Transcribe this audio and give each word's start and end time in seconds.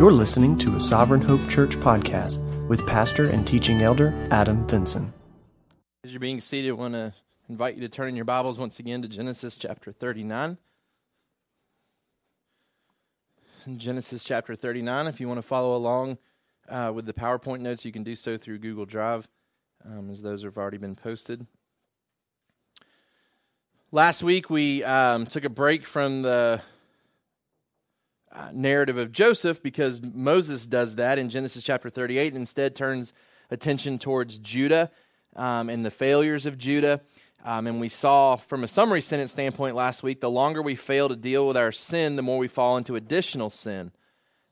You're 0.00 0.12
listening 0.12 0.56
to 0.60 0.76
a 0.76 0.80
Sovereign 0.80 1.20
Hope 1.20 1.46
Church 1.46 1.76
podcast 1.76 2.38
with 2.68 2.86
pastor 2.86 3.28
and 3.28 3.46
teaching 3.46 3.82
elder 3.82 4.14
Adam 4.30 4.66
Vinson. 4.66 5.12
As 6.02 6.10
you're 6.10 6.20
being 6.20 6.40
seated, 6.40 6.70
I 6.70 6.72
want 6.72 6.94
to 6.94 7.12
invite 7.50 7.74
you 7.74 7.82
to 7.82 7.88
turn 7.90 8.08
in 8.08 8.16
your 8.16 8.24
Bibles 8.24 8.58
once 8.58 8.78
again 8.78 9.02
to 9.02 9.08
Genesis 9.08 9.56
chapter 9.56 9.92
39. 9.92 10.56
Genesis 13.76 14.24
chapter 14.24 14.56
39. 14.56 15.06
If 15.06 15.20
you 15.20 15.28
want 15.28 15.36
to 15.36 15.46
follow 15.46 15.76
along 15.76 16.16
uh, 16.66 16.92
with 16.94 17.04
the 17.04 17.12
PowerPoint 17.12 17.60
notes, 17.60 17.84
you 17.84 17.92
can 17.92 18.02
do 18.02 18.16
so 18.16 18.38
through 18.38 18.60
Google 18.60 18.86
Drive, 18.86 19.28
um, 19.84 20.08
as 20.08 20.22
those 20.22 20.44
have 20.44 20.56
already 20.56 20.78
been 20.78 20.96
posted. 20.96 21.46
Last 23.92 24.22
week, 24.22 24.48
we 24.48 24.82
um, 24.82 25.26
took 25.26 25.44
a 25.44 25.50
break 25.50 25.84
from 25.84 26.22
the 26.22 26.62
uh, 28.32 28.50
narrative 28.52 28.96
of 28.96 29.12
Joseph 29.12 29.62
because 29.62 30.00
Moses 30.02 30.66
does 30.66 30.96
that 30.96 31.18
in 31.18 31.28
Genesis 31.28 31.62
chapter 31.62 31.90
38 31.90 32.28
and 32.28 32.36
instead 32.36 32.74
turns 32.74 33.12
attention 33.50 33.98
towards 33.98 34.38
Judah 34.38 34.90
um, 35.36 35.68
and 35.68 35.84
the 35.84 35.90
failures 35.90 36.46
of 36.46 36.58
Judah. 36.58 37.00
Um, 37.44 37.66
and 37.66 37.80
we 37.80 37.88
saw 37.88 38.36
from 38.36 38.64
a 38.64 38.68
summary 38.68 39.00
sentence 39.00 39.32
standpoint 39.32 39.74
last 39.74 40.02
week 40.02 40.20
the 40.20 40.30
longer 40.30 40.60
we 40.60 40.74
fail 40.74 41.08
to 41.08 41.16
deal 41.16 41.46
with 41.46 41.56
our 41.56 41.72
sin, 41.72 42.16
the 42.16 42.22
more 42.22 42.38
we 42.38 42.48
fall 42.48 42.76
into 42.76 42.96
additional 42.96 43.50
sin. 43.50 43.92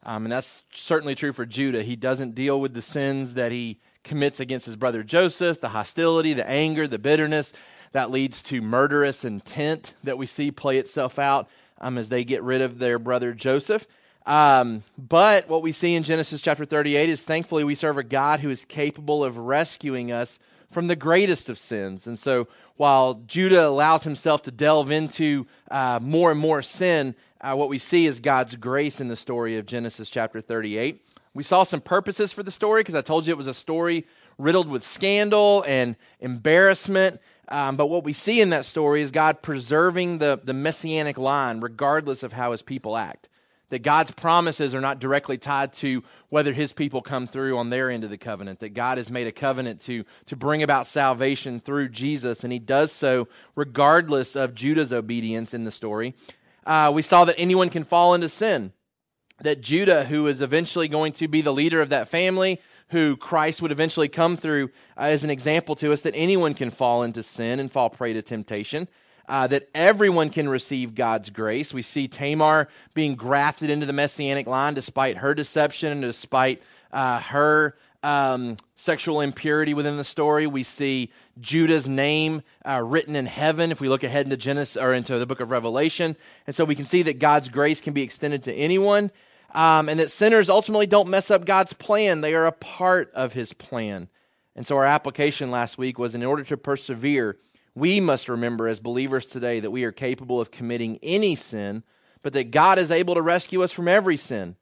Um, 0.03 0.25
and 0.25 0.33
that's 0.33 0.63
certainly 0.73 1.15
true 1.15 1.33
for 1.33 1.45
Judah. 1.45 1.83
He 1.83 1.97
doesn't 1.97 2.35
deal 2.35 2.61
with 2.61 2.73
the 2.73 2.83
sins 2.83 3.35
that 3.35 3.53
he 3.53 3.81
commits 4.05 4.41
against 4.41 4.65
his 4.65 4.77
brother 4.77 5.03
Joseph, 5.03 5.61
the 5.61 5.69
hostility, 5.69 6.33
the 6.33 6.49
anger, 6.49 6.89
the 6.89 6.99
bitterness 6.99 7.53
that 7.93 8.11
leads 8.11 8.43
to 8.43 8.63
murderous 8.63 9.25
intent 9.25 9.95
that 10.05 10.19
we 10.19 10.27
see 10.27 10.51
play 10.51 10.79
itself 10.79 11.19
out 11.19 11.49
um, 11.81 11.99
as 11.99 12.09
they 12.09 12.25
get 12.25 12.43
rid 12.43 12.63
of 12.63 12.79
their 12.79 12.99
brother 12.99 13.33
Joseph. 13.33 13.87
Um, 14.27 14.83
but 14.99 15.49
what 15.49 15.63
we 15.63 15.73
see 15.73 15.95
in 15.95 16.03
Genesis 16.03 16.43
chapter 16.43 16.65
38 16.65 17.09
is 17.09 17.23
thankfully 17.23 17.65
we 17.65 17.75
serve 17.75 17.97
a 17.97 18.03
God 18.03 18.41
who 18.41 18.51
is 18.51 18.65
capable 18.65 19.25
of 19.25 19.39
rescuing 19.39 20.13
us 20.13 20.39
from 20.71 20.87
the 20.87 20.97
greatest 20.97 21.49
of 21.49 21.59
sins. 21.59 22.07
And 22.07 22.19
so 22.19 22.47
while 22.77 23.15
Judah 23.27 23.67
allows 23.67 24.05
himself 24.05 24.43
to 24.43 24.51
delve 24.51 24.91
into 24.91 25.47
uh, 25.71 25.99
more 26.03 26.31
and 26.31 26.39
more 26.39 26.61
sin, 26.61 27.15
uh, 27.41 27.55
what 27.55 27.69
we 27.69 27.79
see 27.79 28.07
is 28.07 28.21
God's 28.21 28.57
grace 28.57 29.01
in 29.01 29.09
the 29.09 29.17
story 29.17 29.57
of 29.57 29.67
Genesis 29.67 30.11
chapter 30.11 30.41
38. 30.41 31.05
We 31.35 31.43
saw 31.43 31.63
some 31.63 31.81
purposes 31.81 32.33
for 32.33 32.43
the 32.43 32.51
story 32.51 32.81
because 32.81 32.95
I 32.95 33.03
told 33.03 33.27
you 33.27 33.33
it 33.33 33.39
was 33.39 33.47
a 33.47 33.55
story 33.55 34.07
riddled 34.39 34.69
with 34.69 34.85
scandal 34.85 35.65
and 35.67 35.97
embarrassment. 36.21 37.21
Um, 37.51 37.77
but 37.77 37.87
what 37.87 38.05
we 38.05 38.13
see 38.13 38.41
in 38.41 38.51
that 38.51 38.65
story 38.65 39.01
is 39.01 39.11
God 39.11 39.43
preserving 39.43 40.19
the, 40.19 40.41
the 40.43 40.53
messianic 40.53 41.19
line 41.19 41.61
regardless 41.61 42.23
of 42.23 42.33
how 42.33 42.53
his 42.53 42.63
people 42.63 42.97
act. 42.97 43.29
That 43.71 43.83
God's 43.83 44.11
promises 44.11 44.75
are 44.75 44.81
not 44.81 44.99
directly 44.99 45.37
tied 45.37 45.75
to 45.75 46.03
whether 46.31 46.55
his 46.55 46.73
people 46.73 47.03
come 47.03 47.27
through 47.27 47.59
on 47.59 47.69
their 47.69 47.91
end 47.91 48.03
of 48.03 48.09
the 48.09 48.17
covenant. 48.17 48.61
That 48.61 48.71
God 48.71 48.97
has 48.97 49.11
made 49.11 49.27
a 49.27 49.33
covenant 49.33 49.81
to, 49.83 50.05
to 50.27 50.37
bring 50.37 50.63
about 50.63 50.87
salvation 50.87 51.61
through 51.61 51.91
Jesus, 51.91 52.45
and 52.45 52.53
he 52.53 52.59
does 52.59 52.93
so 52.93 53.29
regardless 53.55 54.37
of 54.37 54.55
Judah's 54.55 54.93
obedience 54.93 55.53
in 55.53 55.65
the 55.65 55.71
story. 55.71 56.15
Uh, 56.67 56.91
we 56.95 57.03
saw 57.03 57.27
that 57.27 57.39
anyone 57.39 57.69
can 57.69 57.85
fall 57.85 58.15
into 58.15 58.29
sin. 58.31 58.73
That 59.41 59.61
Judah, 59.61 60.05
who 60.05 60.27
is 60.27 60.41
eventually 60.41 60.89
going 60.89 61.13
to 61.13 61.29
be 61.29 61.43
the 61.43 61.53
leader 61.53 61.81
of 61.81 61.91
that 61.91 62.09
family, 62.09 62.61
who 62.91 63.17
Christ 63.17 63.63
would 63.63 63.73
eventually 63.73 64.09
come 64.09 64.37
through 64.37 64.71
uh, 64.97 65.03
as 65.03 65.25
an 65.25 65.31
example 65.31 65.77
to 65.77 65.93
us 65.93 66.03
that 66.03 66.15
anyone 66.15 66.55
can 66.55 66.71
fall 66.71 67.03
into 67.03 67.23
sin 67.23 67.61
and 67.61 67.71
fall 67.71 67.91
prey 67.91 68.13
to 68.13 68.23
temptation. 68.23 68.89
Uh, 69.29 69.47
that 69.47 69.69
everyone 69.75 70.31
can 70.31 70.49
receive 70.49 70.95
God's 70.95 71.29
grace. 71.29 71.75
We 71.75 71.83
see 71.83 72.09
Tamar 72.09 72.67
being 72.95 73.15
grafted 73.15 73.69
into 73.69 73.85
the 73.85 73.93
messianic 73.93 74.47
line 74.47 74.73
despite 74.73 75.19
her 75.19 75.35
deception 75.35 75.93
and 75.93 76.01
despite 76.01 76.63
uh, 76.93 77.21
her 77.21 77.77
um, 78.03 78.57
sexual 78.77 79.21
impurity 79.21 79.75
within 79.75 79.99
the 79.99 80.05
story. 80.05 80.47
We 80.47 80.63
see 80.63 81.11
Judah's 81.41 81.89
name 81.89 82.43
uh, 82.65 82.83
written 82.83 83.17
in 83.17 83.27
heaven 83.27 83.71
if 83.71 83.83
we 83.83 83.91
look 83.91 84.03
ahead 84.03 84.25
into 84.25 84.39
Genesis 84.39 84.81
or 84.81 84.95
into 84.95 85.19
the 85.19 85.27
book 85.27 85.41
of 85.41 85.51
Revelation. 85.51 86.17
And 86.47 86.57
so 86.57 86.65
we 86.65 86.75
can 86.75 86.87
see 86.87 87.03
that 87.03 87.19
God's 87.19 87.51
grace 87.51 87.83
can 87.83 87.93
be 87.93 88.03
extended 88.03 88.45
to 88.45 88.55
anyone 88.55 89.11
um, 89.55 89.89
and 89.89 89.99
that 90.01 90.11
sinners 90.11 90.51
ultimately 90.51 90.87
don't 90.87 91.09
mess 91.09 91.31
up 91.31 91.45
God's 91.45 91.73
plan. 91.73 92.21
They 92.21 92.35
are 92.35 92.47
a 92.47 92.53
part 92.53 93.11
of 93.15 93.33
his 93.33 93.53
plan. 93.53 94.09
And 94.55 94.67
so 94.67 94.77
our 94.77 94.85
application 94.85 95.51
last 95.51 95.79
week 95.79 95.99
was 95.99 96.15
in 96.15 96.25
order 96.25 96.45
to 96.45 96.57
persevere, 96.57 97.37
we 97.75 98.01
must 98.01 98.29
remember 98.29 98.67
as 98.67 98.81
believers 98.81 99.25
today 99.25 99.61
that 99.61 99.71
we 99.71 99.85
are 99.85 99.93
capable 99.93 100.41
of 100.41 100.51
committing 100.51 100.99
any 101.03 101.35
sin, 101.35 101.85
but 102.23 102.33
that 102.33 102.51
God 102.51 102.79
is 102.79 102.91
able 102.91 103.15
to 103.15 103.23
rescue 103.23 103.63
us 103.63 103.73
from 103.73 103.89
every 103.89 104.17
sin. 104.17 104.57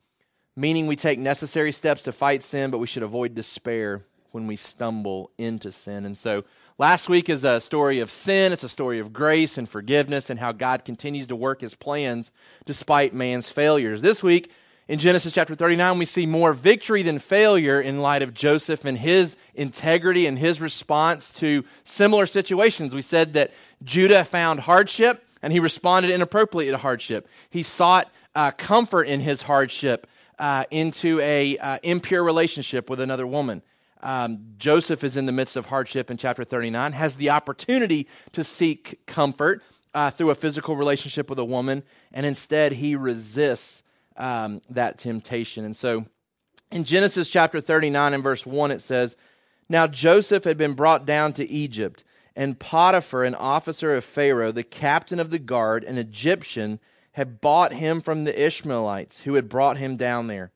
Meaning 0.54 0.86
we 0.86 0.96
take 0.96 1.18
necessary 1.18 1.72
steps 1.72 2.02
to 2.02 2.12
fight 2.12 2.42
sin, 2.42 2.70
but 2.70 2.78
we 2.78 2.86
should 2.86 3.02
avoid 3.02 3.34
despair 3.34 4.04
when 4.32 4.46
we 4.46 4.56
stumble 4.56 5.30
into 5.38 5.72
sin. 5.72 6.04
And 6.04 6.16
so 6.16 6.44
last 6.76 7.08
week 7.08 7.30
is 7.30 7.42
a 7.42 7.60
story 7.60 8.00
of 8.00 8.10
sin, 8.10 8.52
it's 8.52 8.64
a 8.64 8.68
story 8.68 8.98
of 8.98 9.12
grace 9.12 9.56
and 9.56 9.68
forgiveness 9.68 10.28
and 10.28 10.38
how 10.38 10.52
God 10.52 10.84
continues 10.84 11.26
to 11.28 11.36
work 11.36 11.62
his 11.62 11.74
plans 11.74 12.32
despite 12.66 13.14
man's 13.14 13.48
failures. 13.48 14.02
This 14.02 14.22
week, 14.22 14.52
in 14.88 15.00
Genesis 15.00 15.32
chapter 15.32 15.56
39, 15.56 15.98
we 15.98 16.04
see 16.04 16.26
more 16.26 16.52
victory 16.52 17.02
than 17.02 17.18
failure 17.18 17.80
in 17.80 17.98
light 17.98 18.22
of 18.22 18.32
Joseph 18.32 18.84
and 18.84 18.96
his 18.96 19.36
integrity 19.54 20.26
and 20.26 20.38
his 20.38 20.60
response 20.60 21.32
to 21.32 21.64
similar 21.82 22.24
situations. 22.24 22.94
We 22.94 23.02
said 23.02 23.32
that 23.32 23.52
Judah 23.82 24.24
found 24.24 24.60
hardship 24.60 25.24
and 25.42 25.52
he 25.52 25.58
responded 25.58 26.12
inappropriately 26.12 26.70
to 26.70 26.78
hardship. 26.78 27.28
He 27.50 27.62
sought 27.62 28.08
uh, 28.36 28.52
comfort 28.52 29.04
in 29.04 29.20
his 29.20 29.42
hardship 29.42 30.06
uh, 30.38 30.64
into 30.70 31.18
a 31.20 31.58
uh, 31.58 31.78
impure 31.82 32.22
relationship 32.22 32.88
with 32.88 33.00
another 33.00 33.26
woman. 33.26 33.62
Um, 34.02 34.38
Joseph 34.58 35.02
is 35.02 35.16
in 35.16 35.26
the 35.26 35.32
midst 35.32 35.56
of 35.56 35.66
hardship 35.66 36.12
in 36.12 36.16
chapter 36.16 36.44
39, 36.44 36.92
has 36.92 37.16
the 37.16 37.30
opportunity 37.30 38.06
to 38.32 38.44
seek 38.44 39.04
comfort 39.06 39.62
uh, 39.94 40.10
through 40.10 40.30
a 40.30 40.34
physical 40.34 40.76
relationship 40.76 41.28
with 41.28 41.38
a 41.38 41.44
woman, 41.44 41.82
and 42.12 42.24
instead 42.24 42.72
he 42.72 42.94
resists 42.94 43.82
um, 44.16 44.60
that 44.70 44.98
temptation. 44.98 45.64
And 45.64 45.76
so 45.76 46.06
in 46.70 46.84
Genesis 46.84 47.28
chapter 47.28 47.60
39 47.60 48.14
and 48.14 48.22
verse 48.22 48.44
1, 48.44 48.70
it 48.70 48.80
says, 48.80 49.16
Now 49.68 49.86
Joseph 49.86 50.44
had 50.44 50.58
been 50.58 50.74
brought 50.74 51.06
down 51.06 51.32
to 51.34 51.48
Egypt, 51.48 52.04
and 52.34 52.58
Potiphar, 52.58 53.24
an 53.24 53.34
officer 53.34 53.94
of 53.94 54.04
Pharaoh, 54.04 54.52
the 54.52 54.62
captain 54.62 55.18
of 55.18 55.30
the 55.30 55.38
guard, 55.38 55.84
an 55.84 55.96
Egyptian, 55.96 56.80
had 57.12 57.40
bought 57.40 57.72
him 57.72 58.02
from 58.02 58.24
the 58.24 58.46
Ishmaelites 58.46 59.22
who 59.22 59.34
had 59.34 59.48
brought 59.48 59.78
him 59.78 59.96
down 59.96 60.26
there. 60.26 60.52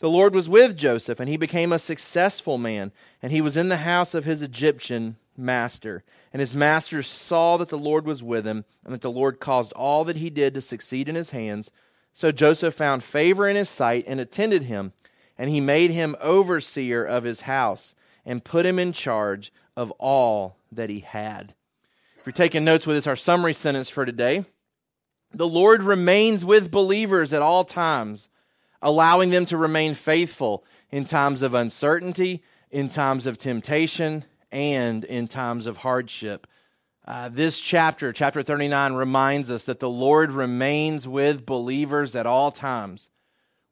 The 0.00 0.10
Lord 0.10 0.34
was 0.34 0.48
with 0.48 0.76
Joseph, 0.76 1.20
and 1.20 1.28
he 1.28 1.36
became 1.36 1.72
a 1.72 1.78
successful 1.78 2.58
man, 2.58 2.92
and 3.22 3.30
he 3.30 3.40
was 3.40 3.56
in 3.56 3.68
the 3.68 3.78
house 3.78 4.14
of 4.14 4.24
his 4.24 4.42
Egyptian 4.42 5.16
master. 5.36 6.02
And 6.32 6.40
his 6.40 6.54
master 6.54 7.02
saw 7.02 7.56
that 7.56 7.68
the 7.68 7.78
Lord 7.78 8.04
was 8.04 8.22
with 8.22 8.44
him, 8.44 8.64
and 8.84 8.92
that 8.92 9.00
the 9.00 9.12
Lord 9.12 9.38
caused 9.38 9.72
all 9.74 10.04
that 10.04 10.16
he 10.16 10.28
did 10.28 10.54
to 10.54 10.60
succeed 10.60 11.08
in 11.08 11.14
his 11.14 11.30
hands. 11.30 11.70
So 12.12 12.32
Joseph 12.32 12.74
found 12.74 13.02
favor 13.02 13.48
in 13.48 13.56
his 13.56 13.68
sight 13.68 14.04
and 14.06 14.20
attended 14.20 14.64
him, 14.64 14.92
and 15.38 15.50
he 15.50 15.60
made 15.60 15.90
him 15.90 16.16
overseer 16.20 17.04
of 17.04 17.24
his 17.24 17.42
house 17.42 17.94
and 18.24 18.44
put 18.44 18.66
him 18.66 18.78
in 18.78 18.92
charge 18.92 19.52
of 19.76 19.90
all 19.92 20.56
that 20.70 20.90
he 20.90 21.00
had. 21.00 21.54
If 22.16 22.26
you're 22.26 22.32
taking 22.32 22.64
notes 22.64 22.86
with 22.86 22.96
us, 22.96 23.06
our 23.06 23.16
summary 23.16 23.54
sentence 23.54 23.88
for 23.88 24.04
today 24.04 24.44
the 25.34 25.48
Lord 25.48 25.82
remains 25.82 26.44
with 26.44 26.70
believers 26.70 27.32
at 27.32 27.42
all 27.42 27.64
times, 27.64 28.28
allowing 28.82 29.30
them 29.30 29.46
to 29.46 29.56
remain 29.56 29.94
faithful 29.94 30.64
in 30.90 31.04
times 31.04 31.40
of 31.42 31.54
uncertainty, 31.54 32.42
in 32.70 32.88
times 32.88 33.24
of 33.26 33.38
temptation, 33.38 34.24
and 34.50 35.04
in 35.04 35.28
times 35.28 35.66
of 35.66 35.78
hardship. 35.78 36.46
Uh, 37.04 37.28
this 37.28 37.58
chapter, 37.58 38.12
chapter 38.12 38.44
39, 38.44 38.92
reminds 38.94 39.50
us 39.50 39.64
that 39.64 39.80
the 39.80 39.90
Lord 39.90 40.30
remains 40.30 41.08
with 41.08 41.44
believers 41.44 42.14
at 42.14 42.26
all 42.26 42.52
times, 42.52 43.10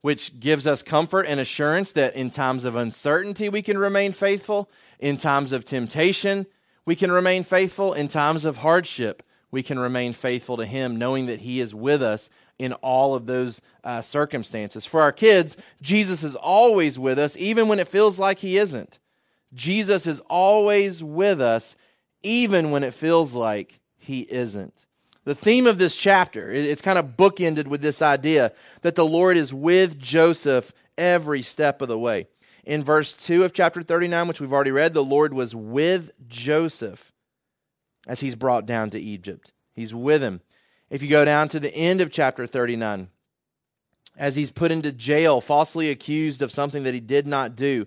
which 0.01 0.41
gives 0.41 0.67
us 0.67 0.83
comfort 0.83 1.27
and 1.27 1.39
assurance 1.39 1.93
that 1.93 2.17
in 2.17 2.31
times 2.31 2.65
of 2.65 2.75
uncertainty 2.75 3.49
we 3.49 3.63
can 3.63 3.79
remain 3.79 4.11
faithful, 4.11 4.69
in 4.99 5.17
times 5.17 5.53
of 5.53 5.65
temptation 5.65 6.47
we 6.85 6.97
can 6.97 7.13
remain 7.13 7.45
faithful, 7.45 7.93
in 7.93 8.09
times 8.09 8.45
of 8.45 8.59
hardship 8.59 9.23
we 9.53 9.63
can 9.63 9.79
remain 9.79 10.13
faithful 10.13 10.57
to 10.57 10.67
Him, 10.67 10.97
knowing 10.97 11.27
that 11.27 11.41
He 11.41 11.61
is 11.61 11.73
with 11.73 12.03
us 12.03 12.31
in 12.59 12.73
all 12.75 13.15
of 13.15 13.27
those 13.27 13.61
uh, 13.85 14.01
circumstances. 14.01 14.87
For 14.87 15.03
our 15.03 15.13
kids, 15.13 15.57
Jesus 15.81 16.25
is 16.25 16.35
always 16.35 16.99
with 16.99 17.19
us, 17.19 17.37
even 17.37 17.69
when 17.69 17.79
it 17.79 17.89
feels 17.89 18.19
like 18.19 18.41
He 18.41 18.57
isn't. 18.57 18.99
Jesus 19.55 20.07
is 20.07 20.21
always 20.29 21.03
with 21.03 21.41
us 21.41 21.77
even 22.23 22.71
when 22.71 22.85
it 22.85 22.95
feels 22.95 23.35
like 23.35 23.81
he 23.99 24.21
isn't. 24.23 24.87
The 25.25 25.35
theme 25.35 25.67
of 25.67 25.79
this 25.79 25.97
chapter, 25.97 26.51
it's 26.51 26.83
kind 26.83 26.99
of 26.99 27.17
bookended 27.17 27.67
with 27.67 27.83
this 27.83 28.01
idea 28.01 28.53
that 28.83 28.95
the 28.95 29.07
Lord 29.07 29.37
is 29.37 29.53
with 29.53 29.99
Joseph 29.99 30.73
every 30.97 31.43
step 31.43 31.83
of 31.83 31.89
the 31.89 31.99
way. 31.99 32.27
In 32.65 32.85
verse 32.85 33.13
2 33.13 33.45
of 33.45 33.53
chapter 33.53 33.83
39, 33.83 34.29
which 34.29 34.41
we've 34.41 34.53
already 34.53 34.71
read, 34.71 34.95
the 34.95 35.05
Lord 35.05 35.35
was 35.35 35.55
with 35.55 36.11
Joseph 36.29 37.13
as 38.07 38.21
he's 38.21 38.37
brought 38.37 38.67
down 38.67 38.91
to 38.91 39.01
Egypt. 39.01 39.53
He's 39.75 39.95
with 39.95 40.23
him. 40.23 40.41
If 40.89 41.03
you 41.03 41.09
go 41.09 41.25
down 41.25 41.49
to 41.49 41.61
the 41.61 41.75
end 41.75 42.01
of 42.01 42.11
chapter 42.11 42.47
39, 42.47 43.09
as 44.17 44.37
he's 44.37 44.51
put 44.51 44.71
into 44.71 44.93
jail, 44.93 45.41
falsely 45.41 45.91
accused 45.91 46.43
of 46.43 46.53
something 46.53 46.83
that 46.83 46.95
he 46.95 47.01
did 47.01 47.27
not 47.27 47.57
do. 47.57 47.87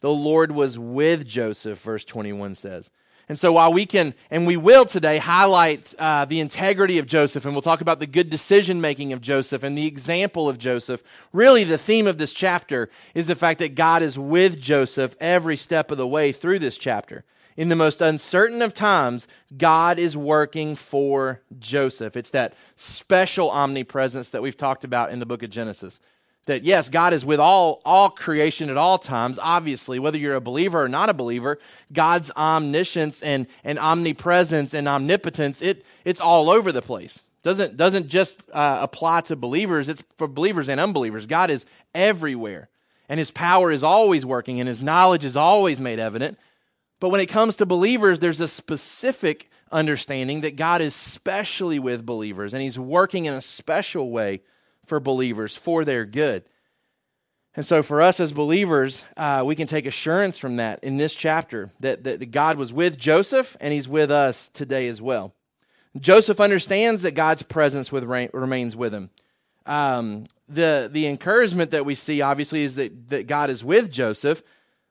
The 0.00 0.10
Lord 0.10 0.52
was 0.52 0.78
with 0.78 1.26
Joseph, 1.26 1.80
verse 1.80 2.04
21 2.04 2.54
says. 2.54 2.90
And 3.28 3.38
so 3.38 3.52
while 3.52 3.72
we 3.72 3.86
can, 3.86 4.14
and 4.30 4.46
we 4.46 4.56
will 4.56 4.84
today, 4.84 5.18
highlight 5.18 5.92
uh, 5.98 6.26
the 6.26 6.38
integrity 6.38 6.98
of 6.98 7.08
Joseph, 7.08 7.44
and 7.44 7.54
we'll 7.54 7.62
talk 7.62 7.80
about 7.80 7.98
the 7.98 8.06
good 8.06 8.30
decision 8.30 8.80
making 8.80 9.12
of 9.12 9.20
Joseph 9.20 9.64
and 9.64 9.76
the 9.76 9.86
example 9.86 10.48
of 10.48 10.58
Joseph, 10.58 11.02
really 11.32 11.64
the 11.64 11.78
theme 11.78 12.06
of 12.06 12.18
this 12.18 12.32
chapter 12.32 12.88
is 13.14 13.26
the 13.26 13.34
fact 13.34 13.58
that 13.58 13.74
God 13.74 14.02
is 14.02 14.16
with 14.16 14.60
Joseph 14.60 15.16
every 15.20 15.56
step 15.56 15.90
of 15.90 15.98
the 15.98 16.06
way 16.06 16.30
through 16.30 16.60
this 16.60 16.78
chapter. 16.78 17.24
In 17.56 17.68
the 17.68 17.74
most 17.74 18.00
uncertain 18.00 18.62
of 18.62 18.74
times, 18.74 19.26
God 19.56 19.98
is 19.98 20.16
working 20.16 20.76
for 20.76 21.40
Joseph. 21.58 22.16
It's 22.16 22.30
that 22.30 22.54
special 22.76 23.50
omnipresence 23.50 24.30
that 24.30 24.42
we've 24.42 24.56
talked 24.56 24.84
about 24.84 25.10
in 25.10 25.18
the 25.18 25.26
book 25.26 25.42
of 25.42 25.50
Genesis 25.50 25.98
that 26.46 26.64
yes, 26.64 26.88
God 26.88 27.12
is 27.12 27.24
with 27.24 27.40
all, 27.40 27.82
all 27.84 28.08
creation 28.08 28.70
at 28.70 28.76
all 28.76 28.98
times, 28.98 29.38
obviously, 29.40 29.98
whether 29.98 30.16
you're 30.16 30.36
a 30.36 30.40
believer 30.40 30.82
or 30.82 30.88
not 30.88 31.08
a 31.08 31.14
believer, 31.14 31.58
God's 31.92 32.30
omniscience 32.36 33.22
and, 33.22 33.46
and 33.64 33.78
omnipresence 33.78 34.72
and 34.72 34.88
omnipotence, 34.88 35.60
it, 35.60 35.84
it's 36.04 36.20
all 36.20 36.48
over 36.48 36.72
the 36.72 36.82
place. 36.82 37.20
Doesn't, 37.42 37.76
doesn't 37.76 38.08
just 38.08 38.36
uh, 38.52 38.78
apply 38.80 39.20
to 39.22 39.36
believers, 39.36 39.88
it's 39.88 40.02
for 40.16 40.26
believers 40.26 40.68
and 40.68 40.80
unbelievers. 40.80 41.26
God 41.26 41.50
is 41.50 41.66
everywhere, 41.94 42.68
and 43.08 43.18
his 43.18 43.30
power 43.30 43.70
is 43.70 43.82
always 43.82 44.24
working, 44.24 44.58
and 44.58 44.68
his 44.68 44.82
knowledge 44.82 45.24
is 45.24 45.36
always 45.36 45.80
made 45.80 45.98
evident. 45.98 46.38
But 46.98 47.10
when 47.10 47.20
it 47.20 47.26
comes 47.26 47.56
to 47.56 47.66
believers, 47.66 48.20
there's 48.20 48.40
a 48.40 48.48
specific 48.48 49.50
understanding 49.70 50.40
that 50.42 50.56
God 50.56 50.80
is 50.80 50.94
specially 50.94 51.78
with 51.78 52.06
believers, 52.06 52.54
and 52.54 52.62
he's 52.62 52.78
working 52.78 53.26
in 53.26 53.34
a 53.34 53.40
special 53.40 54.10
way 54.10 54.42
for 54.86 55.00
believers 55.00 55.54
for 55.54 55.84
their 55.84 56.04
good. 56.04 56.44
And 57.56 57.64
so, 57.64 57.82
for 57.82 58.02
us 58.02 58.20
as 58.20 58.32
believers, 58.32 59.04
uh, 59.16 59.42
we 59.44 59.56
can 59.56 59.66
take 59.66 59.86
assurance 59.86 60.38
from 60.38 60.56
that 60.56 60.84
in 60.84 60.98
this 60.98 61.14
chapter 61.14 61.72
that, 61.80 62.04
that 62.04 62.30
God 62.30 62.58
was 62.58 62.70
with 62.70 62.98
Joseph 62.98 63.56
and 63.60 63.72
he's 63.72 63.88
with 63.88 64.10
us 64.10 64.48
today 64.48 64.88
as 64.88 65.00
well. 65.00 65.34
Joseph 65.98 66.38
understands 66.38 67.00
that 67.02 67.12
God's 67.12 67.42
presence 67.42 67.90
with, 67.90 68.04
remains 68.04 68.76
with 68.76 68.92
him. 68.92 69.08
Um, 69.64 70.26
the, 70.48 70.90
the 70.92 71.06
encouragement 71.06 71.70
that 71.70 71.86
we 71.86 71.94
see, 71.94 72.20
obviously, 72.20 72.62
is 72.62 72.74
that, 72.76 73.08
that 73.08 73.26
God 73.26 73.48
is 73.48 73.64
with 73.64 73.90
Joseph, 73.90 74.42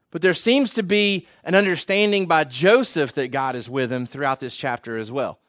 but 0.09 0.24
there 0.24 0.33
seems 0.33 0.74
to 0.74 0.83
be 0.83 1.27
an 1.44 1.53
understanding 1.53 2.25
by 2.25 2.45
Joseph 2.45 3.13
that 3.13 3.30
God 3.31 3.56
is 3.56 3.69
with 3.69 3.91
him 3.91 4.07
throughout 4.07 4.39
this 4.39 4.56
chapter 4.56 4.98
as 4.98 5.12
well. 5.12 5.39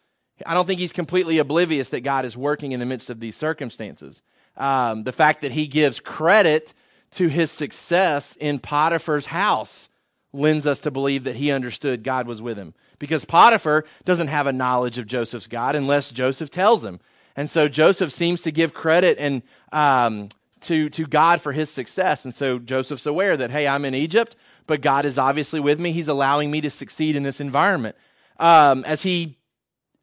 I 0.45 0.53
don't 0.53 0.67
think 0.67 0.81
he's 0.81 0.93
completely 0.93 1.39
oblivious 1.39 1.89
that 1.91 2.03
God 2.03 2.27
is 2.27 2.37
working 2.37 2.73
in 2.73 2.81
the 2.81 2.87
midst 2.87 3.09
of 3.09 3.21
these 3.21 3.37
circumstances 3.37 4.21
um, 4.57 5.05
the 5.05 5.13
fact 5.13 5.43
that 5.43 5.53
he 5.53 5.67
gives 5.67 6.01
credit 6.01 6.73
to 7.13 7.29
his 7.29 7.51
success 7.51 8.37
in 8.37 8.59
Potiphar's 8.59 9.27
house 9.27 9.89
lends 10.33 10.67
us 10.67 10.81
to 10.81 10.91
believe 10.91 11.25
that 11.25 11.37
he 11.37 11.51
understood 11.51 12.03
God 12.03 12.27
was 12.27 12.43
with 12.43 12.59
him. 12.59 12.75
Because 12.99 13.25
Potiphar 13.25 13.85
doesn't 14.05 14.29
have 14.29 14.47
a 14.47 14.53
knowledge 14.53 14.99
of 14.99 15.07
Joseph's 15.07 15.47
God 15.47 15.77
unless 15.77 16.11
Joseph 16.11 16.51
tells 16.51 16.85
him. 16.85 17.01
And 17.35 17.51
so 17.51 17.69
Joseph 17.69 18.13
seems 18.13 18.43
to 18.43 18.51
give 18.51 18.73
credit 18.73 19.19
and 19.19 19.43
um, 19.73 20.31
to, 20.63 20.89
to 20.91 21.07
God 21.07 21.41
for 21.41 21.53
his 21.53 21.71
success. 21.71 22.25
And 22.25 22.35
so 22.35 22.59
Joseph's 22.59 23.07
aware 23.07 23.37
that, 23.37 23.51
hey, 23.51 23.69
I'm 23.69 23.85
in 23.85 23.95
Egypt, 23.95 24.37
but 24.67 24.81
God 24.81 25.05
is 25.05 25.19
obviously 25.19 25.61
with 25.61 25.79
me. 25.79 25.93
He's 25.93 26.09
allowing 26.09 26.51
me 26.51 26.61
to 26.63 26.71
succeed 26.71 27.17
in 27.17 27.23
this 27.23 27.41
environment. 27.41 27.97
Um, 28.39 28.85
as 28.85 29.03
he 29.03 29.39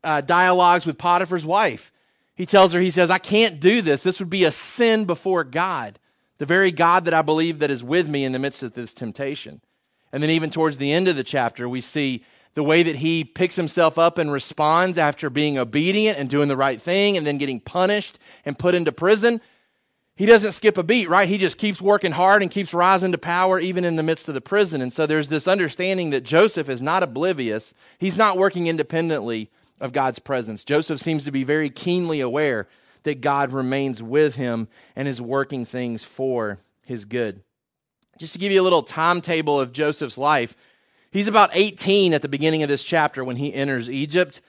uh, 0.04 0.22
dialogues 0.22 0.86
with 0.86 0.98
Potiphar's 0.98 1.46
wife, 1.46 1.92
he 2.36 2.46
tells 2.46 2.74
her, 2.74 2.80
he 2.80 2.92
says, 2.92 3.12
I 3.12 3.20
can't 3.20 3.60
do 3.60 3.82
this. 3.82 4.04
This 4.04 4.20
would 4.20 4.30
be 4.30 4.44
a 4.44 4.52
sin 4.52 5.06
before 5.06 5.44
God, 5.44 6.00
the 6.40 6.46
very 6.46 6.72
God 6.72 7.06
that 7.06 7.14
I 7.14 7.22
believe 7.22 7.60
that 7.60 7.72
is 7.72 7.84
with 7.84 8.10
me 8.10 8.26
in 8.26 8.32
the 8.32 8.40
midst 8.40 8.64
of 8.64 8.74
this 8.74 8.94
temptation. 8.94 9.62
And 10.12 10.22
then, 10.22 10.30
even 10.30 10.50
towards 10.50 10.78
the 10.78 10.92
end 10.92 11.08
of 11.08 11.16
the 11.16 11.24
chapter, 11.24 11.68
we 11.68 11.82
see 11.82 12.24
the 12.54 12.64
way 12.64 12.84
that 12.84 12.98
he 12.98 13.24
picks 13.24 13.56
himself 13.56 13.98
up 13.98 14.18
and 14.18 14.32
responds 14.32 14.98
after 14.98 15.30
being 15.30 15.58
obedient 15.58 16.20
and 16.20 16.30
doing 16.30 16.48
the 16.48 16.58
right 16.58 16.80
thing 16.80 17.18
and 17.18 17.26
then 17.26 17.40
getting 17.40 17.60
punished 17.60 18.20
and 18.46 18.60
put 18.60 18.76
into 18.76 18.92
prison. 18.92 19.42
He 20.16 20.28
doesn't 20.28 20.52
skip 20.52 20.78
a 20.78 20.84
beat, 20.84 21.10
right? 21.10 21.28
He 21.28 21.40
just 21.40 21.58
keeps 21.58 21.82
working 21.82 22.12
hard 22.12 22.44
and 22.44 22.52
keeps 22.52 22.74
rising 22.74 23.12
to 23.12 23.18
power 23.18 23.60
even 23.60 23.84
in 23.84 23.96
the 23.96 24.04
midst 24.04 24.28
of 24.28 24.36
the 24.36 24.42
prison. 24.42 24.82
And 24.82 24.94
so 24.94 25.08
there's 25.08 25.30
this 25.30 25.48
understanding 25.48 26.12
that 26.12 26.22
Joseph 26.22 26.70
is 26.70 26.84
not 26.84 27.02
oblivious. 27.02 27.74
He's 27.98 28.18
not 28.18 28.38
working 28.38 28.68
independently 28.68 29.50
of 29.80 29.94
God's 29.94 30.20
presence. 30.20 30.64
Joseph 30.64 31.00
seems 31.00 31.26
to 31.26 31.32
be 31.32 31.44
very 31.44 31.70
keenly 31.70 32.22
aware 32.22 32.68
that 33.04 33.22
God 33.22 33.52
remains 33.52 34.02
with 34.02 34.36
him 34.36 34.68
and 34.96 35.08
is 35.08 35.22
working 35.22 35.66
things 35.66 36.04
for 36.04 36.58
his 36.84 37.06
good. 37.06 37.44
Just 38.18 38.34
to 38.34 38.40
give 38.40 38.52
you 38.52 38.62
a 38.62 38.64
little 38.64 38.84
timetable 38.84 39.60
of 39.60 39.74
Joseph's 39.74 40.18
life, 40.18 40.56
he's 41.12 41.28
about 41.28 41.50
18 41.54 42.14
at 42.14 42.22
the 42.22 42.30
beginning 42.30 42.64
of 42.64 42.70
this 42.70 42.84
chapter 42.84 43.24
when 43.24 43.36
he 43.36 43.54
enters 43.54 43.90
Egypt. 43.90 44.42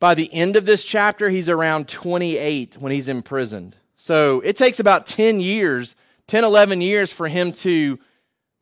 By 0.00 0.14
the 0.14 0.32
end 0.34 0.56
of 0.56 0.66
this 0.66 0.84
chapter, 0.84 1.30
he's 1.30 1.48
around 1.48 1.88
28 1.88 2.76
when 2.78 2.92
he's 2.92 3.08
imprisoned. 3.08 3.76
So 3.96 4.40
it 4.40 4.56
takes 4.56 4.80
about 4.80 5.06
10 5.06 5.40
years, 5.40 5.96
10, 6.26 6.44
11 6.44 6.80
years 6.80 7.12
for 7.12 7.28
him 7.28 7.52
to 7.52 7.98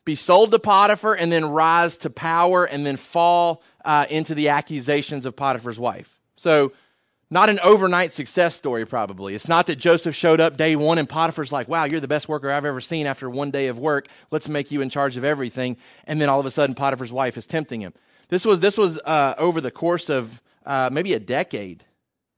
be 0.05 0.15
sold 0.15 0.51
to 0.51 0.59
Potiphar 0.59 1.13
and 1.13 1.31
then 1.31 1.45
rise 1.45 1.97
to 1.99 2.09
power 2.09 2.65
and 2.65 2.85
then 2.85 2.97
fall 2.97 3.63
uh, 3.85 4.05
into 4.09 4.35
the 4.35 4.49
accusations 4.49 5.25
of 5.25 5.35
Potiphar's 5.35 5.79
wife. 5.79 6.19
So, 6.35 6.73
not 7.29 7.49
an 7.49 7.59
overnight 7.63 8.13
success 8.13 8.53
story, 8.53 8.85
probably. 8.85 9.33
It's 9.33 9.47
not 9.47 9.65
that 9.65 9.77
Joseph 9.77 10.15
showed 10.15 10.39
up 10.39 10.55
day 10.55 10.75
one 10.75 10.99
and 10.99 11.09
Potiphar's 11.09 11.51
like, 11.51 11.67
wow, 11.67 11.85
you're 11.85 11.99
the 11.99 12.07
best 12.07 12.29
worker 12.29 12.51
I've 12.51 12.65
ever 12.65 12.79
seen 12.79 13.07
after 13.07 13.27
one 13.27 13.49
day 13.49 13.67
of 13.67 13.79
work. 13.79 14.07
Let's 14.29 14.47
make 14.47 14.69
you 14.69 14.81
in 14.81 14.91
charge 14.91 15.17
of 15.17 15.23
everything. 15.23 15.77
And 16.03 16.21
then 16.21 16.29
all 16.29 16.39
of 16.39 16.45
a 16.45 16.51
sudden, 16.51 16.75
Potiphar's 16.75 17.11
wife 17.11 17.35
is 17.35 17.47
tempting 17.47 17.81
him. 17.81 17.93
This 18.29 18.45
was, 18.45 18.59
this 18.59 18.77
was 18.77 18.99
uh, 18.99 19.33
over 19.39 19.61
the 19.61 19.71
course 19.71 20.09
of 20.09 20.43
uh, 20.63 20.89
maybe 20.91 21.13
a 21.13 21.19
decade. 21.19 21.83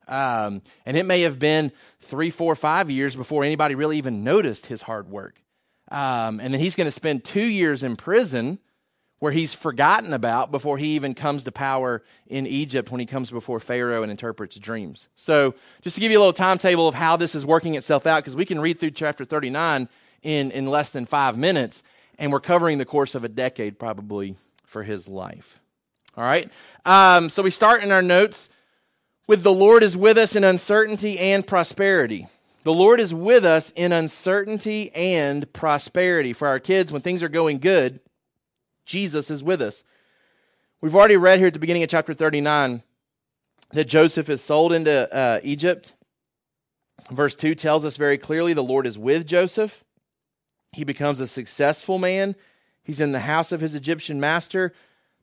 Um, 0.08 0.62
and 0.86 0.96
it 0.96 1.06
may 1.06 1.22
have 1.22 1.40
been 1.40 1.74
three, 2.00 2.30
four, 2.30 2.56
five 2.56 2.90
years 2.90 3.18
before 3.18 3.44
anybody 3.44 3.76
really 3.76 3.98
even 3.98 4.24
noticed 4.24 4.68
his 4.68 4.84
hard 4.84 5.10
work. 5.10 5.42
Um, 5.90 6.40
and 6.40 6.54
then 6.54 6.60
he's 6.60 6.76
going 6.76 6.88
to 6.88 6.92
spend 6.92 7.24
two 7.24 7.46
years 7.46 7.84
in 7.84 7.96
prison 7.96 8.60
where 9.20 9.32
he's 9.32 9.54
forgotten 9.54 10.14
about 10.14 10.52
before 10.52 10.78
he 10.78 10.90
even 10.90 11.14
comes 11.14 11.44
to 11.46 11.52
power 11.52 12.04
in 12.28 12.46
Egypt 12.46 12.92
when 12.92 13.00
he 13.00 13.06
comes 13.06 13.32
before 13.32 13.60
Pharaoh 13.60 14.04
and 14.04 14.12
interprets 14.12 14.58
dreams. 14.58 15.08
So, 15.16 15.56
just 15.82 15.96
to 15.96 16.00
give 16.00 16.12
you 16.12 16.18
a 16.18 16.22
little 16.22 16.34
timetable 16.34 16.88
of 16.88 16.96
how 16.96 17.16
this 17.16 17.34
is 17.34 17.46
working 17.46 17.76
itself 17.76 18.06
out, 18.06 18.24
because 18.24 18.36
we 18.36 18.46
can 18.46 18.60
read 18.60 18.80
through 18.80 18.92
chapter 18.92 19.26
39 19.26 19.88
in, 20.22 20.52
in 20.52 20.68
less 20.68 20.90
than 20.90 21.06
five 21.06 21.38
minutes, 21.38 21.82
and 22.20 22.32
we're 22.32 22.40
covering 22.40 22.78
the 22.78 22.86
course 22.86 23.16
of 23.16 23.24
a 23.24 23.30
decade 23.30 23.80
probably 23.80 24.36
for 24.66 24.84
his 24.84 25.08
life. 25.08 25.60
All 26.18 26.24
right? 26.24 26.52
Um, 26.84 27.30
so, 27.30 27.42
we 27.42 27.52
start 27.52 27.84
in 27.84 27.92
our 27.92 28.02
notes 28.02 28.50
with 29.28 29.44
the 29.44 29.52
Lord 29.52 29.82
is 29.82 29.96
with 29.98 30.18
us 30.18 30.36
in 30.36 30.44
uncertainty 30.44 31.18
and 31.18 31.48
prosperity. 31.48 32.28
The 32.66 32.74
Lord 32.74 33.00
is 33.00 33.14
with 33.14 33.46
us 33.46 33.72
in 33.76 33.92
uncertainty 33.92 34.92
and 34.96 35.54
prosperity. 35.54 36.34
For 36.34 36.48
our 36.48 36.60
kids, 36.60 36.92
when 36.92 37.04
things 37.04 37.22
are 37.22 37.30
going 37.30 37.60
good, 37.60 38.00
Jesus 38.88 39.30
is 39.30 39.44
with 39.44 39.62
us. 39.62 39.84
We've 40.82 40.96
already 40.96 41.16
read 41.16 41.38
here 41.38 41.50
at 41.50 41.54
the 41.54 41.60
beginning 41.60 41.84
of 41.84 41.90
chapter 41.90 42.16
39 42.16 42.82
that 43.74 43.86
Joseph 43.86 44.32
is 44.32 44.42
sold 44.42 44.74
into 44.74 45.14
uh, 45.16 45.42
Egypt. 45.44 45.94
Verse 47.12 47.36
2 47.36 47.54
tells 47.54 47.86
us 47.86 47.98
very 47.98 48.18
clearly 48.18 48.54
the 48.54 48.64
Lord 48.64 48.88
is 48.88 48.98
with 48.98 49.28
Joseph. 49.28 49.84
He 50.72 50.84
becomes 50.84 51.20
a 51.20 51.28
successful 51.28 52.00
man. 52.00 52.36
He's 52.84 53.00
in 53.00 53.12
the 53.12 53.20
house 53.20 53.52
of 53.52 53.62
his 53.62 53.76
Egyptian 53.76 54.20
master. 54.20 54.74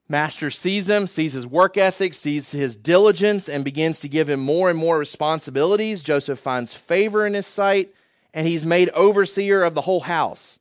Master 0.09 0.51
sees 0.51 0.89
him, 0.89 1.07
sees 1.07 1.33
his 1.33 1.47
work 1.47 1.77
ethic, 1.77 2.13
sees 2.15 2.51
his 2.51 2.77
diligence, 2.77 3.49
and 3.49 3.65
begins 3.65 4.01
to 4.01 4.09
give 4.09 4.29
him 4.29 4.41
more 4.41 4.69
and 4.69 4.79
more 4.79 4.99
responsibilities. 4.99 6.03
Joseph 6.03 6.39
finds 6.39 6.75
favor 6.75 7.27
in 7.27 7.35
his 7.35 7.47
sight, 7.47 7.95
and 8.35 8.47
he's 8.47 8.67
made 8.67 8.89
overseer 8.91 9.63
of 9.63 9.75
the 9.75 9.83
whole 9.83 10.01
house. 10.01 10.59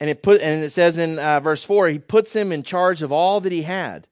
And 0.00 0.08
it 0.08 0.22
put 0.22 0.40
and 0.40 0.62
it 0.62 0.70
says 0.70 0.96
in 0.96 1.18
uh, 1.18 1.40
verse 1.40 1.64
4, 1.64 1.88
he 1.88 1.98
puts 1.98 2.34
him 2.34 2.52
in 2.52 2.62
charge 2.62 3.02
of 3.02 3.10
all 3.10 3.40
that 3.40 3.52
he 3.52 3.62
had. 3.62 4.06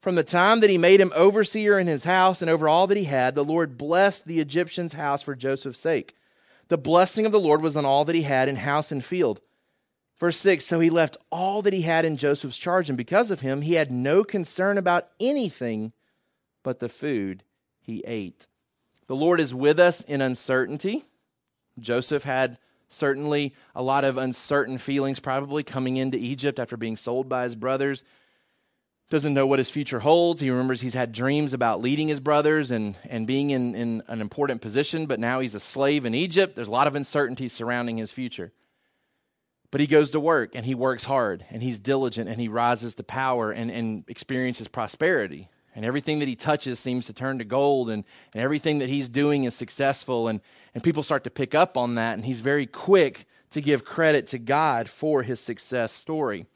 From 0.00 0.14
the 0.14 0.24
time 0.24 0.60
that 0.60 0.70
he 0.70 0.78
made 0.78 1.00
him 1.00 1.12
overseer 1.14 1.78
in 1.78 1.86
his 1.86 2.04
house 2.04 2.42
and 2.42 2.50
over 2.50 2.68
all 2.68 2.86
that 2.86 2.96
he 2.96 3.04
had, 3.04 3.34
the 3.34 3.44
Lord 3.44 3.76
blessed 3.76 4.26
the 4.26 4.40
Egyptian's 4.40 4.92
house 4.92 5.22
for 5.22 5.34
Joseph's 5.34 5.78
sake. 5.78 6.14
The 6.68 6.78
blessing 6.78 7.26
of 7.26 7.32
the 7.32 7.40
Lord 7.40 7.62
was 7.62 7.76
on 7.76 7.84
all 7.84 8.04
that 8.04 8.14
he 8.14 8.22
had 8.22 8.48
in 8.48 8.56
house 8.56 8.90
and 8.90 9.04
field. 9.04 9.40
Verse 10.18 10.36
6 10.38 10.64
So 10.64 10.80
he 10.80 10.90
left 10.90 11.16
all 11.30 11.62
that 11.62 11.72
he 11.72 11.82
had 11.82 12.04
in 12.04 12.16
Joseph's 12.16 12.58
charge, 12.58 12.88
and 12.88 12.96
because 12.96 13.30
of 13.30 13.40
him, 13.40 13.62
he 13.62 13.74
had 13.74 13.90
no 13.90 14.24
concern 14.24 14.78
about 14.78 15.08
anything 15.20 15.92
but 16.62 16.80
the 16.80 16.88
food 16.88 17.42
he 17.80 18.02
ate. 18.06 18.46
The 19.06 19.16
Lord 19.16 19.40
is 19.40 19.54
with 19.54 19.78
us 19.78 20.00
in 20.00 20.20
uncertainty. 20.20 21.04
Joseph 21.78 22.24
had 22.24 22.58
Certainly, 22.88 23.52
a 23.74 23.82
lot 23.82 24.04
of 24.04 24.16
uncertain 24.16 24.78
feelings 24.78 25.18
probably 25.18 25.62
coming 25.62 25.96
into 25.96 26.16
Egypt 26.16 26.58
after 26.58 26.76
being 26.76 26.96
sold 26.96 27.28
by 27.28 27.44
his 27.44 27.56
brothers. 27.56 28.04
doesn't 29.10 29.34
know 29.34 29.46
what 29.46 29.58
his 29.58 29.70
future 29.70 30.00
holds. 30.00 30.40
He 30.40 30.50
remembers 30.50 30.80
he's 30.80 30.94
had 30.94 31.12
dreams 31.12 31.52
about 31.52 31.80
leading 31.80 32.08
his 32.08 32.20
brothers 32.20 32.70
and, 32.70 32.96
and 33.08 33.26
being 33.26 33.50
in, 33.50 33.74
in 33.74 34.02
an 34.06 34.20
important 34.20 34.60
position, 34.62 35.06
but 35.06 35.20
now 35.20 35.40
he's 35.40 35.54
a 35.54 35.60
slave 35.60 36.06
in 36.06 36.14
Egypt. 36.14 36.54
There's 36.54 36.68
a 36.68 36.72
lot 36.72 36.86
of 36.86 36.94
uncertainty 36.94 37.48
surrounding 37.48 37.96
his 37.96 38.12
future. 38.12 38.52
But 39.70 39.80
he 39.80 39.86
goes 39.86 40.10
to 40.12 40.20
work 40.20 40.54
and 40.54 40.64
he 40.64 40.74
works 40.74 41.04
hard 41.04 41.44
and 41.50 41.62
he's 41.62 41.78
diligent 41.78 42.28
and 42.28 42.40
he 42.40 42.48
rises 42.48 42.94
to 42.94 43.02
power 43.02 43.50
and, 43.50 43.70
and 43.70 44.04
experiences 44.08 44.68
prosperity. 44.68 45.48
And 45.74 45.84
everything 45.84 46.20
that 46.20 46.28
he 46.28 46.36
touches 46.36 46.80
seems 46.80 47.06
to 47.06 47.12
turn 47.12 47.38
to 47.38 47.44
gold 47.44 47.90
and, 47.90 48.04
and 48.32 48.42
everything 48.42 48.78
that 48.78 48.88
he's 48.88 49.08
doing 49.10 49.44
is 49.44 49.54
successful. 49.54 50.28
And, 50.28 50.40
and 50.74 50.82
people 50.82 51.02
start 51.02 51.24
to 51.24 51.30
pick 51.30 51.54
up 51.54 51.76
on 51.76 51.96
that. 51.96 52.14
And 52.14 52.24
he's 52.24 52.40
very 52.40 52.66
quick 52.66 53.26
to 53.50 53.60
give 53.60 53.84
credit 53.84 54.28
to 54.28 54.38
God 54.38 54.88
for 54.88 55.22
his 55.22 55.40
success 55.40 55.92
story. 55.92 56.46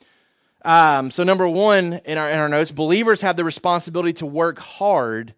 Um, 0.65 1.11
so, 1.11 1.23
number 1.25 1.49
one 1.49 2.01
in 2.05 2.19
our, 2.19 2.31
in 2.31 2.39
our 2.39 2.49
notes, 2.49 2.71
believers 2.71 3.23
have 3.23 3.37
the 3.37 3.45
responsibility 3.45 4.13
to 4.15 4.27
work 4.27 4.59
hard 4.59 5.35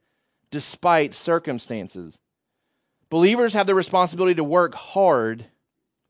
despite 0.51 1.15
circumstances. 1.15 2.19
Believers 3.09 3.53
have 3.55 3.67
the 3.67 3.75
responsibility 3.75 4.35
to 4.35 4.45
work 4.45 4.75
hard 4.75 5.47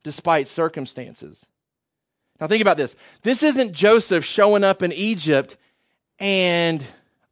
despite 0.02 0.48
circumstances. 0.48 1.46
Now, 2.42 2.48
think 2.48 2.60
about 2.60 2.76
this. 2.76 2.96
This 3.22 3.44
isn't 3.44 3.72
Joseph 3.72 4.24
showing 4.24 4.64
up 4.64 4.82
in 4.82 4.90
Egypt 4.90 5.56
and 6.18 6.84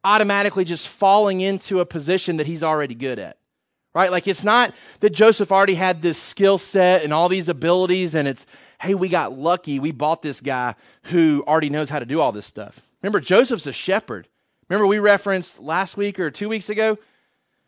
automatically 0.05 0.63
just 0.63 0.87
falling 0.87 1.41
into 1.41 1.81
a 1.81 1.85
position 1.85 2.37
that 2.37 2.45
he's 2.45 2.63
already 2.63 2.95
good 2.95 3.19
at. 3.19 3.35
Right? 3.93 4.09
Like, 4.09 4.25
it's 4.25 4.45
not 4.45 4.73
that 5.01 5.09
Joseph 5.09 5.51
already 5.51 5.73
had 5.73 6.01
this 6.01 6.17
skill 6.17 6.57
set 6.57 7.03
and 7.03 7.13
all 7.13 7.27
these 7.27 7.49
abilities, 7.49 8.15
and 8.15 8.25
it's, 8.25 8.45
hey, 8.79 8.93
we 8.93 9.09
got 9.09 9.37
lucky. 9.37 9.79
We 9.79 9.91
bought 9.91 10.21
this 10.21 10.39
guy 10.39 10.75
who 11.03 11.43
already 11.45 11.69
knows 11.69 11.89
how 11.89 11.99
to 11.99 12.05
do 12.05 12.21
all 12.21 12.31
this 12.31 12.45
stuff. 12.45 12.79
Remember, 13.01 13.19
Joseph's 13.19 13.67
a 13.67 13.73
shepherd. 13.73 14.29
Remember, 14.69 14.87
we 14.87 14.99
referenced 14.99 15.59
last 15.59 15.97
week 15.97 16.21
or 16.21 16.31
two 16.31 16.47
weeks 16.47 16.69
ago 16.69 16.97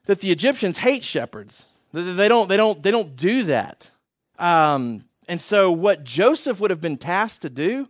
that 0.06 0.22
the 0.22 0.32
Egyptians 0.32 0.78
hate 0.78 1.04
shepherds. 1.04 1.66
They 1.92 2.30
don't, 2.30 2.48
they 2.48 2.56
don't, 2.56 2.82
they 2.82 2.92
don't 2.92 3.18
do 3.18 3.44
that. 3.44 3.92
Um, 4.40 5.04
and 5.28 5.42
so, 5.42 5.72
what 5.72 6.04
Joseph 6.04 6.60
would 6.60 6.72
have 6.72 6.82
been 6.82 6.98
tasked 6.98 7.42
to 7.44 7.50
do, 7.50 7.88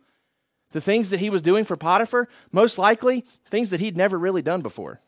the 0.72 0.82
things 0.82 1.10
that 1.10 1.20
he 1.20 1.30
was 1.30 1.42
doing 1.42 1.66
for 1.66 1.75
Potiphar, 1.78 2.28
most 2.52 2.78
likely 2.78 3.25
things 3.46 3.70
that 3.70 3.80
he'd 3.80 3.98
never 3.98 4.18
really 4.18 4.42
done 4.42 4.62
before. 4.62 5.02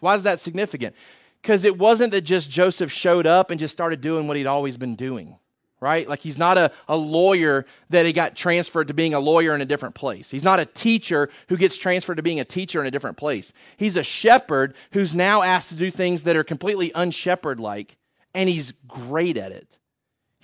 Why 0.00 0.14
is 0.14 0.22
that 0.24 0.40
significant? 0.40 0.94
Because 1.42 1.64
it 1.64 1.78
wasn't 1.78 2.12
that 2.12 2.22
just 2.22 2.50
Joseph 2.50 2.90
showed 2.90 3.26
up 3.26 3.50
and 3.50 3.60
just 3.60 3.72
started 3.72 4.00
doing 4.00 4.26
what 4.26 4.36
he'd 4.36 4.46
always 4.46 4.76
been 4.76 4.96
doing 4.96 5.36
right? 5.84 6.08
Like 6.08 6.20
he's 6.20 6.38
not 6.38 6.56
a, 6.56 6.72
a 6.88 6.96
lawyer 6.96 7.66
that 7.90 8.06
he 8.06 8.14
got 8.14 8.34
transferred 8.34 8.88
to 8.88 8.94
being 8.94 9.12
a 9.12 9.20
lawyer 9.20 9.54
in 9.54 9.60
a 9.60 9.66
different 9.66 9.94
place. 9.94 10.30
He's 10.30 10.42
not 10.42 10.58
a 10.58 10.64
teacher 10.64 11.28
who 11.50 11.58
gets 11.58 11.76
transferred 11.76 12.14
to 12.14 12.22
being 12.22 12.40
a 12.40 12.44
teacher 12.44 12.80
in 12.80 12.86
a 12.86 12.90
different 12.90 13.18
place. 13.18 13.52
He's 13.76 13.98
a 13.98 14.02
shepherd 14.02 14.74
who's 14.92 15.14
now 15.14 15.42
asked 15.42 15.68
to 15.68 15.74
do 15.74 15.90
things 15.90 16.22
that 16.22 16.36
are 16.36 16.44
completely 16.44 16.90
unshepherd 16.94 17.60
like, 17.60 17.98
and 18.34 18.48
he's 18.48 18.72
great 18.88 19.36
at 19.36 19.52
it. 19.52 19.68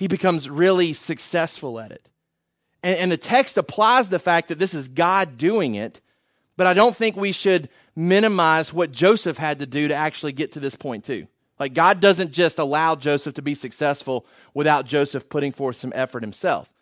He 0.00 0.08
becomes 0.08 0.48
really 0.48 0.94
successful 0.94 1.78
at 1.78 1.92
it. 1.92 2.08
And, 2.82 2.96
and 2.96 3.12
the 3.12 3.18
text 3.18 3.58
applies 3.58 4.08
the 4.08 4.18
fact 4.18 4.48
that 4.48 4.58
this 4.58 4.72
is 4.72 4.88
God 4.88 5.36
doing 5.36 5.74
it, 5.74 6.00
but 6.56 6.66
I 6.66 6.72
don't 6.72 6.96
think 6.96 7.16
we 7.16 7.32
should 7.32 7.68
minimize 7.94 8.72
what 8.72 8.92
Joseph 8.92 9.36
had 9.36 9.58
to 9.58 9.66
do 9.66 9.88
to 9.88 9.94
actually 9.94 10.32
get 10.32 10.52
to 10.52 10.60
this 10.60 10.74
point, 10.74 11.04
too. 11.04 11.26
Like, 11.58 11.74
God 11.74 12.00
doesn't 12.00 12.32
just 12.32 12.58
allow 12.58 12.96
Joseph 12.96 13.34
to 13.34 13.42
be 13.42 13.52
successful 13.52 14.24
without 14.54 14.86
Joseph 14.86 15.28
putting 15.28 15.52
forth 15.52 15.76
some 15.76 15.92
effort 15.94 16.22
himself. 16.22 16.72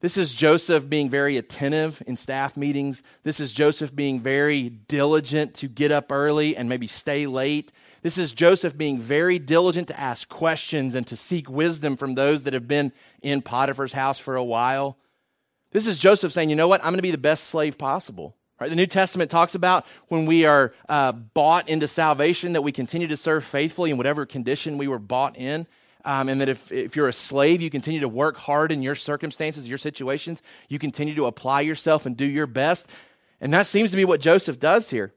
This 0.00 0.16
is 0.16 0.32
Joseph 0.32 0.88
being 0.88 1.10
very 1.10 1.36
attentive 1.36 2.02
in 2.08 2.16
staff 2.16 2.56
meetings. 2.56 3.04
This 3.22 3.38
is 3.38 3.52
Joseph 3.52 3.94
being 3.94 4.18
very 4.18 4.68
diligent 4.68 5.54
to 5.54 5.68
get 5.68 5.92
up 5.92 6.10
early 6.10 6.56
and 6.56 6.68
maybe 6.68 6.88
stay 6.88 7.28
late. 7.28 7.70
This 8.08 8.16
is 8.16 8.32
Joseph 8.32 8.74
being 8.74 8.98
very 8.98 9.38
diligent 9.38 9.88
to 9.88 10.00
ask 10.00 10.30
questions 10.30 10.94
and 10.94 11.06
to 11.08 11.14
seek 11.14 11.50
wisdom 11.50 11.94
from 11.94 12.14
those 12.14 12.44
that 12.44 12.54
have 12.54 12.66
been 12.66 12.90
in 13.20 13.42
Potiphar's 13.42 13.92
house 13.92 14.18
for 14.18 14.34
a 14.34 14.42
while. 14.42 14.96
This 15.72 15.86
is 15.86 15.98
Joseph 15.98 16.32
saying, 16.32 16.48
you 16.48 16.56
know 16.56 16.68
what? 16.68 16.80
I'm 16.80 16.86
going 16.86 16.96
to 16.96 17.02
be 17.02 17.10
the 17.10 17.18
best 17.18 17.44
slave 17.44 17.76
possible. 17.76 18.34
Right? 18.58 18.70
The 18.70 18.76
New 18.76 18.86
Testament 18.86 19.30
talks 19.30 19.54
about 19.54 19.84
when 20.06 20.24
we 20.24 20.46
are 20.46 20.72
uh, 20.88 21.12
bought 21.12 21.68
into 21.68 21.86
salvation 21.86 22.54
that 22.54 22.62
we 22.62 22.72
continue 22.72 23.08
to 23.08 23.16
serve 23.18 23.44
faithfully 23.44 23.90
in 23.90 23.98
whatever 23.98 24.24
condition 24.24 24.78
we 24.78 24.88
were 24.88 24.98
bought 24.98 25.36
in. 25.36 25.66
Um, 26.02 26.30
and 26.30 26.40
that 26.40 26.48
if, 26.48 26.72
if 26.72 26.96
you're 26.96 27.08
a 27.08 27.12
slave, 27.12 27.60
you 27.60 27.68
continue 27.68 28.00
to 28.00 28.08
work 28.08 28.38
hard 28.38 28.72
in 28.72 28.80
your 28.80 28.94
circumstances, 28.94 29.68
your 29.68 29.76
situations. 29.76 30.40
You 30.70 30.78
continue 30.78 31.14
to 31.16 31.26
apply 31.26 31.60
yourself 31.60 32.06
and 32.06 32.16
do 32.16 32.24
your 32.24 32.46
best. 32.46 32.86
And 33.38 33.52
that 33.52 33.66
seems 33.66 33.90
to 33.90 33.98
be 33.98 34.06
what 34.06 34.22
Joseph 34.22 34.58
does 34.58 34.88
here. 34.88 35.12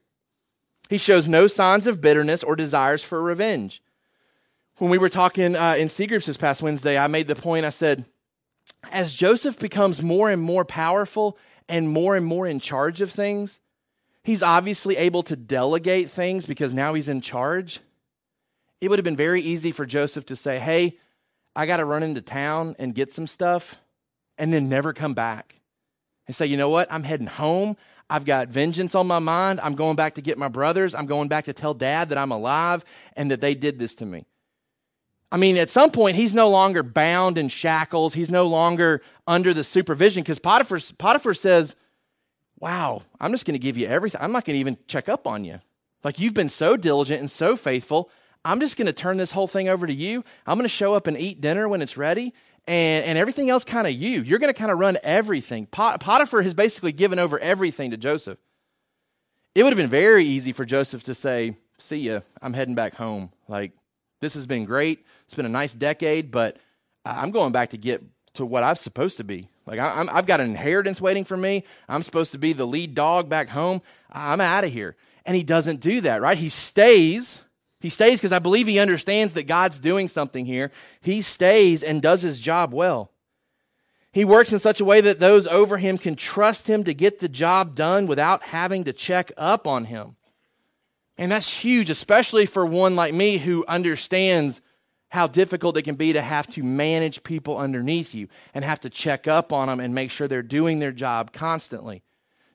He 0.91 0.97
shows 0.97 1.25
no 1.25 1.47
signs 1.47 1.87
of 1.87 2.01
bitterness 2.01 2.43
or 2.43 2.57
desires 2.57 3.01
for 3.01 3.21
revenge. 3.21 3.81
When 4.75 4.91
we 4.91 4.97
were 4.97 5.07
talking 5.07 5.55
uh, 5.55 5.75
in 5.77 5.87
C 5.87 6.05
groups 6.05 6.25
this 6.25 6.35
past 6.35 6.61
Wednesday, 6.61 6.97
I 6.97 7.07
made 7.07 7.29
the 7.29 7.35
point 7.35 7.65
I 7.65 7.69
said, 7.69 8.03
as 8.91 9.13
Joseph 9.13 9.57
becomes 9.57 10.01
more 10.01 10.29
and 10.29 10.41
more 10.41 10.65
powerful 10.65 11.37
and 11.69 11.87
more 11.89 12.17
and 12.17 12.25
more 12.25 12.45
in 12.45 12.59
charge 12.59 12.99
of 12.99 13.09
things. 13.09 13.61
He's 14.21 14.43
obviously 14.43 14.97
able 14.97 15.23
to 15.23 15.37
delegate 15.37 16.11
things 16.11 16.45
because 16.45 16.73
now 16.73 16.93
he's 16.93 17.07
in 17.07 17.21
charge. 17.21 17.79
It 18.81 18.89
would 18.89 18.99
have 18.99 19.05
been 19.05 19.15
very 19.15 19.41
easy 19.41 19.71
for 19.71 19.85
Joseph 19.85 20.25
to 20.25 20.35
say, 20.35 20.59
Hey, 20.59 20.97
I 21.55 21.67
got 21.67 21.77
to 21.77 21.85
run 21.85 22.03
into 22.03 22.21
town 22.21 22.75
and 22.79 22.93
get 22.93 23.13
some 23.13 23.27
stuff, 23.27 23.77
and 24.37 24.51
then 24.51 24.67
never 24.67 24.91
come 24.91 25.13
back. 25.13 25.55
And 26.27 26.35
say, 26.35 26.47
You 26.47 26.57
know 26.57 26.69
what? 26.69 26.91
I'm 26.91 27.03
heading 27.03 27.27
home. 27.27 27.77
I've 28.11 28.25
got 28.25 28.49
vengeance 28.49 28.93
on 28.93 29.07
my 29.07 29.19
mind. 29.19 29.61
I'm 29.63 29.73
going 29.73 29.95
back 29.95 30.15
to 30.15 30.21
get 30.21 30.37
my 30.37 30.49
brothers. 30.49 30.93
I'm 30.93 31.05
going 31.05 31.29
back 31.29 31.45
to 31.45 31.53
tell 31.53 31.73
dad 31.73 32.09
that 32.09 32.17
I'm 32.17 32.31
alive 32.31 32.83
and 33.15 33.31
that 33.31 33.39
they 33.39 33.55
did 33.55 33.79
this 33.79 33.95
to 33.95 34.05
me. 34.05 34.25
I 35.31 35.37
mean, 35.37 35.55
at 35.55 35.69
some 35.69 35.91
point, 35.91 36.17
he's 36.17 36.33
no 36.33 36.49
longer 36.49 36.83
bound 36.83 37.37
in 37.37 37.47
shackles. 37.47 38.13
He's 38.13 38.29
no 38.29 38.47
longer 38.47 39.01
under 39.25 39.53
the 39.53 39.63
supervision 39.63 40.23
because 40.23 40.39
Potiphar, 40.39 40.79
Potiphar 40.97 41.33
says, 41.33 41.77
Wow, 42.59 43.03
I'm 43.17 43.31
just 43.31 43.45
going 43.45 43.55
to 43.55 43.59
give 43.59 43.77
you 43.77 43.87
everything. 43.87 44.19
I'm 44.21 44.33
not 44.33 44.43
going 44.43 44.55
to 44.55 44.59
even 44.59 44.77
check 44.87 45.07
up 45.07 45.25
on 45.25 45.45
you. 45.45 45.61
Like, 46.03 46.19
you've 46.19 46.33
been 46.33 46.49
so 46.49 46.75
diligent 46.75 47.21
and 47.21 47.31
so 47.31 47.55
faithful. 47.55 48.11
I'm 48.43 48.59
just 48.59 48.75
going 48.75 48.87
to 48.87 48.93
turn 48.93 49.17
this 49.17 49.31
whole 49.31 49.47
thing 49.47 49.69
over 49.69 49.87
to 49.87 49.93
you. 49.93 50.25
I'm 50.45 50.57
going 50.57 50.65
to 50.65 50.69
show 50.69 50.93
up 50.93 51.07
and 51.07 51.17
eat 51.17 51.39
dinner 51.39 51.69
when 51.69 51.81
it's 51.81 51.95
ready. 51.95 52.33
And, 52.67 53.05
and 53.05 53.17
everything 53.17 53.49
else 53.49 53.65
kind 53.65 53.87
of 53.87 53.93
you. 53.93 54.21
You're 54.21 54.39
going 54.39 54.53
to 54.53 54.57
kind 54.57 54.71
of 54.71 54.77
run 54.77 54.97
everything. 55.03 55.65
Pot, 55.65 55.99
Potiphar 55.99 56.43
has 56.43 56.53
basically 56.53 56.91
given 56.91 57.19
over 57.19 57.39
everything 57.39 57.91
to 57.91 57.97
Joseph. 57.97 58.37
It 59.55 59.63
would 59.63 59.73
have 59.73 59.77
been 59.77 59.89
very 59.89 60.25
easy 60.25 60.53
for 60.53 60.63
Joseph 60.63 61.03
to 61.03 61.13
say, 61.13 61.55
See 61.77 61.97
ya, 61.97 62.19
I'm 62.41 62.53
heading 62.53 62.75
back 62.75 62.95
home. 62.95 63.31
Like, 63.47 63.71
this 64.21 64.35
has 64.35 64.45
been 64.45 64.65
great. 64.65 65.03
It's 65.25 65.33
been 65.33 65.47
a 65.47 65.49
nice 65.49 65.73
decade, 65.73 66.29
but 66.29 66.57
I'm 67.03 67.31
going 67.31 67.51
back 67.51 67.71
to 67.71 67.77
get 67.77 68.03
to 68.35 68.45
what 68.45 68.63
I'm 68.63 68.75
supposed 68.75 69.17
to 69.17 69.23
be. 69.23 69.49
Like 69.65 69.79
I, 69.79 70.05
have 70.05 70.25
got 70.25 70.39
an 70.39 70.49
inheritance 70.49 71.01
waiting 71.01 71.25
for 71.25 71.37
me. 71.37 71.63
I'm 71.89 72.03
supposed 72.03 72.31
to 72.33 72.37
be 72.37 72.53
the 72.53 72.65
lead 72.65 72.95
dog 72.95 73.29
back 73.29 73.49
home. 73.49 73.81
I'm 74.11 74.41
out 74.41 74.63
of 74.63 74.71
here. 74.71 74.95
And 75.25 75.35
he 75.35 75.43
doesn't 75.43 75.81
do 75.81 76.01
that, 76.01 76.21
right? 76.21 76.37
He 76.37 76.49
stays. 76.49 77.41
He 77.81 77.89
stays 77.89 78.19
because 78.19 78.31
I 78.31 78.39
believe 78.39 78.67
he 78.67 78.79
understands 78.79 79.33
that 79.33 79.47
God's 79.47 79.79
doing 79.79 80.07
something 80.07 80.45
here. 80.45 80.71
He 81.01 81.21
stays 81.21 81.81
and 81.81 82.01
does 82.01 82.21
his 82.21 82.39
job 82.39 82.73
well. 82.73 83.11
He 84.13 84.23
works 84.23 84.53
in 84.53 84.59
such 84.59 84.79
a 84.79 84.85
way 84.85 85.01
that 85.01 85.19
those 85.19 85.47
over 85.47 85.77
him 85.77 85.97
can 85.97 86.15
trust 86.15 86.67
him 86.67 86.83
to 86.83 86.93
get 86.93 87.19
the 87.19 87.29
job 87.29 87.75
done 87.75 88.07
without 88.07 88.43
having 88.43 88.83
to 88.83 88.93
check 88.93 89.31
up 89.35 89.65
on 89.65 89.85
him. 89.85 90.15
And 91.17 91.31
that's 91.31 91.49
huge, 91.49 91.89
especially 91.89 92.45
for 92.45 92.65
one 92.65 92.95
like 92.95 93.13
me 93.13 93.37
who 93.37 93.65
understands 93.67 94.61
how 95.09 95.27
difficult 95.27 95.75
it 95.77 95.81
can 95.81 95.95
be 95.95 96.13
to 96.13 96.21
have 96.21 96.47
to 96.47 96.63
manage 96.63 97.23
people 97.23 97.57
underneath 97.57 98.13
you 98.13 98.27
and 98.53 98.63
have 98.63 98.79
to 98.81 98.89
check 98.89 99.27
up 99.27 99.51
on 99.51 99.67
them 99.67 99.79
and 99.79 99.93
make 99.93 100.11
sure 100.11 100.27
they're 100.27 100.41
doing 100.41 100.79
their 100.79 100.91
job 100.91 101.33
constantly. 101.33 102.03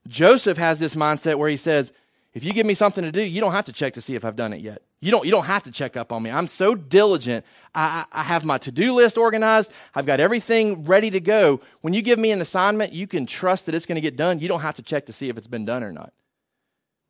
Joseph 0.09 0.57
has 0.57 0.79
this 0.79 0.95
mindset 0.95 1.37
where 1.37 1.51
he 1.51 1.57
says, 1.57 1.93
if 2.33 2.45
you 2.45 2.53
give 2.53 2.67
me 2.67 2.75
something 2.75 3.03
to 3.03 3.13
do, 3.13 3.23
you 3.23 3.41
don't 3.41 3.53
have 3.53 3.65
to 3.65 3.73
check 3.73 3.95
to 3.95 4.03
see 4.03 4.15
if 4.15 4.25
I've 4.25 4.37
done 4.37 4.53
it 4.53 4.61
yet. 4.61 4.83
You 5.01 5.11
don't, 5.11 5.27
you 5.27 5.31
don't 5.31 5.45
have 5.45 5.65
to 5.65 5.71
check 5.71 5.97
up 5.97 6.11
on 6.11 6.23
me. 6.23 6.31
I'm 6.31 6.47
so 6.47 6.75
diligent. 6.75 7.45
I, 7.75 8.07
I 8.11 8.23
have 8.23 8.45
my 8.45 8.59
to 8.59 8.73
do 8.73 8.95
list 8.95 9.19
organized. 9.19 9.71
I've 9.95 10.07
got 10.07 10.21
everything 10.21 10.85
ready 10.85 11.11
to 11.11 11.21
go. 11.21 11.61
When 11.83 11.93
you 11.93 12.01
give 12.01 12.19
me 12.19 12.31
an 12.31 12.41
assignment, 12.41 12.93
you 12.93 13.07
can 13.07 13.27
trust 13.27 13.67
that 13.67 13.75
it's 13.75 13.87
going 13.87 13.97
to 13.97 14.01
get 14.01 14.17
done. 14.17 14.41
You 14.41 14.49
don't 14.49 14.61
have 14.61 14.77
to 14.77 14.83
check 14.83 15.07
to 15.07 15.13
see 15.13 15.29
if 15.29 15.37
it's 15.37 15.47
been 15.47 15.67
done 15.67 15.85
or 15.85 15.93
not. 15.93 16.13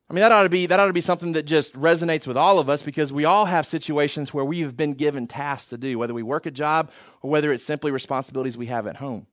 I 0.08 0.14
mean, 0.14 0.22
that 0.22 0.30
ought 0.30 0.44
to 0.44 0.48
be 0.48 0.66
that 0.66 0.78
ought 0.78 0.86
to 0.86 0.92
be 0.92 1.00
something 1.00 1.32
that 1.32 1.44
just 1.44 1.74
resonates 1.74 2.26
with 2.26 2.36
all 2.36 2.60
of 2.60 2.68
us 2.68 2.80
because 2.80 3.12
we 3.12 3.24
all 3.24 3.44
have 3.44 3.66
situations 3.66 4.32
where 4.32 4.44
we've 4.44 4.76
been 4.76 4.94
given 4.94 5.26
tasks 5.26 5.70
to 5.70 5.78
do, 5.78 5.98
whether 5.98 6.14
we 6.14 6.22
work 6.22 6.46
a 6.46 6.52
job 6.52 6.90
or 7.22 7.30
whether 7.30 7.52
it's 7.52 7.64
simply 7.64 7.90
responsibilities 7.90 8.56
we 8.56 8.66
have 8.66 8.86
at 8.86 8.96
home. 8.96 9.26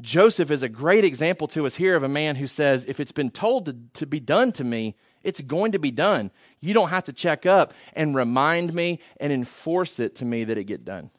Joseph 0.00 0.50
is 0.50 0.62
a 0.62 0.68
great 0.68 1.04
example 1.04 1.48
to 1.48 1.64
us 1.64 1.76
here 1.76 1.96
of 1.96 2.02
a 2.02 2.08
man 2.08 2.36
who 2.36 2.46
says, 2.46 2.84
if 2.86 2.98
it's 3.00 3.12
been 3.12 3.30
told 3.30 3.66
to, 3.66 3.76
to 3.94 4.06
be 4.06 4.20
done 4.20 4.52
to 4.52 4.64
me, 4.64 4.96
it's 5.24 5.40
going 5.40 5.72
to 5.72 5.78
be 5.78 5.90
done. 5.90 6.30
You 6.60 6.74
don't 6.74 6.90
have 6.90 7.04
to 7.04 7.12
check 7.12 7.46
up 7.46 7.74
and 7.94 8.14
remind 8.14 8.72
me 8.72 9.00
and 9.18 9.32
enforce 9.32 9.98
it 9.98 10.16
to 10.16 10.24
me 10.24 10.44
that 10.44 10.58
it 10.58 10.64
get 10.64 10.84
done. 10.84 11.10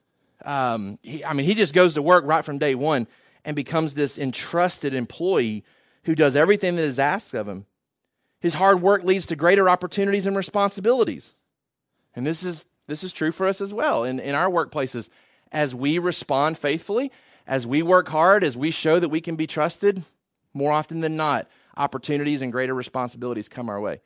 Um, 0.45 0.99
he, 1.01 1.25
I 1.25 1.33
mean, 1.33 1.45
he 1.45 1.55
just 1.55 1.73
goes 1.73 1.95
to 1.95 2.01
work 2.01 2.23
right 2.25 2.45
from 2.45 2.59
day 2.59 2.75
one 2.75 3.07
and 3.43 3.55
becomes 3.55 3.93
this 3.93 4.17
entrusted 4.17 4.93
employee 4.93 5.63
who 6.03 6.15
does 6.15 6.35
everything 6.35 6.75
that 6.75 6.83
is 6.83 6.99
asked 6.99 7.33
of 7.33 7.47
him. 7.47 7.65
His 8.39 8.53
hard 8.53 8.81
work 8.81 9.03
leads 9.03 9.25
to 9.27 9.35
greater 9.35 9.67
opportunities 9.67 10.27
and 10.27 10.37
responsibilities. 10.37 11.33
And 12.15 12.25
this 12.25 12.43
is, 12.43 12.65
this 12.87 13.03
is 13.03 13.11
true 13.11 13.31
for 13.31 13.47
us 13.47 13.59
as 13.59 13.73
well 13.73 14.03
in, 14.03 14.19
in 14.19 14.35
our 14.35 14.49
workplaces. 14.49 15.09
As 15.51 15.73
we 15.73 15.97
respond 15.97 16.57
faithfully, 16.57 17.11
as 17.47 17.65
we 17.65 17.81
work 17.81 18.09
hard, 18.09 18.43
as 18.43 18.55
we 18.55 18.71
show 18.71 18.99
that 18.99 19.09
we 19.09 19.21
can 19.21 19.35
be 19.35 19.47
trusted, 19.47 20.03
more 20.53 20.71
often 20.71 21.01
than 21.01 21.15
not, 21.15 21.47
opportunities 21.77 22.41
and 22.41 22.51
greater 22.51 22.73
responsibilities 22.73 23.49
come 23.49 23.69
our 23.69 23.79
way. 23.79 24.01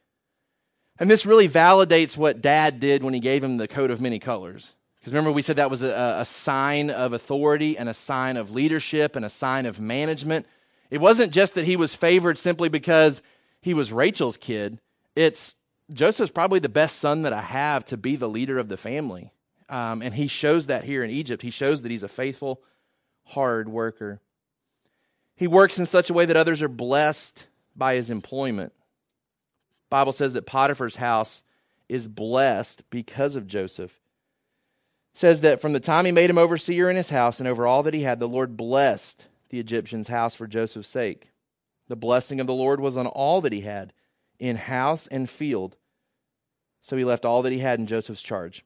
And 0.99 1.09
this 1.09 1.25
really 1.25 1.47
validates 1.47 2.17
what 2.17 2.41
dad 2.41 2.79
did 2.79 3.03
when 3.03 3.13
he 3.13 3.19
gave 3.19 3.43
him 3.43 3.57
the 3.57 3.67
coat 3.67 3.89
of 3.89 4.01
many 4.01 4.19
colors. 4.19 4.73
Because 4.99 5.13
remember, 5.13 5.31
we 5.31 5.41
said 5.41 5.55
that 5.55 5.69
was 5.69 5.81
a, 5.81 6.17
a, 6.19 6.25
sign 6.25 6.89
of 6.89 7.13
authority 7.13 7.77
and 7.77 7.87
a 7.87 7.93
sign 7.93 8.35
of 8.35 8.51
leadership 8.51 9.15
and 9.15 9.23
a 9.23 9.29
sign 9.29 9.65
of 9.65 9.79
management. 9.79 10.45
It 10.89 10.99
wasn't 10.99 11.31
just 11.31 11.53
that 11.53 11.65
he 11.65 11.77
was 11.77 11.95
favored 11.95 12.37
simply 12.37 12.67
because 12.67 13.21
he 13.61 13.73
was 13.73 13.93
Rachel's 13.93 14.35
kid. 14.35 14.81
It's 15.15 15.55
Joseph's 15.93 16.31
probably 16.31 16.59
the 16.59 16.67
best 16.67 16.99
son 16.99 17.21
that 17.21 17.31
I 17.31 17.41
have 17.41 17.85
to 17.85 17.97
be 17.97 18.17
the 18.17 18.27
leader 18.27 18.59
of 18.59 18.67
the 18.67 18.77
family. 18.77 19.31
Um, 19.69 20.01
and 20.01 20.13
he 20.13 20.27
shows 20.27 20.67
that 20.67 20.83
here 20.83 21.03
in 21.03 21.11
Egypt. 21.11 21.43
He 21.43 21.51
shows 21.51 21.81
that 21.81 21.91
he's 21.91 22.03
a 22.03 22.09
faithful, 22.09 22.61
hard 23.23 23.69
worker. 23.69 24.19
He 25.35 25.47
works 25.47 25.79
in 25.79 25.85
such 25.85 26.09
a 26.09 26.13
way 26.13 26.25
that 26.25 26.35
others 26.35 26.61
are 26.61 26.67
blessed 26.67 27.47
by 27.79 27.95
his 27.95 28.09
employment. 28.09 28.73
Bible 29.89 30.11
says 30.11 30.33
that 30.33 30.45
Potiphar's 30.45 30.97
house 30.97 31.43
is 31.87 32.05
blessed 32.05 32.83
because 32.91 33.35
of 33.35 33.47
Joseph. 33.47 33.99
It 35.13 35.19
says 35.19 35.41
that 35.41 35.61
from 35.61 35.73
the 35.73 35.79
time 35.79 36.05
he 36.05 36.11
made 36.11 36.29
him 36.29 36.37
overseer 36.37 36.89
in 36.89 36.95
his 36.95 37.09
house 37.09 37.39
and 37.39 37.47
over 37.47 37.65
all 37.65 37.81
that 37.83 37.95
he 37.95 38.03
had, 38.03 38.19
the 38.19 38.27
Lord 38.27 38.55
blessed 38.55 39.25
the 39.49 39.59
Egyptian's 39.59 40.07
house 40.07 40.35
for 40.35 40.45
Joseph's 40.45 40.89
sake. 40.89 41.31
The 41.87 41.95
blessing 41.95 42.39
of 42.39 42.45
the 42.45 42.53
Lord 42.53 42.79
was 42.79 42.95
on 42.95 43.07
all 43.07 43.41
that 43.41 43.53
he 43.53 43.61
had, 43.61 43.93
in 44.37 44.55
house 44.55 45.07
and 45.07 45.27
field. 45.27 45.75
So 46.81 46.95
he 46.95 47.03
left 47.03 47.25
all 47.25 47.41
that 47.41 47.51
he 47.51 47.59
had 47.59 47.79
in 47.79 47.87
Joseph's 47.87 48.21
charge. 48.21 48.63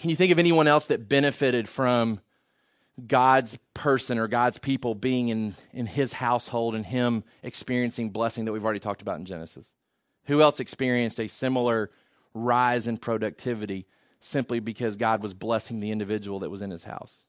Can 0.00 0.10
you 0.10 0.16
think 0.16 0.32
of 0.32 0.38
anyone 0.38 0.66
else 0.66 0.86
that 0.86 1.08
benefited 1.08 1.68
from 1.68 2.20
God's 3.04 3.58
person 3.74 4.18
or 4.18 4.26
God's 4.26 4.58
people 4.58 4.94
being 4.94 5.28
in, 5.28 5.54
in 5.72 5.86
his 5.86 6.12
household 6.12 6.74
and 6.74 6.86
him 6.86 7.24
experiencing 7.42 8.10
blessing 8.10 8.46
that 8.46 8.52
we've 8.52 8.64
already 8.64 8.80
talked 8.80 9.02
about 9.02 9.18
in 9.18 9.26
Genesis? 9.26 9.74
Who 10.26 10.40
else 10.40 10.60
experienced 10.60 11.20
a 11.20 11.28
similar 11.28 11.90
rise 12.34 12.86
in 12.86 12.96
productivity 12.96 13.86
simply 14.20 14.60
because 14.60 14.96
God 14.96 15.22
was 15.22 15.34
blessing 15.34 15.80
the 15.80 15.90
individual 15.90 16.40
that 16.40 16.50
was 16.50 16.62
in 16.62 16.70
his 16.70 16.84
house? 16.84 17.24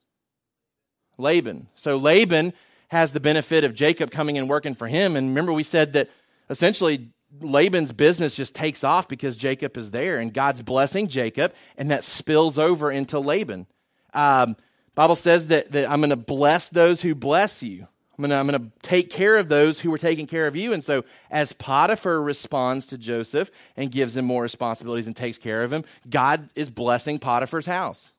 Laban. 1.18 1.68
So 1.74 1.96
Laban 1.96 2.54
has 2.88 3.12
the 3.12 3.20
benefit 3.20 3.64
of 3.64 3.74
Jacob 3.74 4.10
coming 4.10 4.38
and 4.38 4.48
working 4.48 4.74
for 4.74 4.86
him. 4.86 5.16
And 5.16 5.28
remember, 5.28 5.52
we 5.52 5.62
said 5.62 5.92
that 5.92 6.08
essentially 6.48 7.10
Laban's 7.40 7.92
business 7.92 8.34
just 8.34 8.54
takes 8.54 8.82
off 8.82 9.08
because 9.08 9.36
Jacob 9.36 9.76
is 9.76 9.90
there 9.90 10.18
and 10.18 10.32
God's 10.32 10.62
blessing 10.62 11.08
Jacob, 11.08 11.52
and 11.76 11.90
that 11.90 12.04
spills 12.04 12.58
over 12.58 12.90
into 12.90 13.18
Laban. 13.18 13.66
Um, 14.14 14.56
Bible 14.98 15.14
says 15.14 15.46
that, 15.46 15.70
that 15.70 15.88
I'm 15.88 16.00
going 16.00 16.10
to 16.10 16.16
bless 16.16 16.68
those 16.68 17.02
who 17.02 17.14
bless 17.14 17.62
you. 17.62 17.86
I'm 18.18 18.22
going, 18.22 18.30
to, 18.30 18.36
I'm 18.36 18.48
going 18.48 18.60
to 18.60 18.72
take 18.82 19.10
care 19.10 19.36
of 19.36 19.48
those 19.48 19.78
who 19.78 19.92
were 19.92 19.96
taking 19.96 20.26
care 20.26 20.48
of 20.48 20.56
you. 20.56 20.72
And 20.72 20.82
so, 20.82 21.04
as 21.30 21.52
Potiphar 21.52 22.20
responds 22.20 22.84
to 22.86 22.98
Joseph 22.98 23.52
and 23.76 23.92
gives 23.92 24.16
him 24.16 24.24
more 24.24 24.42
responsibilities 24.42 25.06
and 25.06 25.14
takes 25.14 25.38
care 25.38 25.62
of 25.62 25.72
him, 25.72 25.84
God 26.10 26.48
is 26.56 26.68
blessing 26.68 27.20
Potiphar's 27.20 27.66
house. 27.66 28.10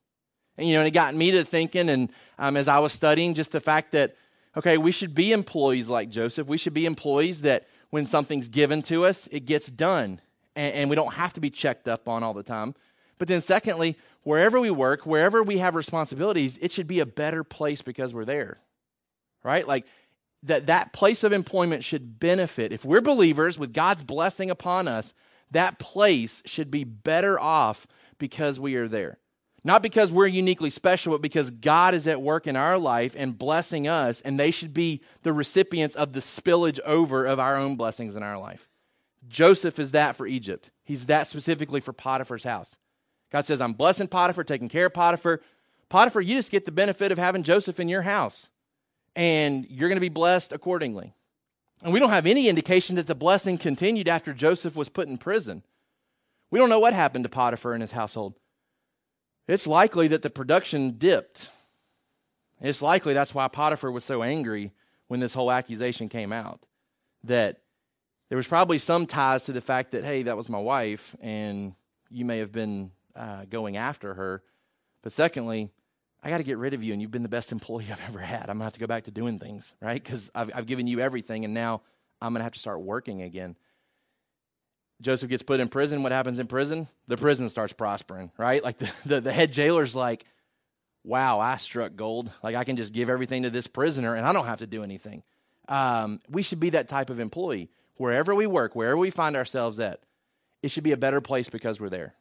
And, 0.57 0.69
you 0.69 0.75
know, 0.75 0.79
and 0.79 0.87
it 0.87 0.91
got 0.91 1.13
me 1.13 1.31
to 1.31 1.43
thinking, 1.43 1.89
and 1.89 2.13
um, 2.37 2.55
as 2.55 2.69
I 2.69 2.79
was 2.79 2.93
studying, 2.93 3.33
just 3.33 3.51
the 3.51 3.59
fact 3.59 3.91
that, 3.91 4.15
okay, 4.55 4.77
we 4.77 4.93
should 4.93 5.13
be 5.13 5.33
employees 5.33 5.89
like 5.89 6.09
Joseph. 6.09 6.47
We 6.47 6.57
should 6.57 6.73
be 6.73 6.85
employees 6.85 7.41
that 7.41 7.67
when 7.89 8.05
something's 8.05 8.47
given 8.47 8.83
to 8.83 9.03
us, 9.03 9.27
it 9.33 9.45
gets 9.45 9.69
done. 9.69 10.21
And, 10.55 10.73
and 10.73 10.89
we 10.89 10.95
don't 10.95 11.15
have 11.15 11.33
to 11.33 11.41
be 11.41 11.49
checked 11.49 11.89
up 11.89 12.07
on 12.07 12.23
all 12.23 12.33
the 12.33 12.41
time. 12.41 12.73
But 13.17 13.27
then, 13.27 13.41
secondly, 13.41 13.97
wherever 14.23 14.59
we 14.59 14.71
work, 14.71 15.05
wherever 15.05 15.41
we 15.43 15.57
have 15.57 15.75
responsibilities, 15.75 16.57
it 16.61 16.71
should 16.71 16.87
be 16.87 16.99
a 16.99 17.05
better 17.05 17.43
place 17.43 17.81
because 17.81 18.13
we're 18.13 18.25
there. 18.25 18.59
Right? 19.43 19.67
Like 19.67 19.85
that 20.43 20.67
that 20.67 20.93
place 20.93 21.23
of 21.23 21.33
employment 21.33 21.83
should 21.83 22.19
benefit. 22.19 22.71
If 22.71 22.85
we're 22.85 23.01
believers 23.01 23.57
with 23.57 23.73
God's 23.73 24.03
blessing 24.03 24.49
upon 24.49 24.87
us, 24.87 25.13
that 25.51 25.79
place 25.79 26.41
should 26.45 26.69
be 26.69 26.83
better 26.83 27.39
off 27.39 27.87
because 28.17 28.59
we 28.59 28.75
are 28.75 28.87
there. 28.87 29.17
Not 29.63 29.83
because 29.83 30.11
we're 30.11 30.27
uniquely 30.27 30.69
special, 30.69 31.11
but 31.11 31.21
because 31.21 31.49
God 31.49 31.93
is 31.93 32.07
at 32.07 32.21
work 32.21 32.47
in 32.47 32.55
our 32.55 32.77
life 32.77 33.13
and 33.17 33.37
blessing 33.37 33.87
us, 33.87 34.21
and 34.21 34.39
they 34.39 34.51
should 34.51 34.73
be 34.73 35.01
the 35.23 35.33
recipients 35.33 35.95
of 35.95 36.13
the 36.13 36.21
spillage 36.21 36.79
over 36.85 37.25
of 37.25 37.39
our 37.39 37.57
own 37.57 37.75
blessings 37.75 38.15
in 38.15 38.23
our 38.23 38.37
life. 38.37 38.69
Joseph 39.27 39.77
is 39.77 39.91
that 39.91 40.15
for 40.15 40.25
Egypt. 40.25 40.71
He's 40.83 41.07
that 41.07 41.27
specifically 41.27 41.81
for 41.81 41.91
Potiphar's 41.91 42.43
house. 42.43 42.77
God 43.31 43.45
says, 43.45 43.61
I'm 43.61 43.73
blessing 43.73 44.07
Potiphar, 44.07 44.43
taking 44.43 44.69
care 44.69 44.87
of 44.87 44.93
Potiphar. 44.93 45.41
Potiphar, 45.89 46.21
you 46.21 46.35
just 46.35 46.51
get 46.51 46.65
the 46.65 46.71
benefit 46.71 47.11
of 47.11 47.17
having 47.17 47.43
Joseph 47.43 47.79
in 47.79 47.89
your 47.89 48.01
house, 48.03 48.49
and 49.15 49.65
you're 49.69 49.89
going 49.89 49.97
to 49.97 50.01
be 50.01 50.09
blessed 50.09 50.51
accordingly. 50.51 51.13
And 51.83 51.93
we 51.93 51.99
don't 51.99 52.09
have 52.09 52.25
any 52.25 52.49
indication 52.49 52.95
that 52.97 53.07
the 53.07 53.15
blessing 53.15 53.57
continued 53.57 54.07
after 54.07 54.33
Joseph 54.33 54.75
was 54.75 54.89
put 54.89 55.07
in 55.07 55.17
prison. 55.17 55.63
We 56.51 56.59
don't 56.59 56.69
know 56.69 56.79
what 56.79 56.93
happened 56.93 57.23
to 57.25 57.29
Potiphar 57.29 57.73
and 57.73 57.81
his 57.81 57.91
household. 57.91 58.35
It's 59.47 59.65
likely 59.65 60.07
that 60.09 60.21
the 60.21 60.29
production 60.29 60.97
dipped. 60.97 61.49
It's 62.61 62.81
likely 62.81 63.13
that's 63.13 63.33
why 63.33 63.47
Potiphar 63.47 63.91
was 63.91 64.03
so 64.03 64.21
angry 64.21 64.73
when 65.07 65.19
this 65.19 65.33
whole 65.33 65.51
accusation 65.51 66.09
came 66.09 66.33
out. 66.33 66.65
That 67.23 67.61
there 68.29 68.37
was 68.37 68.47
probably 68.47 68.77
some 68.77 69.07
ties 69.07 69.45
to 69.45 69.53
the 69.53 69.61
fact 69.61 69.91
that, 69.91 70.03
hey, 70.03 70.23
that 70.23 70.37
was 70.37 70.49
my 70.49 70.59
wife, 70.59 71.15
and 71.21 71.73
you 72.09 72.25
may 72.25 72.39
have 72.39 72.51
been 72.51 72.91
uh, 73.15 73.45
going 73.49 73.77
after 73.77 74.13
her. 74.13 74.43
But 75.01 75.11
secondly, 75.11 75.69
I 76.21 76.29
got 76.29 76.37
to 76.37 76.43
get 76.43 76.57
rid 76.57 76.73
of 76.73 76.83
you, 76.83 76.93
and 76.93 77.01
you've 77.01 77.11
been 77.11 77.23
the 77.23 77.29
best 77.29 77.51
employee 77.53 77.87
I've 77.91 78.01
ever 78.07 78.19
had. 78.19 78.43
I'm 78.43 78.57
going 78.57 78.59
to 78.59 78.63
have 78.65 78.73
to 78.73 78.79
go 78.79 78.87
back 78.87 79.05
to 79.05 79.11
doing 79.11 79.39
things, 79.39 79.73
right? 79.81 80.01
Because 80.01 80.29
I've, 80.35 80.51
I've 80.53 80.65
given 80.65 80.87
you 80.87 80.99
everything, 80.99 81.45
and 81.45 81.53
now 81.53 81.81
I'm 82.21 82.33
going 82.33 82.39
to 82.39 82.43
have 82.43 82.53
to 82.53 82.59
start 82.59 82.81
working 82.81 83.21
again. 83.21 83.55
Joseph 85.01 85.29
gets 85.29 85.43
put 85.43 85.59
in 85.59 85.69
prison. 85.69 86.03
What 86.03 86.11
happens 86.11 86.39
in 86.39 86.47
prison? 86.47 86.87
The 87.07 87.17
prison 87.17 87.49
starts 87.49 87.73
prospering, 87.73 88.31
right? 88.37 88.63
Like 88.63 88.77
the, 88.79 88.91
the, 89.05 89.21
the 89.21 89.33
head 89.33 89.53
jailer's 89.53 89.95
like, 89.95 90.25
wow, 91.03 91.39
I 91.39 91.57
struck 91.57 91.95
gold. 91.95 92.29
Like 92.43 92.55
I 92.55 92.63
can 92.63 92.75
just 92.75 92.93
give 92.93 93.09
everything 93.09 93.43
to 93.43 93.49
this 93.49 93.67
prisoner 93.67 94.15
and 94.15 94.25
I 94.25 94.33
don't 94.33 94.45
have 94.45 94.59
to 94.59 94.67
do 94.67 94.83
anything. 94.83 95.23
Um, 95.67 96.19
we 96.27 96.41
should 96.41 96.59
be 96.59 96.71
that 96.71 96.89
type 96.89 97.09
of 97.09 97.19
employee. 97.19 97.69
Wherever 97.95 98.33
we 98.33 98.47
work, 98.47 98.75
wherever 98.75 98.97
we 98.97 99.09
find 99.09 99.35
ourselves 99.35 99.79
at, 99.79 100.01
it 100.61 100.71
should 100.71 100.83
be 100.83 100.91
a 100.91 100.97
better 100.97 101.21
place 101.21 101.49
because 101.49 101.79
we're 101.79 101.89
there. 101.89 102.15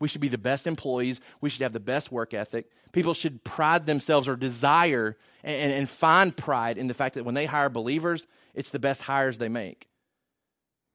We 0.00 0.08
should 0.08 0.20
be 0.20 0.28
the 0.28 0.38
best 0.38 0.66
employees. 0.66 1.20
We 1.40 1.50
should 1.50 1.62
have 1.62 1.72
the 1.72 1.80
best 1.80 2.10
work 2.10 2.34
ethic. 2.34 2.66
People 2.92 3.14
should 3.14 3.44
pride 3.44 3.86
themselves 3.86 4.28
or 4.28 4.36
desire 4.36 5.16
and, 5.42 5.72
and, 5.72 5.88
find 5.88 6.36
pride 6.36 6.78
in 6.78 6.88
the 6.88 6.94
fact 6.94 7.14
that 7.14 7.24
when 7.24 7.34
they 7.34 7.46
hire 7.46 7.68
believers, 7.68 8.26
it's 8.54 8.70
the 8.70 8.78
best 8.78 9.02
hires 9.02 9.38
they 9.38 9.48
make. 9.48 9.88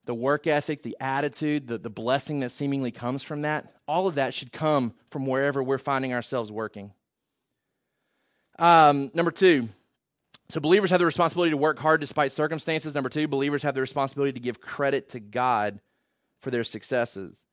The 0.05 0.13
work 0.13 0.47
ethic, 0.47 0.83
the 0.83 0.97
attitude, 0.99 1.67
the, 1.67 1.77
the 1.77 1.89
blessing 1.89 2.39
that 2.39 2.51
seemingly 2.51 2.91
comes 2.91 3.21
from 3.21 3.43
that, 3.43 3.75
all 3.87 4.07
of 4.07 4.15
that 4.15 4.33
should 4.33 4.51
come 4.51 4.93
from 5.11 5.25
wherever 5.25 5.61
we're 5.61 5.77
finding 5.77 6.13
ourselves 6.13 6.51
working. 6.51 6.93
Um, 8.57 9.11
number 9.13 9.31
two, 9.31 9.69
so 10.49 10.59
believers 10.59 10.89
have 10.89 10.99
the 10.99 11.05
responsibility 11.05 11.51
to 11.51 11.57
work 11.57 11.77
hard 11.79 12.01
despite 12.01 12.31
circumstances. 12.31 12.95
Number 12.95 13.09
two, 13.09 13.27
believers 13.27 13.63
have 13.63 13.75
the 13.75 13.81
responsibility 13.81 14.33
to 14.33 14.39
give 14.39 14.59
credit 14.59 15.09
to 15.09 15.19
God 15.19 15.79
for 16.41 16.49
their 16.49 16.63
successes. 16.63 17.45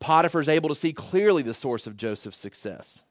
Potiphar 0.00 0.40
is 0.40 0.48
able 0.48 0.68
to 0.68 0.74
see 0.74 0.92
clearly 0.92 1.42
the 1.42 1.54
source 1.54 1.86
of 1.86 1.96
Joseph's 1.96 2.38
success. 2.38 3.02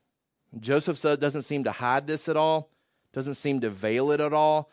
Joseph 0.60 1.02
doesn't 1.02 1.44
seem 1.44 1.64
to 1.64 1.72
hide 1.72 2.08
this 2.08 2.28
at 2.28 2.38
all, 2.38 2.70
doesn't 3.14 3.36
seem 3.36 3.62
to 3.62 3.70
veil 3.70 4.12
it 4.12 4.20
at 4.20 4.34
all. 4.34 4.70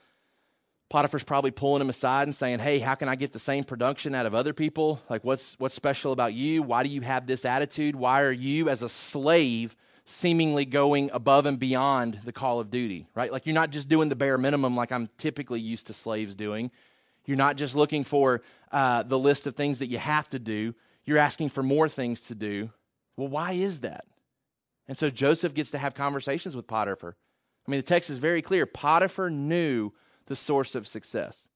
Potiphar's 0.89 1.25
probably 1.25 1.53
pulling 1.53 1.81
him 1.81 1.89
aside 1.89 2.27
and 2.27 2.35
saying, 2.35 2.59
Hey, 2.59 2.81
how 2.81 2.97
can 2.97 3.09
I 3.09 3.15
get 3.15 3.33
the 3.33 3.39
same 3.39 3.63
production 3.63 4.15
out 4.15 4.27
of 4.27 4.35
other 4.35 4.53
people? 4.53 5.01
Like, 5.09 5.23
what's, 5.23 5.55
what's 5.59 5.75
special 5.75 6.13
about 6.13 6.35
you? 6.35 6.63
Why 6.63 6.83
do 6.83 6.89
you 6.89 7.01
have 7.03 7.27
this 7.27 7.45
attitude? 7.45 7.95
Why 7.95 8.23
are 8.23 8.33
you, 8.33 8.69
as 8.69 8.83
a 8.83 8.89
slave, 8.89 9.77
seemingly 10.05 10.65
going 10.65 11.11
above 11.13 11.47
and 11.47 11.61
beyond 11.61 12.21
the 12.25 12.33
call 12.33 12.59
of 12.59 12.71
duty, 12.73 13.07
right? 13.15 13.31
Like, 13.31 13.47
you're 13.47 13.55
not 13.55 13.71
just 13.71 13.89
doing 13.89 14.09
the 14.09 14.17
bare 14.17 14.37
minimum 14.37 14.75
like 14.75 14.91
I'm 14.91 15.09
typically 15.17 15.61
used 15.61 15.87
to 15.87 15.93
slaves 15.93 16.35
doing. 16.35 16.73
You're 17.25 17.37
not 17.37 17.57
just 17.57 17.77
looking 17.77 18.03
for 18.03 18.43
uh, 18.73 19.05
the 19.05 19.19
list 19.19 19.47
of 19.47 19.55
things 19.55 19.79
that 19.79 19.87
you 19.87 19.99
have 19.99 20.29
to 20.31 20.41
do 20.41 20.75
you're 21.11 21.18
asking 21.18 21.49
for 21.49 21.64
more 21.64 21.88
things 21.88 22.20
to 22.20 22.37
do. 22.37 22.70
Well, 23.16 23.27
why 23.27 23.51
is 23.51 23.81
that? 23.81 24.05
And 24.87 24.96
so 24.96 25.11
Joseph 25.11 25.55
gets 25.55 25.73
to 25.73 25.79
have 25.79 25.92
conversations 25.92 26.55
with 26.55 26.68
Potiphar. 26.68 27.16
I 27.66 27.70
mean, 27.70 27.81
the 27.81 27.87
text 27.87 28.11
is 28.11 28.18
very 28.18 28.42
clear. 28.42 28.64
Potiphar 28.64 29.29
knew 29.29 29.90
the 30.27 30.37
source 30.37 30.77
of 30.77 30.87
success. 30.87 31.49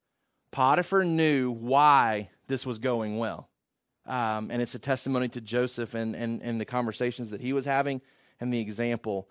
Potiphar 0.51 1.05
knew 1.05 1.53
why 1.53 2.31
this 2.49 2.67
was 2.67 2.81
going 2.81 3.19
well. 3.19 3.49
Um, 4.07 4.51
and 4.51 4.61
it's 4.61 4.75
a 4.75 4.81
testimony 4.81 5.29
to 5.29 5.41
Joseph 5.41 5.95
and, 5.95 6.17
and, 6.17 6.43
and 6.43 6.61
the 6.61 6.65
conversations 6.65 7.31
that 7.31 7.41
he 7.41 7.53
was 7.53 7.65
having 7.65 8.01
and 8.41 8.53
the 8.53 8.61
example 8.61 9.29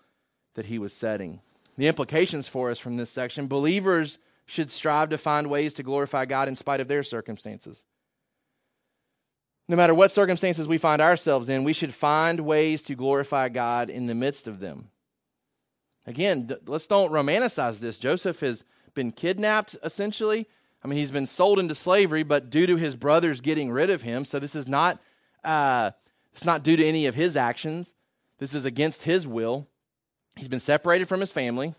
that 0.54 0.64
he 0.64 0.78
was 0.78 0.94
setting. 0.94 1.40
The 1.76 1.88
implications 1.88 2.48
for 2.48 2.70
us 2.70 2.78
from 2.78 2.96
this 2.96 3.10
section 3.10 3.46
believers 3.46 4.16
should 4.46 4.70
strive 4.70 5.10
to 5.10 5.18
find 5.18 5.50
ways 5.50 5.74
to 5.74 5.82
glorify 5.82 6.24
God 6.24 6.48
in 6.48 6.56
spite 6.56 6.80
of 6.80 6.88
their 6.88 7.02
circumstances. 7.02 7.84
No 9.68 9.76
matter 9.76 9.94
what 9.94 10.12
circumstances 10.12 10.68
we 10.68 10.78
find 10.78 11.00
ourselves 11.00 11.48
in, 11.48 11.64
we 11.64 11.72
should 11.72 11.94
find 11.94 12.40
ways 12.40 12.82
to 12.82 12.94
glorify 12.94 13.48
God 13.48 13.88
in 13.88 14.06
the 14.06 14.14
midst 14.14 14.46
of 14.46 14.60
them. 14.60 14.90
Again, 16.06 16.50
let's 16.66 16.86
don't 16.86 17.12
romanticize 17.12 17.80
this. 17.80 17.96
Joseph 17.96 18.40
has 18.40 18.64
been 18.92 19.10
kidnapped, 19.10 19.76
essentially. 19.82 20.46
I 20.82 20.88
mean, 20.88 20.98
he's 20.98 21.10
been 21.10 21.26
sold 21.26 21.58
into 21.58 21.74
slavery, 21.74 22.22
but 22.22 22.50
due 22.50 22.66
to 22.66 22.76
his 22.76 22.94
brothers 22.94 23.40
getting 23.40 23.72
rid 23.72 23.88
of 23.88 24.02
him, 24.02 24.26
so 24.26 24.38
this 24.38 24.54
is 24.54 24.68
not 24.68 25.00
uh, 25.42 25.92
it's 26.32 26.44
not 26.44 26.62
due 26.62 26.76
to 26.76 26.86
any 26.86 27.06
of 27.06 27.14
his 27.14 27.36
actions. 27.36 27.94
This 28.38 28.54
is 28.54 28.64
against 28.64 29.04
his 29.04 29.26
will. 29.26 29.68
He's 30.36 30.48
been 30.48 30.60
separated 30.60 31.08
from 31.08 31.20
his 31.20 31.30
family, 31.30 31.74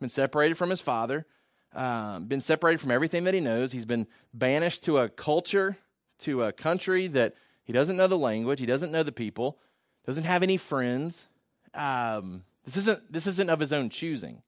been 0.00 0.08
separated 0.08 0.56
from 0.56 0.70
his 0.70 0.80
father, 0.80 1.26
um, 1.74 2.26
been 2.26 2.40
separated 2.40 2.80
from 2.80 2.90
everything 2.90 3.24
that 3.24 3.34
he 3.34 3.40
knows. 3.40 3.72
He's 3.72 3.84
been 3.84 4.06
banished 4.32 4.84
to 4.84 4.98
a 4.98 5.08
culture, 5.08 5.76
to 6.20 6.42
a 6.42 6.52
country 6.52 7.06
that 7.08 7.34
he 7.64 7.72
doesn't 7.72 7.96
know 7.96 8.06
the 8.06 8.18
language, 8.18 8.60
he 8.60 8.66
doesn't 8.66 8.92
know 8.92 9.02
the 9.02 9.12
people, 9.12 9.58
doesn't 10.06 10.24
have 10.24 10.42
any 10.42 10.56
friends. 10.56 11.26
Um, 11.74 12.44
this 12.64 12.76
isn't 12.76 13.12
this 13.12 13.26
isn't 13.26 13.50
of 13.50 13.60
his 13.60 13.72
own 13.72 13.90
choosing, 13.90 14.42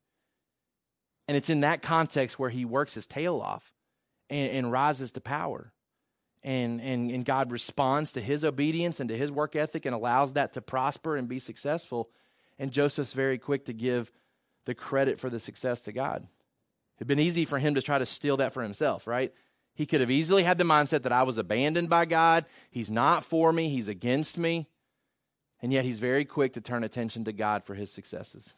and 1.28 1.36
it's 1.36 1.50
in 1.50 1.60
that 1.60 1.82
context 1.82 2.38
where 2.38 2.50
he 2.50 2.64
works 2.64 2.94
his 2.94 3.06
tail 3.06 3.40
off 3.40 3.72
and, 4.30 4.50
and 4.52 4.72
rises 4.72 5.10
to 5.12 5.20
power. 5.20 5.72
And, 6.42 6.80
and, 6.80 7.10
and 7.10 7.24
God 7.24 7.52
responds 7.52 8.12
to 8.12 8.20
his 8.20 8.46
obedience 8.46 8.98
and 8.98 9.10
to 9.10 9.16
his 9.16 9.30
work 9.30 9.54
ethic 9.54 9.84
and 9.84 9.94
allows 9.94 10.32
that 10.32 10.54
to 10.54 10.62
prosper 10.62 11.16
and 11.16 11.28
be 11.28 11.38
successful. 11.38 12.08
And 12.58 12.72
Joseph's 12.72 13.12
very 13.12 13.36
quick 13.36 13.66
to 13.66 13.74
give 13.74 14.10
the 14.64 14.74
credit 14.74 15.20
for 15.20 15.28
the 15.28 15.38
success 15.38 15.82
to 15.82 15.92
God. 15.92 16.26
It'd 16.96 17.08
been 17.08 17.20
easy 17.20 17.44
for 17.44 17.58
him 17.58 17.74
to 17.74 17.82
try 17.82 17.98
to 17.98 18.06
steal 18.06 18.38
that 18.38 18.54
for 18.54 18.62
himself, 18.62 19.06
right? 19.06 19.34
He 19.80 19.86
could 19.86 20.02
have 20.02 20.10
easily 20.10 20.42
had 20.42 20.58
the 20.58 20.64
mindset 20.64 21.04
that 21.04 21.12
I 21.12 21.22
was 21.22 21.38
abandoned 21.38 21.88
by 21.88 22.04
God. 22.04 22.44
He's 22.70 22.90
not 22.90 23.24
for 23.24 23.50
me, 23.50 23.70
he's 23.70 23.88
against 23.88 24.36
me. 24.36 24.68
And 25.62 25.72
yet 25.72 25.86
he's 25.86 26.00
very 26.00 26.26
quick 26.26 26.52
to 26.52 26.60
turn 26.60 26.84
attention 26.84 27.24
to 27.24 27.32
God 27.32 27.64
for 27.64 27.74
his 27.74 27.90
successes. 27.90 28.52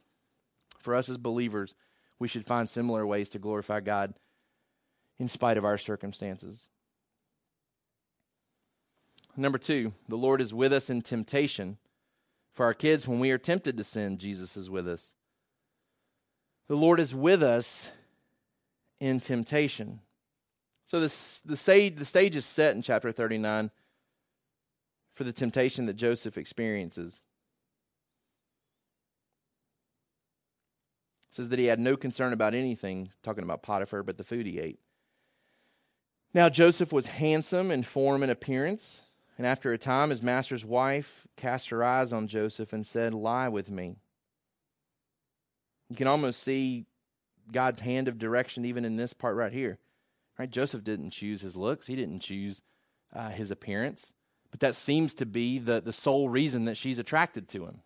For 0.81 0.97
us 0.97 1.09
as 1.09 1.19
believers, 1.19 1.77
we 2.19 2.27
should 2.27 2.45
find 2.45 2.69
similar 2.69 3.07
ways 3.07 3.29
to 3.29 3.39
glorify 3.39 3.79
God 3.79 4.15
in 5.17 5.29
spite 5.29 5.57
of 5.57 5.65
our 5.65 5.79
circumstances. 5.79 6.67
Number 9.37 9.59
two, 9.59 9.93
the 10.09 10.17
Lord 10.17 10.41
is 10.41 10.53
with 10.53 10.73
us 10.73 10.91
in 10.91 11.03
temptation. 11.03 11.79
For 12.53 12.67
our 12.67 12.75
kids, 12.75 13.07
when 13.07 13.21
we 13.21 13.31
are 13.31 13.39
tempted 13.39 13.77
to 13.77 13.85
sin, 13.85 14.19
Jesus 14.19 14.57
is 14.57 14.69
with 14.69 14.89
us. 14.89 15.13
The 16.67 16.75
Lord 16.75 16.99
is 16.99 17.15
with 17.15 17.45
us 17.45 17.93
in 18.99 19.21
temptation. 19.21 20.01
So 20.92 21.00
this, 21.00 21.40
the, 21.46 21.57
stage, 21.57 21.96
the 21.96 22.05
stage 22.05 22.37
is 22.37 22.44
set 22.44 22.76
in 22.76 22.83
chapter 22.83 23.11
39 23.12 23.70
for 25.14 25.24
the 25.24 25.33
temptation 25.33 25.87
that 25.87 25.94
Joseph 25.94 26.37
experiences. 26.37 27.22
It 31.31 31.37
says 31.37 31.48
that 31.48 31.59
he 31.59 31.64
had 31.64 31.81
no 31.81 31.96
concern 31.96 32.35
about 32.35 32.52
anything, 32.52 33.09
talking 33.22 33.42
about 33.42 33.62
Potiphar, 33.62 34.02
but 34.02 34.18
the 34.18 34.22
food 34.22 34.44
he 34.44 34.59
ate. 34.59 34.81
Now 36.35 36.50
Joseph 36.50 36.92
was 36.92 37.07
handsome 37.07 37.70
in 37.70 37.85
form 37.85 38.22
and 38.22 38.31
appearance, 38.31 39.00
and 39.38 39.46
after 39.46 39.72
a 39.72 39.78
time 39.78 40.11
his 40.11 40.22
master's 40.22 40.62
wife 40.62 41.26
cast 41.38 41.70
her 41.70 41.83
eyes 41.83 42.12
on 42.12 42.26
Joseph 42.26 42.74
and 42.74 42.87
said, 42.87 43.14
Lie 43.14 43.48
with 43.48 43.70
me. 43.70 43.96
You 45.88 45.96
can 45.96 46.07
almost 46.07 46.42
see 46.42 46.85
God's 47.50 47.81
hand 47.81 48.09
of 48.09 48.18
direction 48.18 48.66
even 48.66 48.85
in 48.85 48.96
this 48.96 49.14
part 49.14 49.37
right 49.37 49.55
here. 49.55 49.78
Right? 50.42 50.50
Joseph 50.50 50.83
didn't 50.83 51.11
choose 51.11 51.40
his 51.40 51.55
looks, 51.55 51.87
he 51.87 51.94
didn't 51.94 52.18
choose 52.18 52.62
uh, 53.14 53.28
his 53.28 53.52
appearance, 53.52 54.12
but 54.50 54.59
that 54.59 54.74
seems 54.74 55.14
to 55.14 55.24
be 55.24 55.61
the, 55.61 55.81
the 55.81 55.92
sole 55.92 56.28
reason 56.28 56.64
that 56.64 56.76
she's 56.76 56.98
attracted 56.98 57.48
to 57.50 57.64
him. 57.64 57.83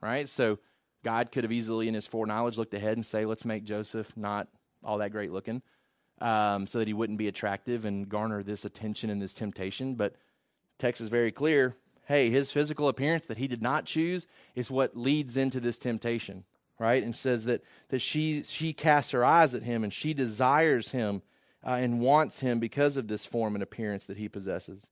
Right? 0.00 0.28
So 0.28 0.60
God 1.02 1.32
could 1.32 1.42
have 1.42 1.50
easily, 1.50 1.88
in 1.88 1.94
his 1.94 2.06
foreknowledge, 2.06 2.56
looked 2.56 2.72
ahead 2.72 2.92
and 2.92 3.04
say, 3.04 3.24
Let's 3.24 3.44
make 3.44 3.64
Joseph 3.64 4.16
not 4.16 4.46
all 4.84 4.98
that 4.98 5.10
great 5.10 5.32
looking 5.32 5.60
um, 6.20 6.68
so 6.68 6.78
that 6.78 6.86
he 6.86 6.94
wouldn't 6.94 7.18
be 7.18 7.26
attractive 7.26 7.84
and 7.84 8.08
garner 8.08 8.44
this 8.44 8.64
attention 8.64 9.10
and 9.10 9.20
this 9.20 9.34
temptation. 9.34 9.96
But 9.96 10.14
text 10.78 11.00
is 11.00 11.08
very 11.08 11.32
clear. 11.32 11.74
Hey, 12.06 12.30
his 12.30 12.52
physical 12.52 12.86
appearance 12.86 13.26
that 13.26 13.38
he 13.38 13.48
did 13.48 13.60
not 13.60 13.86
choose 13.86 14.28
is 14.54 14.70
what 14.70 14.96
leads 14.96 15.36
into 15.36 15.58
this 15.58 15.78
temptation, 15.78 16.44
right? 16.78 17.02
And 17.02 17.16
says 17.16 17.46
that 17.46 17.64
that 17.88 17.98
she 17.98 18.44
she 18.44 18.72
casts 18.72 19.10
her 19.10 19.24
eyes 19.24 19.52
at 19.52 19.64
him 19.64 19.82
and 19.82 19.92
she 19.92 20.14
desires 20.14 20.92
him 20.92 21.22
uh, 21.68 21.72
and 21.74 22.00
wants 22.00 22.40
him 22.40 22.58
because 22.58 22.96
of 22.96 23.08
this 23.08 23.26
form 23.26 23.54
and 23.54 23.62
appearance 23.62 24.06
that 24.06 24.16
he 24.16 24.26
possesses. 24.26 24.86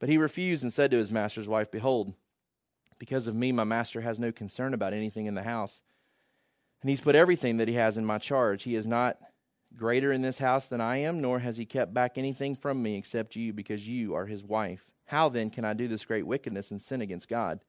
But 0.00 0.08
he 0.08 0.18
refused 0.18 0.64
and 0.64 0.72
said 0.72 0.90
to 0.90 0.96
his 0.96 1.12
master's 1.12 1.46
wife, 1.46 1.70
Behold, 1.70 2.14
because 2.98 3.28
of 3.28 3.36
me, 3.36 3.52
my 3.52 3.62
master 3.62 4.00
has 4.00 4.18
no 4.18 4.32
concern 4.32 4.74
about 4.74 4.92
anything 4.92 5.26
in 5.26 5.34
the 5.34 5.44
house. 5.44 5.82
And 6.82 6.90
he's 6.90 7.00
put 7.00 7.14
everything 7.14 7.58
that 7.58 7.68
he 7.68 7.74
has 7.74 7.96
in 7.96 8.04
my 8.04 8.18
charge. 8.18 8.64
He 8.64 8.74
is 8.74 8.88
not 8.88 9.18
greater 9.76 10.10
in 10.10 10.22
this 10.22 10.38
house 10.38 10.66
than 10.66 10.80
I 10.80 10.96
am, 10.98 11.20
nor 11.20 11.38
has 11.38 11.58
he 11.58 11.64
kept 11.64 11.94
back 11.94 12.18
anything 12.18 12.56
from 12.56 12.82
me 12.82 12.96
except 12.96 13.36
you, 13.36 13.52
because 13.52 13.86
you 13.86 14.14
are 14.14 14.26
his 14.26 14.42
wife. 14.42 14.90
How 15.06 15.28
then 15.28 15.48
can 15.48 15.64
I 15.64 15.74
do 15.74 15.86
this 15.86 16.04
great 16.04 16.26
wickedness 16.26 16.72
and 16.72 16.82
sin 16.82 17.02
against 17.02 17.28
God? 17.28 17.60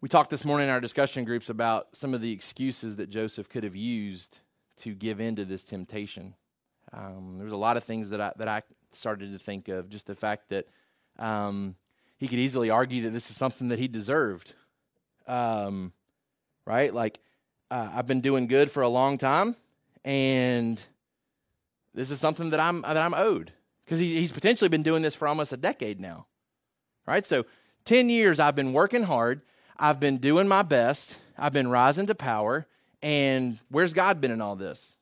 We 0.00 0.08
talked 0.08 0.30
this 0.30 0.44
morning 0.44 0.66
in 0.66 0.72
our 0.72 0.80
discussion 0.80 1.24
groups 1.24 1.48
about 1.48 1.88
some 1.92 2.14
of 2.14 2.20
the 2.20 2.32
excuses 2.32 2.96
that 2.96 3.10
Joseph 3.10 3.48
could 3.48 3.62
have 3.62 3.76
used 3.76 4.40
to 4.78 4.94
give 4.94 5.20
in 5.20 5.36
to 5.36 5.44
this 5.44 5.64
temptation. 5.64 6.34
Um, 6.92 7.34
there 7.36 7.44
was 7.44 7.52
a 7.52 7.56
lot 7.56 7.76
of 7.76 7.84
things 7.84 8.10
that 8.10 8.20
I, 8.20 8.32
that 8.36 8.48
I 8.48 8.62
started 8.92 9.32
to 9.32 9.38
think 9.38 9.68
of. 9.68 9.88
Just 9.88 10.06
the 10.06 10.14
fact 10.14 10.48
that 10.50 10.66
um, 11.18 11.74
he 12.16 12.28
could 12.28 12.38
easily 12.38 12.70
argue 12.70 13.02
that 13.04 13.10
this 13.10 13.30
is 13.30 13.36
something 13.36 13.68
that 13.68 13.78
he 13.78 13.88
deserved. 13.88 14.54
Um, 15.26 15.92
right? 16.64 16.92
Like, 16.92 17.20
uh, 17.70 17.88
I've 17.94 18.06
been 18.06 18.20
doing 18.20 18.46
good 18.46 18.70
for 18.70 18.82
a 18.82 18.88
long 18.88 19.18
time, 19.18 19.56
and 20.04 20.80
this 21.94 22.10
is 22.10 22.20
something 22.20 22.50
that 22.50 22.60
I'm 22.60 22.82
that 22.82 22.96
I'm 22.96 23.14
owed 23.14 23.52
because 23.84 24.00
he, 24.00 24.16
he's 24.16 24.32
potentially 24.32 24.68
been 24.68 24.82
doing 24.82 25.02
this 25.02 25.14
for 25.14 25.28
almost 25.28 25.52
a 25.52 25.56
decade 25.56 26.00
now, 26.00 26.26
right? 27.06 27.26
So, 27.26 27.44
ten 27.84 28.08
years 28.08 28.40
I've 28.40 28.54
been 28.54 28.72
working 28.72 29.02
hard, 29.02 29.42
I've 29.76 30.00
been 30.00 30.18
doing 30.18 30.48
my 30.48 30.62
best, 30.62 31.18
I've 31.36 31.52
been 31.52 31.68
rising 31.68 32.06
to 32.06 32.14
power, 32.14 32.66
and 33.02 33.58
where's 33.70 33.94
God 33.94 34.20
been 34.20 34.30
in 34.30 34.40
all 34.40 34.56
this? 34.56 34.96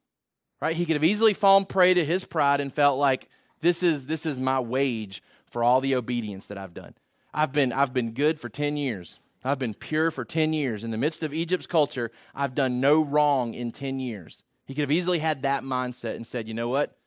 Right? 0.60 0.76
He 0.76 0.86
could 0.86 0.96
have 0.96 1.04
easily 1.04 1.34
fallen 1.34 1.66
prey 1.66 1.94
to 1.94 2.04
his 2.04 2.24
pride 2.24 2.60
and 2.60 2.72
felt 2.72 2.98
like 2.98 3.28
this 3.60 3.82
is 3.82 4.06
this 4.06 4.26
is 4.26 4.40
my 4.40 4.60
wage 4.60 5.22
for 5.50 5.62
all 5.62 5.80
the 5.80 5.94
obedience 5.94 6.46
that 6.46 6.58
I've 6.58 6.74
done. 6.74 6.94
I've 7.32 7.52
been 7.52 7.72
I've 7.72 7.92
been 7.92 8.12
good 8.12 8.40
for 8.40 8.48
10 8.48 8.76
years. 8.76 9.20
I've 9.44 9.58
been 9.58 9.74
pure 9.74 10.10
for 10.10 10.24
10 10.24 10.52
years. 10.52 10.82
In 10.82 10.90
the 10.90 10.98
midst 10.98 11.22
of 11.22 11.32
Egypt's 11.32 11.66
culture, 11.66 12.10
I've 12.34 12.54
done 12.54 12.80
no 12.80 13.02
wrong 13.02 13.54
in 13.54 13.70
10 13.70 14.00
years. 14.00 14.42
He 14.66 14.74
could 14.74 14.82
have 14.82 14.90
easily 14.90 15.20
had 15.20 15.42
that 15.42 15.62
mindset 15.62 16.16
and 16.16 16.26
said, 16.26 16.48
you 16.48 16.54
know 16.54 16.68
what? 16.68 16.98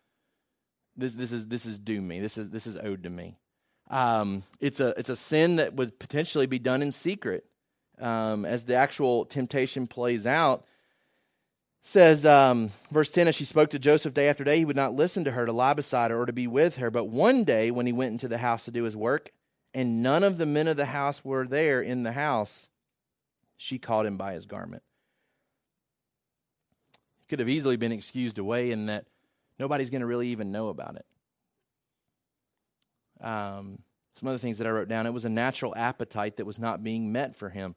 This, 0.96 1.14
this, 1.14 1.32
is, 1.32 1.48
this 1.48 1.66
is 1.66 1.78
due 1.78 2.02
me. 2.02 2.20
This 2.20 2.38
is, 2.38 2.50
this 2.50 2.66
is 2.66 2.78
owed 2.78 3.04
to 3.04 3.10
me. 3.10 3.38
Um, 3.90 4.44
it's, 4.60 4.80
a, 4.80 4.94
it's 4.98 5.10
a 5.10 5.16
sin 5.16 5.58
that 5.58 5.74
would 5.74 6.00
potentially 6.00 6.46
be 6.46 6.60
done 6.60 6.82
in 6.82 6.92
secret. 6.92 7.46
Um, 8.00 8.46
as 8.46 8.64
the 8.64 8.76
actual 8.76 9.26
temptation 9.26 9.88
plays 9.88 10.26
out, 10.26 10.66
says 11.82 12.26
um, 12.26 12.72
verse 12.92 13.10
10 13.10 13.28
as 13.28 13.36
she 13.36 13.46
spoke 13.46 13.70
to 13.70 13.80
joseph 13.80 14.14
day 14.14 14.28
after 14.28 14.44
day 14.44 14.58
he 14.58 14.66
would 14.66 14.76
not 14.76 14.94
listen 14.94 15.24
to 15.24 15.32
her 15.32 15.46
to 15.46 15.52
lie 15.52 15.74
beside 15.74 16.12
her 16.12 16.22
or 16.22 16.26
to 16.26 16.34
be 16.34 16.48
with 16.48 16.78
her 16.78 16.92
but 16.92 17.06
one 17.06 17.44
day 17.44 17.72
when 17.72 17.86
he 17.86 17.94
went 17.94 18.12
into 18.12 18.28
the 18.28 18.38
house 18.38 18.66
to 18.66 18.72
do 18.72 18.84
his 18.84 18.96
work 18.96 19.32
and 19.74 20.02
none 20.02 20.24
of 20.24 20.38
the 20.38 20.46
men 20.46 20.68
of 20.68 20.78
the 20.78 20.86
house 20.86 21.24
were 21.24 21.46
there 21.46 21.82
in 21.82 22.04
the 22.04 22.12
house, 22.12 22.68
she 23.58 23.78
caught 23.78 24.06
him 24.06 24.18
by 24.18 24.34
his 24.34 24.46
garment. 24.46 24.84
Could 27.28 27.40
have 27.40 27.50
easily 27.50 27.78
been 27.78 27.92
excused 27.92 28.40
away 28.40 28.72
in 28.72 28.88
that 28.88 29.06
nobody's 29.60 29.92
going 29.92 30.02
to 30.02 30.08
really 30.08 30.30
even 30.30 30.52
know 30.52 30.70
about 30.70 30.96
it. 30.96 31.06
Um, 33.24 33.80
some 34.16 34.30
other 34.30 34.40
things 34.40 34.58
that 34.58 34.66
I 34.66 34.72
wrote 34.72 34.88
down 34.88 35.06
it 35.06 35.14
was 35.14 35.26
a 35.26 35.30
natural 35.30 35.76
appetite 35.76 36.38
that 36.38 36.46
was 36.46 36.58
not 36.58 36.84
being 36.84 37.12
met 37.12 37.36
for 37.36 37.50
him. 37.50 37.76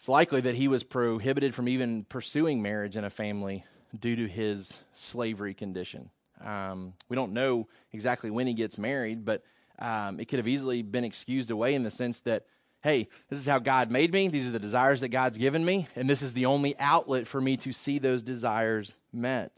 It's 0.00 0.08
likely 0.08 0.40
that 0.40 0.54
he 0.54 0.66
was 0.66 0.82
prohibited 0.82 1.54
from 1.54 1.68
even 1.68 2.04
pursuing 2.04 2.62
marriage 2.62 2.96
in 2.96 3.04
a 3.04 3.10
family 3.10 3.66
due 3.98 4.16
to 4.16 4.26
his 4.26 4.80
slavery 4.94 5.52
condition. 5.52 6.08
Um, 6.42 6.94
we 7.10 7.16
don't 7.16 7.34
know 7.34 7.68
exactly 7.92 8.30
when 8.30 8.46
he 8.46 8.54
gets 8.54 8.78
married, 8.78 9.26
but 9.26 9.44
um, 9.78 10.18
it 10.18 10.24
could 10.24 10.38
have 10.38 10.48
easily 10.48 10.80
been 10.80 11.04
excused 11.04 11.50
away 11.50 11.74
in 11.74 11.82
the 11.82 11.90
sense 11.90 12.20
that, 12.20 12.46
hey, 12.82 13.08
this 13.28 13.38
is 13.38 13.44
how 13.44 13.58
God 13.58 13.90
made 13.90 14.10
me. 14.10 14.28
These 14.28 14.46
are 14.46 14.52
the 14.52 14.58
desires 14.58 15.02
that 15.02 15.08
God's 15.08 15.36
given 15.36 15.62
me, 15.62 15.86
and 15.94 16.08
this 16.08 16.22
is 16.22 16.32
the 16.32 16.46
only 16.46 16.78
outlet 16.78 17.26
for 17.26 17.38
me 17.38 17.58
to 17.58 17.74
see 17.74 17.98
those 17.98 18.22
desires 18.22 18.94
met. 19.12 19.52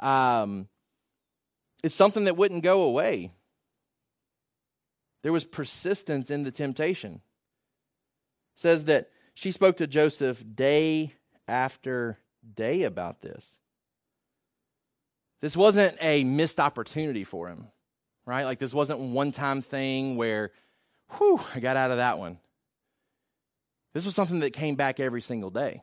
Um, 0.00 0.66
it's 1.84 1.94
something 1.94 2.24
that 2.24 2.38
wouldn't 2.38 2.62
go 2.62 2.84
away. 2.84 3.32
There 5.22 5.30
was 5.30 5.44
persistence 5.44 6.30
in 6.30 6.42
the 6.42 6.50
temptation. 6.50 7.20
It 8.56 8.60
says 8.60 8.86
that 8.86 9.10
she 9.42 9.50
spoke 9.50 9.78
to 9.78 9.88
Joseph 9.88 10.44
day 10.54 11.14
after 11.48 12.16
day 12.54 12.84
about 12.84 13.22
this. 13.22 13.58
This 15.40 15.56
wasn't 15.56 15.96
a 16.00 16.22
missed 16.22 16.60
opportunity 16.60 17.24
for 17.24 17.48
him. 17.48 17.66
right? 18.24 18.44
Like 18.44 18.60
this 18.60 18.72
wasn't 18.72 19.00
one 19.00 19.32
time 19.32 19.60
thing 19.60 20.14
where, 20.14 20.52
whew, 21.18 21.40
I 21.56 21.58
got 21.58 21.76
out 21.76 21.90
of 21.90 21.96
that 21.96 22.20
one. 22.20 22.38
This 23.94 24.04
was 24.04 24.14
something 24.14 24.38
that 24.40 24.52
came 24.52 24.76
back 24.76 25.00
every 25.00 25.20
single 25.20 25.50
day. 25.50 25.82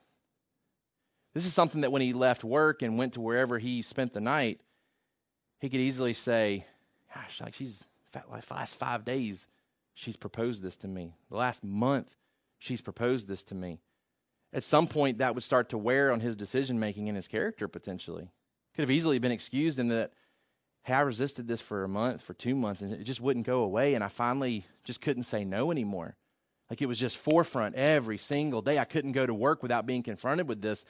This 1.33 1.45
is 1.45 1.53
something 1.53 1.81
that 1.81 1.91
when 1.91 2.01
he 2.01 2.13
left 2.13 2.45
work 2.45 2.81
and 2.81 2.97
went 2.97 3.15
to 3.15 3.21
wherever 3.21 3.59
he 3.59 3.81
spent 3.81 4.13
the 4.13 4.21
night, 4.21 4.61
he 5.59 5.67
could 5.67 5.81
easily 5.81 6.13
say, 6.13 6.65
Gosh, 7.13 7.41
like 7.41 7.55
she's 7.55 7.83
like 8.31 8.49
last 8.49 8.75
five 8.75 9.03
days, 9.03 9.47
she's 9.95 10.15
proposed 10.15 10.63
this 10.63 10.77
to 10.77 10.87
me. 10.87 11.13
The 11.29 11.35
last 11.35 11.61
month, 11.61 12.15
she's 12.59 12.81
proposed 12.81 13.27
this 13.27 13.43
to 13.45 13.55
me. 13.55 13.79
At 14.53 14.63
some 14.63 14.87
point, 14.87 15.19
that 15.19 15.35
would 15.35 15.43
start 15.43 15.69
to 15.69 15.77
wear 15.77 16.11
on 16.11 16.19
his 16.19 16.35
decision 16.35 16.79
making 16.79 17.07
and 17.07 17.15
his 17.15 17.27
character 17.27 17.67
potentially. 17.67 18.31
Could 18.75 18.83
have 18.83 18.91
easily 18.91 19.19
been 19.19 19.31
excused 19.31 19.79
in 19.79 19.89
that, 19.89 20.11
hey, 20.83 20.93
I 20.93 21.01
resisted 21.01 21.47
this 21.47 21.61
for 21.61 21.83
a 21.83 21.89
month, 21.89 22.21
for 22.21 22.33
two 22.33 22.55
months, 22.55 22.81
and 22.81 22.93
it 22.93 23.03
just 23.03 23.21
wouldn't 23.21 23.45
go 23.45 23.61
away. 23.61 23.93
And 23.93 24.03
I 24.03 24.07
finally 24.07 24.65
just 24.85 25.01
couldn't 25.01 25.23
say 25.23 25.43
no 25.43 25.71
anymore. 25.71 26.15
Like 26.69 26.81
it 26.81 26.87
was 26.87 26.99
just 26.99 27.17
forefront 27.17 27.75
every 27.75 28.17
single 28.17 28.61
day. 28.61 28.77
I 28.77 28.85
couldn't 28.85 29.13
go 29.13 29.25
to 29.25 29.33
work 29.33 29.63
without 29.63 29.85
being 29.85 30.03
confronted 30.03 30.47
with 30.47 30.61
this. 30.61 30.85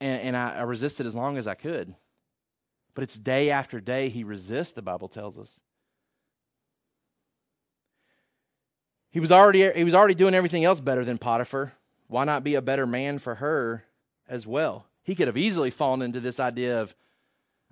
And, 0.00 0.20
and 0.22 0.36
I, 0.36 0.56
I 0.56 0.62
resisted 0.62 1.06
as 1.06 1.14
long 1.14 1.36
as 1.36 1.46
I 1.46 1.54
could. 1.54 1.94
But 2.94 3.04
it's 3.04 3.18
day 3.18 3.50
after 3.50 3.80
day 3.80 4.08
he 4.08 4.24
resists, 4.24 4.72
the 4.72 4.82
Bible 4.82 5.08
tells 5.08 5.38
us. 5.38 5.60
He 9.14 9.20
was 9.20 9.30
already 9.30 9.70
he 9.70 9.84
was 9.84 9.94
already 9.94 10.16
doing 10.16 10.34
everything 10.34 10.64
else 10.64 10.80
better 10.80 11.04
than 11.04 11.18
Potiphar. 11.18 11.72
Why 12.08 12.24
not 12.24 12.42
be 12.42 12.56
a 12.56 12.60
better 12.60 12.84
man 12.84 13.20
for 13.20 13.36
her 13.36 13.84
as 14.28 14.44
well? 14.44 14.86
He 15.04 15.14
could 15.14 15.28
have 15.28 15.36
easily 15.36 15.70
fallen 15.70 16.02
into 16.02 16.18
this 16.18 16.40
idea 16.40 16.82
of, 16.82 16.96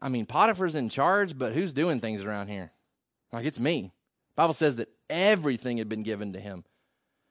I 0.00 0.08
mean, 0.08 0.24
Potiphar's 0.24 0.76
in 0.76 0.88
charge, 0.88 1.36
but 1.36 1.52
who's 1.52 1.72
doing 1.72 1.98
things 1.98 2.22
around 2.22 2.46
here? 2.46 2.70
Like 3.32 3.44
it's 3.44 3.58
me. 3.58 3.90
Bible 4.36 4.54
says 4.54 4.76
that 4.76 4.90
everything 5.10 5.78
had 5.78 5.88
been 5.88 6.04
given 6.04 6.32
to 6.34 6.38
him. 6.38 6.62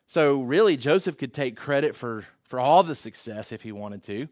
So 0.07 0.41
really 0.41 0.75
Joseph 0.75 1.17
could 1.17 1.33
take 1.33 1.55
credit 1.55 1.95
for 1.95 2.25
for 2.43 2.59
all 2.59 2.83
the 2.83 2.95
success 2.95 3.53
if 3.53 3.61
he 3.61 3.71
wanted 3.71 4.03
to. 4.03 4.27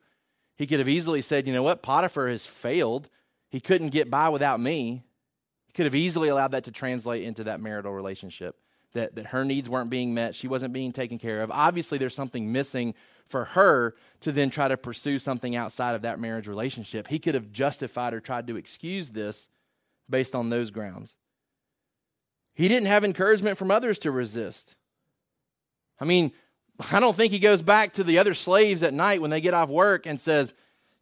He 0.57 0.67
could 0.67 0.79
have 0.79 0.89
easily 0.89 1.21
said, 1.21 1.47
you 1.47 1.53
know 1.53 1.63
what, 1.63 1.81
Potiphar 1.81 2.27
has 2.27 2.45
failed. 2.45 3.09
He 3.47 3.61
couldn't 3.61 3.91
get 3.91 4.11
by 4.11 4.27
without 4.27 4.59
me. 4.59 5.05
He 5.67 5.71
could 5.71 5.85
have 5.85 5.95
easily 5.95 6.27
allowed 6.27 6.51
that 6.51 6.65
to 6.65 6.71
translate 6.71 7.23
into 7.23 7.45
that 7.45 7.61
marital 7.61 7.93
relationship 7.93 8.57
that, 8.93 9.15
that 9.15 9.28
her 9.28 9.45
needs 9.45 9.69
weren't 9.69 9.89
being 9.89 10.13
met, 10.13 10.36
she 10.36 10.47
wasn't 10.47 10.73
being 10.73 10.91
taken 10.91 11.19
care 11.19 11.41
of. 11.41 11.52
Obviously, 11.52 11.97
there's 11.97 12.15
something 12.15 12.52
missing 12.52 12.95
for 13.28 13.45
her 13.45 13.95
to 14.21 14.32
then 14.32 14.49
try 14.49 14.67
to 14.67 14.78
pursue 14.78 15.19
something 15.19 15.56
outside 15.56 15.93
of 15.93 16.02
that 16.02 16.19
marriage 16.19 16.47
relationship. 16.47 17.08
He 17.08 17.19
could 17.19 17.36
have 17.36 17.52
justified 17.52 18.13
or 18.13 18.19
tried 18.19 18.47
to 18.47 18.58
excuse 18.58 19.12
this 19.12 19.47
based 20.10 20.36
on 20.36 20.49
those 20.49 20.71
grounds. 20.71 21.15
He 22.54 22.67
didn't 22.67 22.88
have 22.88 23.06
encouragement 23.06 23.58
from 23.58 23.71
others 23.71 23.99
to 23.99 24.12
resist. 24.12 24.75
I 25.99 26.06
mean, 26.06 26.32
I 26.91 26.99
don't 26.99 27.15
think 27.15 27.32
he 27.32 27.39
goes 27.39 27.62
back 27.62 27.93
to 27.93 28.04
the 28.04 28.17
other 28.17 28.34
slaves 28.34 28.84
at 28.84 28.93
night 28.93 29.21
when 29.21 29.30
they 29.30 29.41
get 29.41 29.54
off 29.54 29.69
work 29.69 30.08
and 30.08 30.19
says, 30.19 30.54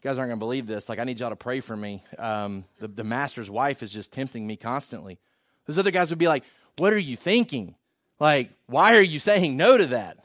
You 0.03 0.09
guys 0.09 0.17
aren't 0.17 0.29
going 0.29 0.39
to 0.39 0.43
believe 0.43 0.67
this. 0.67 0.89
Like, 0.89 0.99
I 0.99 1.05
need 1.05 1.19
y'all 1.19 1.29
to 1.29 1.35
pray 1.35 1.61
for 1.61 1.77
me. 1.77 2.03
Um, 2.17 2.65
the, 2.79 2.89
the 2.89 3.03
master's 3.03 3.49
wife 3.49 3.81
is 3.81 3.91
just 3.91 4.11
tempting 4.11 4.45
me 4.45 4.57
constantly. 4.57 5.19
Those 5.65 5.79
other 5.79 5.91
guys 5.91 6.09
would 6.09 6.19
be 6.19 6.27
like, 6.27 6.43
what 6.77 6.93
are 6.93 6.99
you 6.99 7.17
thinking? 7.17 7.75
Like, 8.19 8.51
why 8.65 8.95
are 8.95 9.01
you 9.01 9.19
saying 9.19 9.57
no 9.57 9.77
to 9.77 9.87
that? 9.87 10.17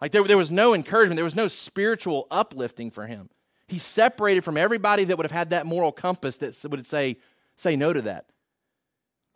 Like, 0.00 0.12
there, 0.12 0.22
there 0.24 0.38
was 0.38 0.50
no 0.50 0.74
encouragement, 0.74 1.16
there 1.16 1.24
was 1.24 1.36
no 1.36 1.48
spiritual 1.48 2.26
uplifting 2.30 2.90
for 2.90 3.06
him. 3.06 3.28
He 3.66 3.78
separated 3.78 4.42
from 4.42 4.56
everybody 4.56 5.04
that 5.04 5.16
would 5.16 5.24
have 5.24 5.30
had 5.30 5.50
that 5.50 5.66
moral 5.66 5.92
compass 5.92 6.38
that 6.38 6.56
would 6.68 6.86
say, 6.86 7.18
say 7.56 7.76
no 7.76 7.92
to 7.92 8.02
that. 8.02 8.26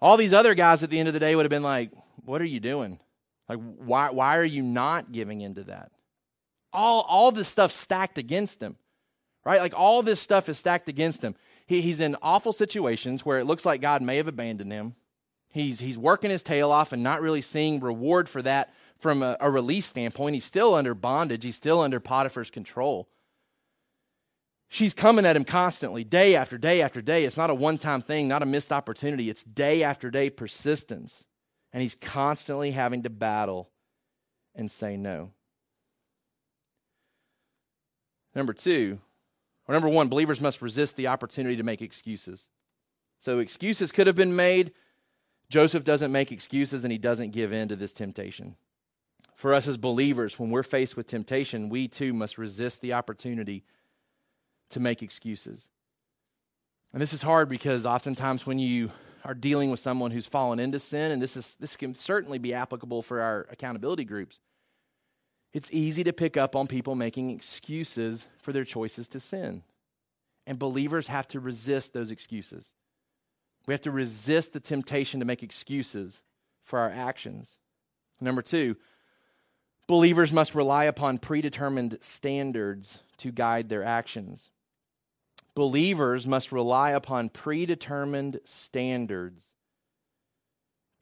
All 0.01 0.17
these 0.17 0.33
other 0.33 0.55
guys 0.55 0.83
at 0.83 0.91
the 0.91 0.99
end 0.99 1.09
of 1.09 1.15
the 1.15 1.21
day 1.21 1.37
would 1.37 1.45
have 1.45 1.51
been 1.51 1.63
like, 1.63 1.91
What 2.25 2.41
are 2.41 2.47
you 2.47 2.61
doing? 2.61 2.99
Like, 3.49 3.59
why, 3.59 4.11
why 4.11 4.39
are 4.39 4.45
you 4.45 4.63
not 4.63 5.13
giving 5.13 5.41
into 5.41 5.65
that? 5.65 5.93
All, 6.73 7.03
all 7.03 7.31
this 7.31 7.49
stuff 7.49 7.73
stacked 7.73 8.19
against 8.19 8.63
him, 8.63 8.77
right? 9.45 9.61
Like, 9.61 9.79
all 9.79 10.03
this 10.03 10.21
stuff 10.21 10.49
is 10.49 10.59
stacked 10.59 10.89
against 10.89 11.23
him. 11.23 11.35
He, 11.67 11.81
he's 11.81 12.01
in 12.01 12.17
awful 12.23 12.53
situations 12.53 13.25
where 13.25 13.39
it 13.39 13.45
looks 13.45 13.65
like 13.65 13.81
God 13.81 14.03
may 14.03 14.17
have 14.17 14.29
abandoned 14.29 14.73
him. 14.73 14.95
He's, 15.55 15.79
he's 15.79 15.97
working 15.97 16.33
his 16.33 16.43
tail 16.43 16.73
off 16.73 16.93
and 16.93 17.05
not 17.05 17.21
really 17.21 17.40
seeing 17.40 17.79
reward 17.79 18.29
for 18.29 18.43
that 18.43 18.75
from 18.99 19.23
a, 19.23 19.37
a 19.38 19.49
release 19.49 19.87
standpoint. 19.87 20.35
He's 20.35 20.45
still 20.45 20.75
under 20.75 20.95
bondage, 20.95 21.45
he's 21.45 21.55
still 21.55 21.81
under 21.81 22.01
Potiphar's 22.01 22.51
control. 22.51 23.09
She's 24.69 24.95
coming 24.95 25.25
at 25.25 25.37
him 25.37 25.45
constantly, 25.45 26.03
day 26.03 26.35
after 26.35 26.59
day 26.59 26.83
after 26.83 27.01
day. 27.01 27.25
It's 27.25 27.37
not 27.37 27.51
a 27.51 27.55
one 27.55 27.79
time 27.79 28.03
thing, 28.03 28.27
not 28.27 28.43
a 28.43 28.47
missed 28.47 28.73
opportunity. 28.73 29.31
It's 29.31 29.45
day 29.45 29.85
after 29.85 30.11
day 30.11 30.29
persistence. 30.29 31.25
And 31.73 31.81
he's 31.81 31.95
constantly 31.95 32.73
having 32.73 33.05
to 33.05 33.11
battle 33.11 33.71
and 34.57 34.69
say 34.69 34.97
no. 34.97 35.31
Number 38.35 38.53
two, 38.53 38.99
or 39.69 39.73
number 39.73 39.88
one, 39.88 40.09
believers 40.09 40.40
must 40.40 40.61
resist 40.61 40.97
the 40.97 41.07
opportunity 41.07 41.55
to 41.55 41.62
make 41.62 41.81
excuses. 41.81 42.49
So 43.21 43.38
excuses 43.38 43.93
could 43.93 44.09
have 44.09 44.17
been 44.17 44.35
made, 44.35 44.73
Joseph 45.51 45.85
doesn't 45.85 46.13
make 46.13 46.33
excuses 46.33 46.85
and 46.85 46.93
he 46.93 46.99
doesn't 46.99 47.33
give 47.33 47.53
in 47.53 47.69
to 47.69 47.77
this 47.77 47.93
temptation. 47.93 48.57
For 49.35 49.53
us 49.53 49.69
as 49.69 49.77
believers, 49.77 50.39
when 50.39 50.51
we're 50.51 50.63
faced 50.63 50.97
with 50.97 51.07
temptation, 51.07 51.69
we 51.69 51.89
too 51.89 52.13
must 52.13 52.39
resist 52.39 52.81
the 52.81 52.95
opportunity 52.95 53.65
to 54.71 54.81
make 54.81 55.03
excuses. 55.03 55.69
And 56.93 57.03
this 57.03 57.13
is 57.13 57.23
hard 57.23 57.49
because 57.49 57.87
oftentimes 57.87 58.47
when 58.47 58.59
you 58.59 58.91
are 59.25 59.35
dealing 59.35 59.71
with 59.71 59.81
someone 59.81 60.11
who's 60.11 60.27
fallen 60.27 60.61
into 60.61 60.79
sin, 60.79 61.11
and 61.11 61.21
this 61.21 61.37
is 61.37 61.57
this 61.59 61.77
can 61.77 61.95
certainly 61.95 62.39
be 62.39 62.55
applicable 62.55 63.03
for 63.03 63.21
our 63.21 63.47
accountability 63.51 64.05
groups. 64.05 64.39
It's 65.53 65.73
easy 65.73 66.05
to 66.05 66.13
pick 66.13 66.37
up 66.37 66.57
on 66.57 66.67
people 66.67 66.95
making 66.95 67.31
excuses 67.31 68.27
for 68.39 68.53
their 68.53 68.65
choices 68.65 69.09
to 69.09 69.21
sin. 69.21 69.63
And 70.47 70.59
believers 70.59 71.07
have 71.07 71.27
to 71.29 71.41
resist 71.41 71.93
those 71.93 72.11
excuses. 72.11 72.67
We 73.66 73.74
have 73.74 73.81
to 73.83 73.90
resist 73.90 74.53
the 74.53 74.61
temptation 74.61 75.20
to 75.20 75.27
make 75.27 75.42
excuses 75.42 76.22
for 76.62 76.79
our 76.79 76.90
actions. 76.90 77.57
Number 78.20 78.42
two, 78.42 78.77
believers 79.87 80.33
must 80.33 80.55
rely 80.55 80.85
upon 80.85 81.18
predetermined 81.18 81.98
standards 82.00 83.00
to 83.18 83.33
guide 83.33 83.68
their 83.68 83.85
actions. 83.85 84.50
Believers 85.55 86.27
must 86.27 86.53
rely 86.53 86.90
upon 86.90 87.29
predetermined 87.29 88.40
standards 88.44 89.46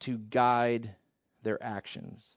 to 0.01 0.17
guide 0.17 0.95
their 1.41 1.61
actions. 1.63 2.35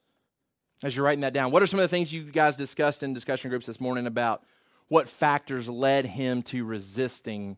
As 0.83 0.95
you're 0.95 1.05
writing 1.05 1.23
that 1.23 1.33
down, 1.33 1.53
what 1.53 1.63
are 1.63 1.67
some 1.67 1.81
of 1.81 1.85
the 1.85 1.89
things 1.89 2.13
you 2.13 2.25
guys 2.25 2.57
discussed 2.57 3.03
in 3.03 3.15
discussion 3.15 3.51
groups 3.51 3.67
this 3.67 3.81
morning 3.81 4.07
about 4.07 4.45
what 4.89 5.09
factors 5.09 5.69
led 5.69 6.07
him 6.07 6.43
to 6.43 6.65
resisting 6.65 7.57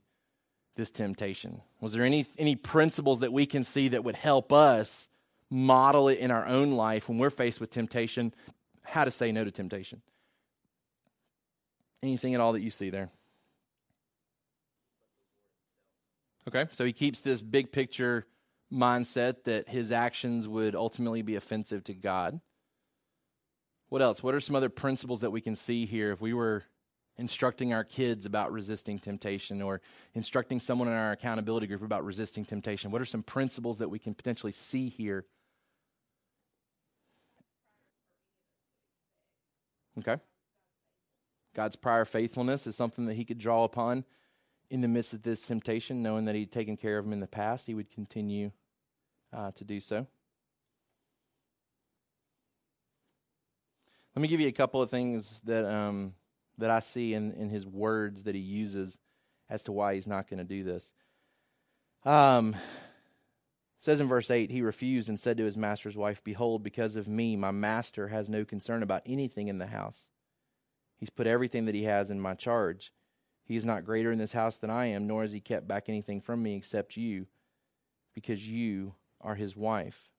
this 0.79 0.91
temptation? 0.93 1.61
Was 1.81 1.93
there 1.93 2.05
any, 2.05 2.25
any 2.39 2.55
principles 2.55 3.21
that 3.21 3.33
we 3.33 3.47
can 3.47 3.65
see 3.65 3.89
that 3.89 4.05
would 4.05 4.15
help 4.15 4.53
us 4.53 5.09
model 5.51 6.09
it 6.09 6.19
in 6.19 6.31
our 6.31 6.47
own 6.47 6.71
life 6.71 7.09
when 7.09 7.19
we're 7.19 7.31
faced 7.31 7.61
with 7.61 7.71
temptation, 7.71 8.33
how 8.83 9.05
to 9.05 9.11
say 9.11 9.33
no 9.33 9.45
to 9.45 9.51
temptation? 9.51 10.01
Anything 12.01 12.35
at 12.35 12.41
all 12.41 12.53
that 12.53 12.61
you 12.61 12.71
see 12.71 12.91
there? 12.91 13.11
Okay, 16.47 16.67
so 16.73 16.85
he 16.85 16.93
keeps 16.93 17.21
this 17.21 17.43
big 17.43 17.73
picture 17.73 18.25
mindset 18.73 19.45
that 19.45 19.69
his 19.69 19.91
actions 19.91 20.47
would 20.47 20.77
ultimately 20.77 21.23
be 21.23 21.35
offensive 21.35 21.83
to 21.85 21.93
God. 21.93 22.41
What 23.89 24.01
else? 24.01 24.23
What 24.23 24.35
are 24.35 24.41
some 24.41 24.55
other 24.55 24.69
principles 24.69 25.21
that 25.21 25.33
we 25.33 25.41
can 25.41 25.57
see 25.57 25.87
here 25.87 26.13
if 26.13 26.21
we 26.21 26.33
were 26.33 26.63
instructing 27.19 27.73
our 27.73 27.85
kids 27.85 28.25
about 28.25 28.53
resisting 28.53 28.99
temptation 28.99 29.61
or 29.61 29.81
instructing 30.15 30.61
someone 30.61 30.89
in 30.89 30.95
our 30.95 31.13
accountability 31.13 31.67
group 31.67 31.83
about 31.83 32.05
resisting 32.05 32.45
temptation? 32.45 32.91
What 32.91 33.03
are 33.03 33.07
some 33.07 33.23
principles 33.23 33.79
that 33.79 33.91
we 33.91 33.99
can 33.99 34.15
potentially 34.15 34.53
see 34.53 34.89
here? 34.89 35.27
Okay. 39.99 40.17
God's 41.55 41.77
prior 41.77 42.05
faithfulness 42.05 42.67
is 42.69 42.77
something 42.77 43.07
that 43.07 43.15
he 43.15 43.25
could 43.25 43.39
draw 43.39 43.65
upon 43.65 44.05
in 44.71 44.81
the 44.81 44.89
midst 44.89 45.13
of 45.13 45.23
this 45.23 45.41
temptation, 45.41 46.03
knowing 46.03 46.27
that 46.27 46.35
he'd 46.35 46.53
taken 46.53 46.77
care 46.77 46.99
of 46.99 47.07
him 47.07 47.13
in 47.13 47.21
the 47.21 47.27
past. 47.27 47.67
He 47.67 47.75
would 47.75 47.91
continue 47.91 48.53
uh, 49.33 49.51
to 49.53 49.65
do 49.65 49.81
so. 49.81 50.07
Let 54.15 54.23
me 54.23 54.29
give 54.29 54.41
you 54.41 54.49
a 54.49 54.53
couple 54.53 54.83
of 54.83 54.91
things 54.91 55.41
that 55.45 55.65
um, 55.65 56.15
that 56.59 56.71
I 56.71 56.81
see 56.81 57.15
in, 57.15 57.33
in 57.33 57.51
his 57.51 57.67
words 57.67 58.25
that 58.25 58.35
he 58.35 58.41
uses 58.41 58.99
as 59.49 59.63
to 59.65 59.73
why 59.73 59.95
he's 59.95 60.07
not 60.07 60.29
going 60.29 60.39
to 60.39 60.45
do 60.45 60.65
this. 60.65 60.93
Um, 62.05 62.57
says 63.79 64.01
in 64.01 64.09
verse 64.09 64.31
8, 64.31 64.51
he 64.51 64.61
refused 64.61 65.09
and 65.09 65.19
said 65.19 65.37
to 65.39 65.45
his 65.45 65.57
master's 65.57 65.97
wife, 65.97 66.23
Behold, 66.23 66.63
because 66.63 66.97
of 66.97 67.09
me, 67.09 67.37
my 67.37 67.51
master 67.51 68.09
has 68.09 68.29
no 68.29 68.45
concern 68.45 68.83
about 68.83 69.03
anything 69.07 69.49
in 69.49 69.59
the 69.59 69.67
house. 69.67 70.11
He's 70.97 71.11
put 71.11 71.27
everything 71.27 71.65
that 71.67 71.75
he 71.75 71.85
has 71.85 72.11
in 72.11 72.21
my 72.21 72.35
charge. 72.35 72.93
He 73.45 73.57
is 73.57 73.65
not 73.65 73.85
greater 73.85 74.11
in 74.11 74.19
this 74.19 74.33
house 74.33 74.59
than 74.59 74.69
I 74.69 74.87
am, 74.87 75.07
nor 75.07 75.23
has 75.23 75.33
he 75.33 75.41
kept 75.41 75.69
back 75.69 75.89
anything 75.89 76.21
from 76.21 76.43
me 76.43 76.57
except 76.57 76.97
you, 76.97 77.27
because 78.15 78.47
you 78.47 78.95
are 79.21 79.37
his 79.37 79.57
wife. 79.57 80.11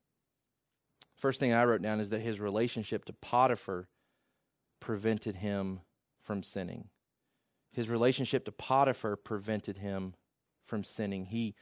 First 1.16 1.40
thing 1.40 1.54
I 1.54 1.66
wrote 1.66 1.82
down 1.82 2.00
is 2.00 2.10
that 2.10 2.22
his 2.22 2.40
relationship 2.40 3.04
to 3.06 3.14
Potiphar 3.14 3.88
prevented 4.80 5.36
him 5.36 5.82
from 6.30 6.44
sinning. 6.44 6.90
His 7.72 7.90
relationship 7.90 8.46
to 8.46 8.52
Potiphar 8.52 9.16
prevented 9.16 9.78
him 9.78 10.14
from 10.68 10.84
sinning. 10.84 11.26
He 11.26 11.56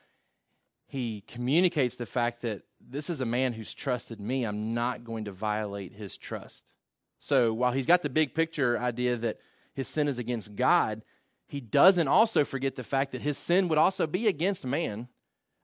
he 0.90 1.24
communicates 1.26 1.96
the 1.96 2.06
fact 2.06 2.42
that 2.42 2.64
this 2.82 3.10
is 3.10 3.22
a 3.22 3.26
man 3.26 3.54
who's 3.54 3.74
trusted 3.74 4.20
me. 4.20 4.44
I'm 4.44 4.74
not 4.74 5.06
going 5.06 5.24
to 5.24 5.32
violate 5.32 5.94
his 5.94 6.18
trust. 6.18 6.66
So 7.18 7.54
while 7.54 7.72
he's 7.72 7.86
got 7.86 8.02
the 8.02 8.10
big 8.10 8.36
picture 8.36 8.78
idea 8.78 9.16
that 9.16 9.38
his 9.74 9.88
sin 9.88 10.10
is 10.10 10.20
against 10.20 10.58
God, 10.58 11.02
he 11.48 11.62
doesn't 11.62 12.10
also 12.10 12.44
forget 12.44 12.76
the 12.76 12.84
fact 12.84 13.14
that 13.14 13.22
his 13.22 13.38
sin 13.38 13.70
would 13.70 13.78
also 13.78 14.06
be 14.06 14.28
against 14.28 14.66
man. 14.66 15.08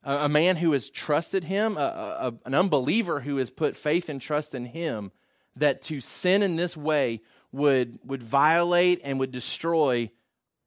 A, 0.02 0.30
man 0.30 0.56
who 0.56 0.72
has 0.72 0.88
trusted 0.88 1.44
him, 1.44 1.76
a, 1.76 1.80
a, 1.80 2.34
an 2.46 2.54
unbeliever 2.54 3.20
who 3.20 3.36
has 3.36 3.50
put 3.50 3.76
faith 3.76 4.08
and 4.08 4.20
trust 4.20 4.54
in 4.54 4.64
him, 4.64 5.12
that 5.56 5.82
to 5.82 6.00
sin 6.00 6.42
in 6.42 6.56
this 6.56 6.74
way 6.74 7.20
would, 7.54 7.98
would 8.04 8.22
violate 8.22 9.00
and 9.04 9.20
would 9.20 9.30
destroy 9.30 10.10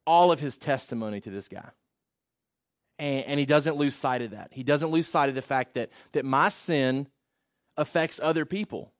all 0.06 0.32
of 0.32 0.40
his 0.40 0.56
testimony 0.56 1.20
to 1.20 1.30
this 1.30 1.48
guy. 1.48 1.68
And, 2.98 3.24
and 3.26 3.40
he 3.40 3.46
doesn't 3.46 3.76
lose 3.76 3.94
sight 3.94 4.22
of 4.22 4.30
that. 4.30 4.48
He 4.52 4.62
doesn't 4.62 4.88
lose 4.88 5.06
sight 5.06 5.28
of 5.28 5.34
the 5.34 5.42
fact 5.42 5.74
that, 5.74 5.90
that 6.12 6.24
my 6.24 6.48
sin 6.48 7.06
affects 7.76 8.18
other 8.22 8.44
people. 8.44 8.92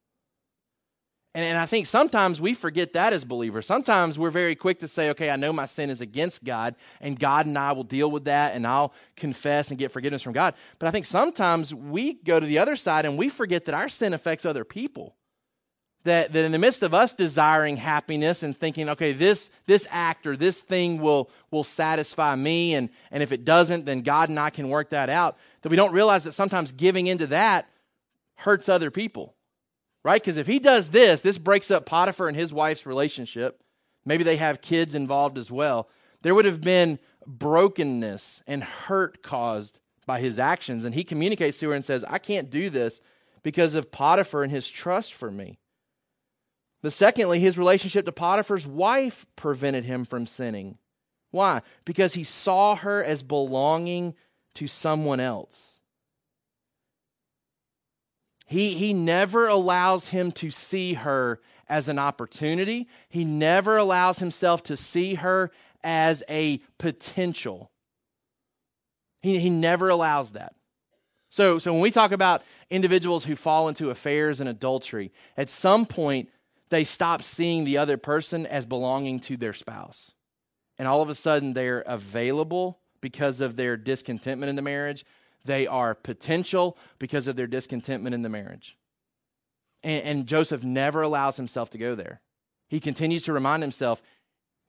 And, 1.34 1.44
and 1.44 1.56
I 1.56 1.64
think 1.64 1.86
sometimes 1.86 2.40
we 2.40 2.52
forget 2.52 2.92
that 2.92 3.14
as 3.14 3.24
believers. 3.24 3.66
Sometimes 3.66 4.18
we're 4.18 4.30
very 4.30 4.54
quick 4.54 4.80
to 4.80 4.88
say, 4.88 5.10
okay, 5.10 5.30
I 5.30 5.36
know 5.36 5.52
my 5.52 5.66
sin 5.66 5.88
is 5.88 6.02
against 6.02 6.44
God, 6.44 6.74
and 7.00 7.18
God 7.18 7.46
and 7.46 7.56
I 7.56 7.72
will 7.72 7.84
deal 7.84 8.10
with 8.10 8.24
that, 8.24 8.54
and 8.54 8.66
I'll 8.66 8.92
confess 9.16 9.70
and 9.70 9.78
get 9.78 9.92
forgiveness 9.92 10.22
from 10.22 10.34
God. 10.34 10.54
But 10.78 10.88
I 10.88 10.90
think 10.90 11.06
sometimes 11.06 11.74
we 11.74 12.14
go 12.14 12.38
to 12.38 12.46
the 12.46 12.58
other 12.58 12.76
side 12.76 13.06
and 13.06 13.16
we 13.16 13.30
forget 13.30 13.64
that 13.64 13.74
our 13.74 13.88
sin 13.88 14.12
affects 14.12 14.44
other 14.44 14.64
people. 14.64 15.16
That, 16.08 16.32
that 16.32 16.44
in 16.44 16.52
the 16.52 16.58
midst 16.58 16.82
of 16.82 16.92
us 16.92 17.12
desiring 17.12 17.76
happiness 17.76 18.42
and 18.42 18.56
thinking, 18.56 18.88
okay, 18.90 19.12
this, 19.12 19.50
this 19.66 19.86
act 19.90 20.26
or 20.26 20.36
this 20.36 20.60
thing 20.60 21.00
will, 21.00 21.30
will 21.50 21.64
satisfy 21.64 22.34
me, 22.34 22.74
and, 22.74 22.90
and 23.10 23.22
if 23.22 23.32
it 23.32 23.44
doesn't, 23.44 23.84
then 23.84 24.02
God 24.02 24.28
and 24.28 24.38
I 24.38 24.50
can 24.50 24.68
work 24.68 24.90
that 24.90 25.08
out, 25.08 25.36
that 25.62 25.68
we 25.68 25.76
don't 25.76 25.92
realize 25.92 26.24
that 26.24 26.32
sometimes 26.32 26.72
giving 26.72 27.06
into 27.06 27.26
that 27.28 27.68
hurts 28.36 28.68
other 28.68 28.90
people 28.90 29.34
right? 30.04 30.22
Because 30.22 30.36
if 30.36 30.46
he 30.46 30.58
does 30.58 30.88
this, 30.88 31.20
this 31.20 31.36
breaks 31.36 31.70
up 31.70 31.84
Potiphar 31.84 32.28
and 32.28 32.36
his 32.36 32.52
wife's 32.52 32.86
relationship. 32.86 33.62
Maybe 34.04 34.24
they 34.24 34.36
have 34.36 34.62
kids 34.62 34.94
involved 34.94 35.36
as 35.36 35.50
well. 35.50 35.88
There 36.22 36.34
would 36.34 36.46
have 36.46 36.62
been 36.62 36.98
brokenness 37.26 38.42
and 38.46 38.64
hurt 38.64 39.22
caused 39.22 39.80
by 40.06 40.20
his 40.20 40.38
actions. 40.38 40.84
And 40.84 40.94
he 40.94 41.04
communicates 41.04 41.58
to 41.58 41.68
her 41.68 41.74
and 41.74 41.84
says, 41.84 42.04
I 42.08 42.18
can't 42.18 42.48
do 42.48 42.70
this 42.70 43.02
because 43.42 43.74
of 43.74 43.90
Potiphar 43.90 44.42
and 44.42 44.50
his 44.50 44.68
trust 44.68 45.12
for 45.12 45.30
me. 45.30 45.58
But 46.82 46.92
secondly, 46.92 47.40
his 47.40 47.58
relationship 47.58 48.06
to 48.06 48.12
Potiphar's 48.12 48.66
wife 48.66 49.26
prevented 49.36 49.84
him 49.84 50.04
from 50.04 50.26
sinning. 50.26 50.78
Why? 51.30 51.62
Because 51.84 52.14
he 52.14 52.24
saw 52.24 52.76
her 52.76 53.02
as 53.02 53.22
belonging 53.22 54.14
to 54.54 54.68
someone 54.68 55.20
else. 55.20 55.80
He, 58.46 58.74
he 58.74 58.94
never 58.94 59.46
allows 59.46 60.08
him 60.08 60.32
to 60.32 60.50
see 60.50 60.94
her 60.94 61.40
as 61.68 61.88
an 61.88 61.98
opportunity. 61.98 62.88
He 63.08 63.24
never 63.24 63.76
allows 63.76 64.20
himself 64.20 64.62
to 64.64 64.76
see 64.76 65.14
her 65.14 65.50
as 65.84 66.22
a 66.30 66.60
potential. 66.78 67.70
He, 69.20 69.38
he 69.38 69.50
never 69.50 69.90
allows 69.90 70.32
that. 70.32 70.54
So, 71.30 71.58
so 71.58 71.72
when 71.72 71.82
we 71.82 71.90
talk 71.90 72.12
about 72.12 72.42
individuals 72.70 73.24
who 73.24 73.36
fall 73.36 73.68
into 73.68 73.90
affairs 73.90 74.40
and 74.40 74.48
adultery, 74.48 75.12
at 75.36 75.50
some 75.50 75.84
point 75.84 76.30
they 76.70 76.84
stop 76.84 77.22
seeing 77.22 77.64
the 77.64 77.78
other 77.78 77.96
person 77.96 78.46
as 78.46 78.66
belonging 78.66 79.20
to 79.20 79.36
their 79.36 79.52
spouse. 79.52 80.12
And 80.78 80.86
all 80.86 81.02
of 81.02 81.08
a 81.08 81.14
sudden 81.14 81.54
they're 81.54 81.80
available 81.80 82.78
because 83.00 83.40
of 83.40 83.56
their 83.56 83.76
discontentment 83.76 84.50
in 84.50 84.56
the 84.56 84.62
marriage. 84.62 85.04
They 85.44 85.66
are 85.66 85.94
potential 85.94 86.76
because 86.98 87.26
of 87.26 87.36
their 87.36 87.46
discontentment 87.46 88.14
in 88.14 88.22
the 88.22 88.28
marriage. 88.28 88.76
And, 89.82 90.04
and 90.04 90.26
Joseph 90.26 90.64
never 90.64 91.02
allows 91.02 91.36
himself 91.36 91.70
to 91.70 91.78
go 91.78 91.94
there. 91.94 92.20
He 92.68 92.80
continues 92.80 93.22
to 93.22 93.32
remind 93.32 93.62
himself, 93.62 94.02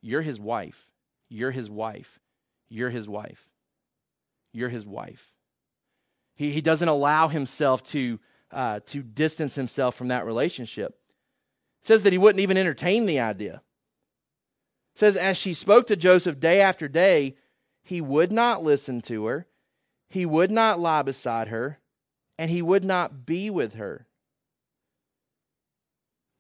You're 0.02 0.22
his 0.22 0.40
wife. 0.40 0.90
You're 1.30 1.52
his 1.52 1.70
wife. 1.70 2.20
You're 2.70 2.90
his 2.90 3.08
wife. 3.08 3.48
You're 4.54 4.70
his 4.70 4.86
wife. 4.86 5.34
He, 6.36 6.52
he 6.52 6.62
doesn't 6.62 6.88
allow 6.88 7.28
himself 7.28 7.84
to, 7.92 8.20
uh, 8.52 8.80
to 8.88 9.04
distance 9.04 9.56
himself 9.56 9.96
from 9.96 10.08
that 10.08 10.26
relationship. 10.26 10.96
Says 11.82 12.04
that 12.04 12.14
he 12.14 12.20
wouldn't 12.20 12.42
even 12.42 12.58
entertain 12.58 13.06
the 13.06 13.20
idea. 13.20 13.62
It 14.96 15.00
says, 15.00 15.16
as 15.16 15.38
she 15.38 15.54
spoke 15.54 15.88
to 15.88 15.96
Joseph 15.96 16.40
day 16.40 16.62
after 16.62 16.88
day, 16.88 17.36
he 17.82 18.02
would 18.02 18.32
not 18.32 18.64
listen 18.64 19.02
to 19.02 19.26
her. 19.26 19.48
He 20.10 20.26
would 20.26 20.52
not 20.52 20.80
lie 20.80 21.04
beside 21.04 21.48
her, 21.50 21.80
and 22.38 22.50
he 22.50 22.62
would 22.62 22.84
not 22.84 23.26
be 23.26 23.50
with 23.50 23.76
her. 23.76 24.08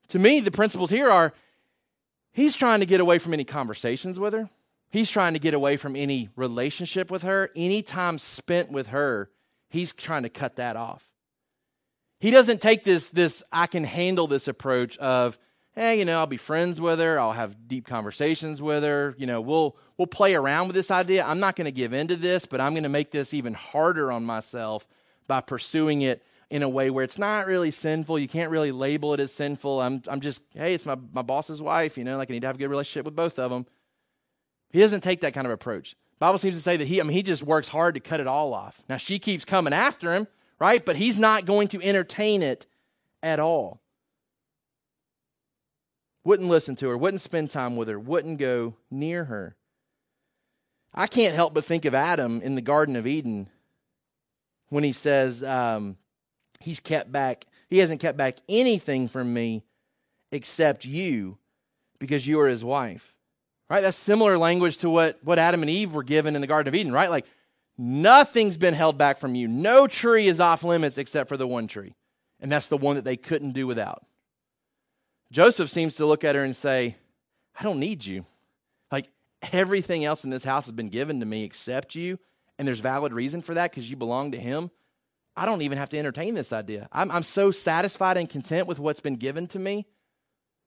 To 0.09 0.19
me, 0.19 0.39
the 0.39 0.51
principles 0.51 0.89
here 0.89 1.09
are 1.09 1.33
he's 2.31 2.55
trying 2.55 2.79
to 2.79 2.85
get 2.85 2.99
away 2.99 3.19
from 3.19 3.33
any 3.33 3.43
conversations 3.43 4.19
with 4.19 4.33
her. 4.33 4.49
He's 4.89 5.11
trying 5.11 5.33
to 5.33 5.39
get 5.39 5.53
away 5.53 5.77
from 5.77 5.95
any 5.95 6.29
relationship 6.35 7.11
with 7.11 7.21
her. 7.21 7.51
Any 7.55 7.83
time 7.83 8.17
spent 8.17 8.71
with 8.71 8.87
her, 8.87 9.29
he's 9.69 9.93
trying 9.93 10.23
to 10.23 10.29
cut 10.29 10.55
that 10.55 10.75
off. 10.75 11.08
He 12.19 12.31
doesn't 12.31 12.61
take 12.61 12.83
this, 12.83 13.09
this 13.09 13.41
I 13.51 13.67
can 13.67 13.83
handle 13.83 14.27
this 14.27 14.47
approach 14.47 14.97
of, 14.97 15.39
hey, 15.73 15.99
you 15.99 16.05
know, 16.05 16.19
I'll 16.19 16.27
be 16.27 16.37
friends 16.37 16.81
with 16.81 16.99
her, 16.99 17.19
I'll 17.19 17.31
have 17.31 17.67
deep 17.67 17.87
conversations 17.87 18.61
with 18.61 18.83
her, 18.83 19.15
you 19.17 19.25
know, 19.25 19.39
we'll 19.39 19.77
we'll 19.97 20.07
play 20.07 20.35
around 20.35 20.67
with 20.67 20.75
this 20.75 20.91
idea. 20.91 21.25
I'm 21.25 21.39
not 21.39 21.55
going 21.55 21.65
to 21.65 21.71
give 21.71 21.93
into 21.93 22.15
this, 22.15 22.45
but 22.45 22.59
I'm 22.61 22.73
going 22.73 22.83
to 22.83 22.89
make 22.89 23.11
this 23.11 23.33
even 23.33 23.53
harder 23.53 24.11
on 24.11 24.25
myself 24.25 24.87
by 25.27 25.41
pursuing 25.41 26.01
it 26.01 26.23
in 26.49 26.63
a 26.63 26.69
way 26.69 26.89
where 26.89 27.03
it's 27.03 27.19
not 27.19 27.45
really 27.45 27.71
sinful. 27.71 28.17
You 28.17 28.27
can't 28.27 28.49
really 28.49 28.71
label 28.71 29.13
it 29.13 29.19
as 29.19 29.33
sinful. 29.33 29.79
I'm 29.79 30.01
I'm 30.07 30.19
just, 30.19 30.41
hey, 30.53 30.73
it's 30.73 30.85
my 30.85 30.97
my 31.13 31.21
boss's 31.21 31.61
wife, 31.61 31.97
you 31.97 32.03
know, 32.03 32.17
like 32.17 32.29
I 32.29 32.33
need 32.33 32.41
to 32.41 32.47
have 32.47 32.55
a 32.55 32.59
good 32.59 32.69
relationship 32.69 33.05
with 33.05 33.15
both 33.15 33.39
of 33.39 33.51
them. 33.51 33.65
He 34.71 34.79
doesn't 34.79 35.01
take 35.01 35.21
that 35.21 35.33
kind 35.33 35.47
of 35.47 35.51
approach. 35.51 35.95
Bible 36.19 36.37
seems 36.37 36.55
to 36.55 36.61
say 36.61 36.75
that 36.75 36.87
he 36.87 36.99
I 36.99 37.03
mean 37.03 37.13
he 37.13 37.23
just 37.23 37.43
works 37.43 37.69
hard 37.69 37.93
to 37.93 38.01
cut 38.01 38.19
it 38.19 38.27
all 38.27 38.53
off. 38.53 38.83
Now 38.89 38.97
she 38.97 39.19
keeps 39.19 39.45
coming 39.45 39.73
after 39.73 40.13
him, 40.13 40.27
right? 40.59 40.85
But 40.85 40.97
he's 40.97 41.17
not 41.17 41.45
going 41.45 41.69
to 41.69 41.81
entertain 41.81 42.43
it 42.43 42.65
at 43.23 43.39
all 43.39 43.81
wouldn't 46.23 46.49
listen 46.49 46.75
to 46.75 46.89
her, 46.89 46.97
wouldn't 46.97 47.21
spend 47.21 47.49
time 47.49 47.75
with 47.75 47.87
her, 47.87 47.99
wouldn't 47.99 48.37
go 48.37 48.75
near 48.91 49.25
her. 49.25 49.55
I 50.93 51.07
can't 51.07 51.33
help 51.33 51.55
but 51.55 51.65
think 51.65 51.85
of 51.85 51.95
Adam 51.95 52.41
in 52.41 52.53
the 52.53 52.61
Garden 52.61 52.95
of 52.95 53.07
Eden 53.07 53.49
when 54.69 54.83
he 54.83 54.91
says 54.91 55.43
um, 55.43 55.97
he's 56.59 56.79
kept 56.79 57.11
back, 57.11 57.45
he 57.67 57.79
hasn't 57.79 58.01
kept 58.01 58.15
back 58.15 58.37
anything 58.47 59.07
from 59.07 59.33
me 59.33 59.63
except 60.31 60.85
you 60.85 61.39
because 61.97 62.27
you 62.27 62.39
are 62.39 62.47
his 62.47 62.63
wife. 62.63 63.15
Right? 63.69 63.81
That's 63.81 63.97
similar 63.97 64.37
language 64.37 64.77
to 64.77 64.89
what, 64.89 65.17
what 65.23 65.39
Adam 65.39 65.61
and 65.61 65.69
Eve 65.69 65.93
were 65.93 66.03
given 66.03 66.35
in 66.35 66.41
the 66.41 66.47
Garden 66.47 66.67
of 66.67 66.75
Eden, 66.75 66.91
right? 66.91 67.09
Like, 67.09 67.25
nothing's 67.79 68.57
been 68.57 68.73
held 68.73 68.97
back 68.97 69.17
from 69.17 69.33
you. 69.33 69.47
No 69.47 69.87
tree 69.87 70.27
is 70.27 70.39
off 70.39 70.63
limits 70.63 70.97
except 70.97 71.29
for 71.29 71.37
the 71.37 71.47
one 71.47 71.67
tree. 71.67 71.95
And 72.41 72.51
that's 72.51 72.67
the 72.67 72.77
one 72.77 72.95
that 72.95 73.05
they 73.05 73.17
couldn't 73.17 73.51
do 73.53 73.65
without. 73.65 74.05
Joseph 75.31 75.69
seems 75.69 75.95
to 75.95 76.05
look 76.05 76.23
at 76.23 76.35
her 76.35 76.43
and 76.43 76.55
say, 76.55 76.97
I 77.57 77.63
don't 77.63 77.79
need 77.79 78.05
you. 78.05 78.25
Like 78.91 79.09
everything 79.51 80.03
else 80.03 80.23
in 80.23 80.29
this 80.29 80.43
house 80.43 80.65
has 80.65 80.73
been 80.73 80.89
given 80.89 81.19
to 81.19 81.25
me 81.25 81.43
except 81.43 81.95
you, 81.95 82.19
and 82.57 82.67
there's 82.67 82.79
valid 82.79 83.13
reason 83.13 83.41
for 83.41 83.53
that 83.53 83.71
because 83.71 83.89
you 83.89 83.95
belong 83.95 84.31
to 84.31 84.39
him. 84.39 84.71
I 85.35 85.45
don't 85.45 85.61
even 85.61 85.77
have 85.77 85.89
to 85.89 85.97
entertain 85.97 86.33
this 86.33 86.51
idea. 86.51 86.89
I'm, 86.91 87.11
I'm 87.11 87.23
so 87.23 87.51
satisfied 87.51 88.17
and 88.17 88.29
content 88.29 88.67
with 88.67 88.79
what's 88.79 88.99
been 88.99 89.15
given 89.15 89.47
to 89.47 89.59
me 89.59 89.85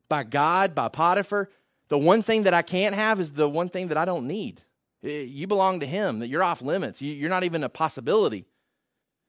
by 0.09 0.23
God, 0.23 0.75
by 0.75 0.89
Potiphar. 0.89 1.51
The 1.89 1.99
one 1.99 2.23
thing 2.23 2.45
that 2.45 2.55
I 2.55 2.63
can't 2.63 2.95
have 2.95 3.21
is 3.21 3.33
the 3.33 3.49
one 3.49 3.69
thing 3.69 3.89
that 3.89 3.99
I 3.99 4.05
don't 4.05 4.27
need. 4.27 4.63
You 5.03 5.47
belong 5.47 5.81
to 5.81 5.87
him, 5.87 6.21
that 6.21 6.29
you're 6.29 6.45
off 6.45 6.63
limits. 6.63 7.03
You're 7.03 7.31
not 7.31 7.45
even 7.45 7.65
a 7.65 7.69
possibility. 7.69 8.47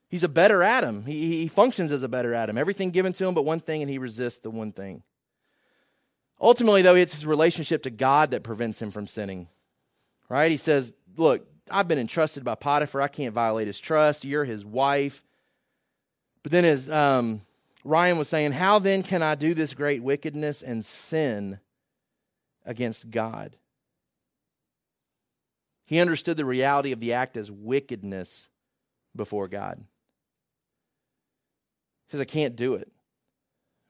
He's 0.08 0.24
a 0.24 0.30
better 0.30 0.62
Adam. 0.62 1.06
He, 1.06 1.40
he 1.40 1.48
functions 1.48 1.92
as 1.92 2.04
a 2.04 2.08
better 2.08 2.34
Adam. 2.34 2.58
Everything 2.58 2.92
given 2.92 3.14
to 3.14 3.26
him 3.26 3.34
but 3.34 3.46
one 3.46 3.60
thing, 3.60 3.82
and 3.82 3.90
he 3.90 3.98
resists 3.98 4.40
the 4.40 4.52
one 4.52 4.72
thing. 4.72 5.02
Ultimately, 6.40 6.84
though, 6.84 6.96
it's 6.96 7.16
his 7.16 7.26
relationship 7.26 7.84
to 7.84 7.90
God 7.90 8.32
that 8.32 8.44
prevents 8.44 8.82
him 8.82 8.92
from 8.92 9.08
sinning. 9.08 9.48
Right? 10.30 10.52
He 10.52 10.58
says, 10.58 10.94
Look, 11.18 11.48
I've 11.72 11.88
been 11.88 12.00
entrusted 12.00 12.44
by 12.44 12.56
Potiphar. 12.56 13.02
I 13.02 13.08
can't 13.08 13.34
violate 13.34 13.68
his 13.68 13.80
trust. 13.80 14.26
You're 14.26 14.46
his 14.46 14.64
wife. 14.64 15.24
But 16.44 16.52
then, 16.52 16.66
as 16.66 16.90
um, 16.90 17.42
Ryan 17.84 18.18
was 18.18 18.30
saying, 18.30 18.54
how 18.54 18.80
then 18.80 19.04
can 19.04 19.22
I 19.22 19.36
do 19.36 19.54
this 19.54 19.74
great 19.74 20.02
wickedness 20.02 20.62
and 20.62 20.86
sin 20.86 21.60
against 22.66 23.10
God? 23.10 23.56
He 25.86 26.00
understood 26.00 26.38
the 26.38 26.46
reality 26.46 26.92
of 26.92 27.00
the 27.00 27.14
act 27.14 27.38
as 27.38 27.52
wickedness 27.52 28.50
before 29.16 29.48
God. 29.48 29.84
He 32.08 32.12
says, 32.12 32.22
I 32.22 32.26
can't 32.26 32.56
do 32.56 32.76
it. 32.76 32.92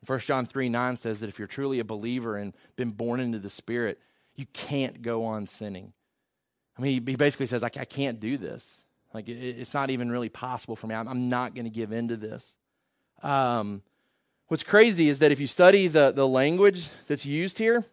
1 0.05 0.19
John 0.19 0.45
3 0.45 0.69
9 0.69 0.97
says 0.97 1.19
that 1.19 1.29
if 1.29 1.39
you're 1.39 1.47
truly 1.47 1.79
a 1.79 1.85
believer 1.85 2.35
and 2.37 2.53
been 2.75 2.91
born 2.91 3.19
into 3.19 3.39
the 3.39 3.49
Spirit, 3.49 3.99
you 4.35 4.45
can't 4.53 5.01
go 5.01 5.25
on 5.25 5.47
sinning. 5.47 5.93
I 6.77 6.81
mean, 6.81 7.05
he 7.05 7.15
basically 7.15 7.45
says, 7.47 7.63
I, 7.63 7.69
can't 7.69 8.19
do 8.19 8.37
this. 8.37 8.83
Like, 9.13 9.29
it's 9.29 9.75
not 9.75 9.91
even 9.91 10.11
really 10.11 10.29
possible 10.29 10.75
for 10.75 10.87
me. 10.87 10.95
I'm, 10.95 11.29
not 11.29 11.53
going 11.53 11.65
to 11.65 11.69
give 11.69 11.91
in 11.91 12.07
to 12.07 12.17
this. 12.17 12.57
Um, 13.21 13.83
what's 14.47 14.63
crazy 14.63 15.07
is 15.07 15.19
that 15.19 15.31
if 15.31 15.39
you 15.39 15.45
study 15.45 15.87
the, 15.87 16.11
the 16.11 16.27
language 16.27 16.89
that's 17.07 17.25
used 17.25 17.59
here, 17.59 17.85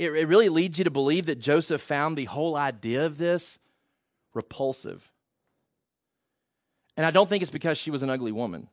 it, 0.00 0.12
it 0.12 0.28
really 0.28 0.48
leads 0.48 0.78
you 0.78 0.84
to 0.84 0.90
believe 0.90 1.26
that 1.26 1.38
Joseph 1.38 1.82
found 1.82 2.16
the 2.16 2.24
whole 2.24 2.56
idea 2.56 3.04
of 3.04 3.18
this 3.18 3.58
repulsive. 4.32 5.12
And 6.96 7.04
I 7.04 7.10
don't 7.10 7.28
think 7.28 7.42
it's 7.42 7.50
because 7.50 7.76
she 7.76 7.90
was 7.90 8.02
an 8.02 8.08
ugly 8.08 8.32
woman. 8.32 8.68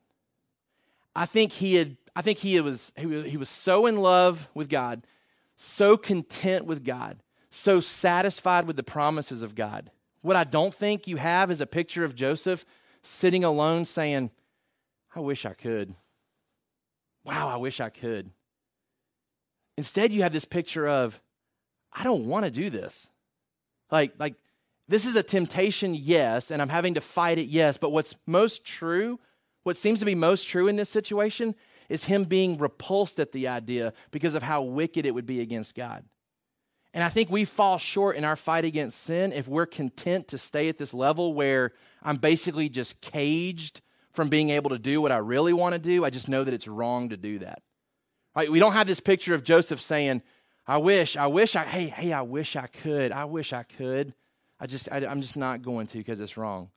I 1.15 1.25
think 1.25 1.51
he 1.51 1.75
had 1.75 1.97
I 2.15 2.21
think 2.21 2.39
he 2.39 2.59
was 2.61 2.93
he 2.95 3.05
was, 3.05 3.25
he 3.25 3.38
was 3.38 3.49
so 3.49 3.88
in 3.88 3.97
love 3.97 4.47
with 4.53 4.69
God, 4.69 5.05
so 5.57 5.97
content 5.97 6.65
with 6.65 6.86
God, 6.86 7.21
so 7.51 7.80
satisfied 7.80 8.65
with 8.65 8.78
the 8.78 8.84
promises 8.84 9.41
of 9.41 9.53
God. 9.53 9.91
What 10.21 10.36
I 10.36 10.45
don't 10.45 10.73
think 10.73 11.07
you 11.07 11.17
have 11.17 11.51
is 11.51 11.59
a 11.59 11.67
picture 11.67 12.03
of 12.03 12.15
Joseph 12.15 12.65
sitting 13.03 13.43
alone 13.43 13.86
saying, 13.86 14.32
I 15.13 15.19
wish 15.19 15.45
I 15.45 15.53
could. 15.53 15.93
Wow, 17.23 17.49
I 17.49 17.57
wish 17.57 17.80
I 17.82 17.89
could. 17.89 18.32
Instead, 19.78 20.11
you 20.11 20.23
have 20.23 20.34
this 20.34 20.45
picture 20.45 20.88
of, 20.88 21.21
I 21.93 22.03
don't 22.03 22.28
want 22.28 22.45
to 22.45 22.51
do 22.51 22.69
this. 22.69 23.09
Like, 23.91 24.13
like 24.17 24.36
this 24.88 25.05
is 25.05 25.15
a 25.15 25.23
temptation, 25.23 25.93
yes, 25.93 26.51
and 26.51 26.61
I'm 26.61 26.69
having 26.69 26.95
to 26.95 27.01
fight 27.01 27.38
it, 27.38 27.47
yes. 27.47 27.78
But 27.78 27.91
what's 27.91 28.15
most 28.25 28.65
true, 28.65 29.19
what 29.63 29.78
seems 29.78 29.99
to 29.99 30.05
be 30.05 30.15
most 30.15 30.47
true 30.47 30.67
in 30.67 30.75
this 30.75 30.89
situation, 30.89 31.55
is 31.89 32.03
him 32.03 32.25
being 32.25 32.57
repulsed 32.57 33.19
at 33.19 33.32
the 33.32 33.47
idea 33.47 33.93
because 34.11 34.36
of 34.36 34.43
how 34.43 34.61
wicked 34.61 35.05
it 35.05 35.13
would 35.13 35.25
be 35.25 35.41
against 35.41 35.75
God. 35.75 36.03
And 36.93 37.03
I 37.03 37.09
think 37.09 37.30
we 37.30 37.45
fall 37.45 37.78
short 37.78 38.15
in 38.15 38.23
our 38.23 38.36
fight 38.36 38.65
against 38.65 39.01
sin 39.01 39.32
if 39.32 39.47
we're 39.47 39.65
content 39.65 40.30
to 40.30 40.38
stay 40.38 40.67
at 40.67 40.78
this 40.78 40.93
level 40.93 41.34
where 41.34 41.73
I'm 42.01 42.17
basically 42.17 42.69
just 42.69 43.01
caged 43.01 43.82
from 44.13 44.30
being 44.30 44.49
able 44.49 44.71
to 44.71 44.80
do 44.80 44.99
what 44.99 45.11
I 45.11 45.17
really 45.17 45.53
want 45.53 45.73
to 45.73 45.80
do. 45.80 46.03
I 46.03 46.09
just 46.09 46.28
know 46.28 46.43
that 46.43 46.53
it's 46.53 46.67
wrong 46.67 47.09
to 47.09 47.17
do 47.17 47.39
that. 47.39 47.61
Right? 48.38 48.51
We 48.51 48.59
don't 48.59 48.73
have 48.73 48.85
this 48.85 48.99
picture 48.99 49.33
of 49.33 49.43
Joseph 49.43 49.81
saying, 49.81 50.21
I 50.67 50.77
wish, 50.77 51.17
I 51.17 51.25
wish 51.25 51.55
I, 51.55 51.63
hey, 51.63 51.88
hey, 51.88 52.13
I 52.13 52.21
wish 52.21 52.55
I 52.55 52.67
could. 52.67 53.11
I 53.11 53.25
wish 53.25 53.51
I 53.51 53.63
could. 53.63 54.13
I 54.59 54.67
just, 54.67 54.88
I, 54.91 54.99
am 54.99 55.23
just 55.23 55.35
not 55.35 55.63
going 55.63 55.88
to 55.88 55.97
because 55.97 56.19
it's 56.19 56.38
wrong. 56.38 56.69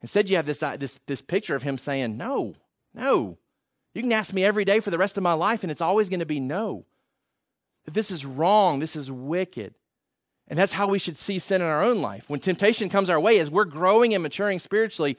Instead, 0.00 0.30
you 0.30 0.36
have 0.36 0.46
this, 0.46 0.62
uh, 0.62 0.78
this, 0.78 0.98
this 1.06 1.20
picture 1.20 1.54
of 1.54 1.62
him 1.62 1.76
saying, 1.76 2.16
no, 2.16 2.54
no. 2.94 3.36
You 3.92 4.00
can 4.00 4.12
ask 4.12 4.32
me 4.32 4.42
every 4.42 4.64
day 4.64 4.80
for 4.80 4.90
the 4.90 4.96
rest 4.96 5.18
of 5.18 5.22
my 5.22 5.34
life, 5.34 5.62
and 5.62 5.70
it's 5.70 5.82
always 5.82 6.08
going 6.08 6.20
to 6.20 6.26
be 6.26 6.40
no. 6.40 6.86
That 7.84 7.92
this 7.92 8.10
is 8.10 8.24
wrong, 8.24 8.78
this 8.78 8.96
is 8.96 9.10
wicked. 9.10 9.74
And 10.48 10.58
that's 10.58 10.72
how 10.72 10.86
we 10.86 10.98
should 10.98 11.18
see 11.18 11.38
sin 11.38 11.60
in 11.60 11.66
our 11.66 11.84
own 11.84 12.00
life. 12.00 12.30
When 12.30 12.40
temptation 12.40 12.88
comes 12.88 13.10
our 13.10 13.20
way, 13.20 13.38
as 13.38 13.50
we're 13.50 13.66
growing 13.66 14.14
and 14.14 14.22
maturing 14.22 14.60
spiritually, 14.60 15.18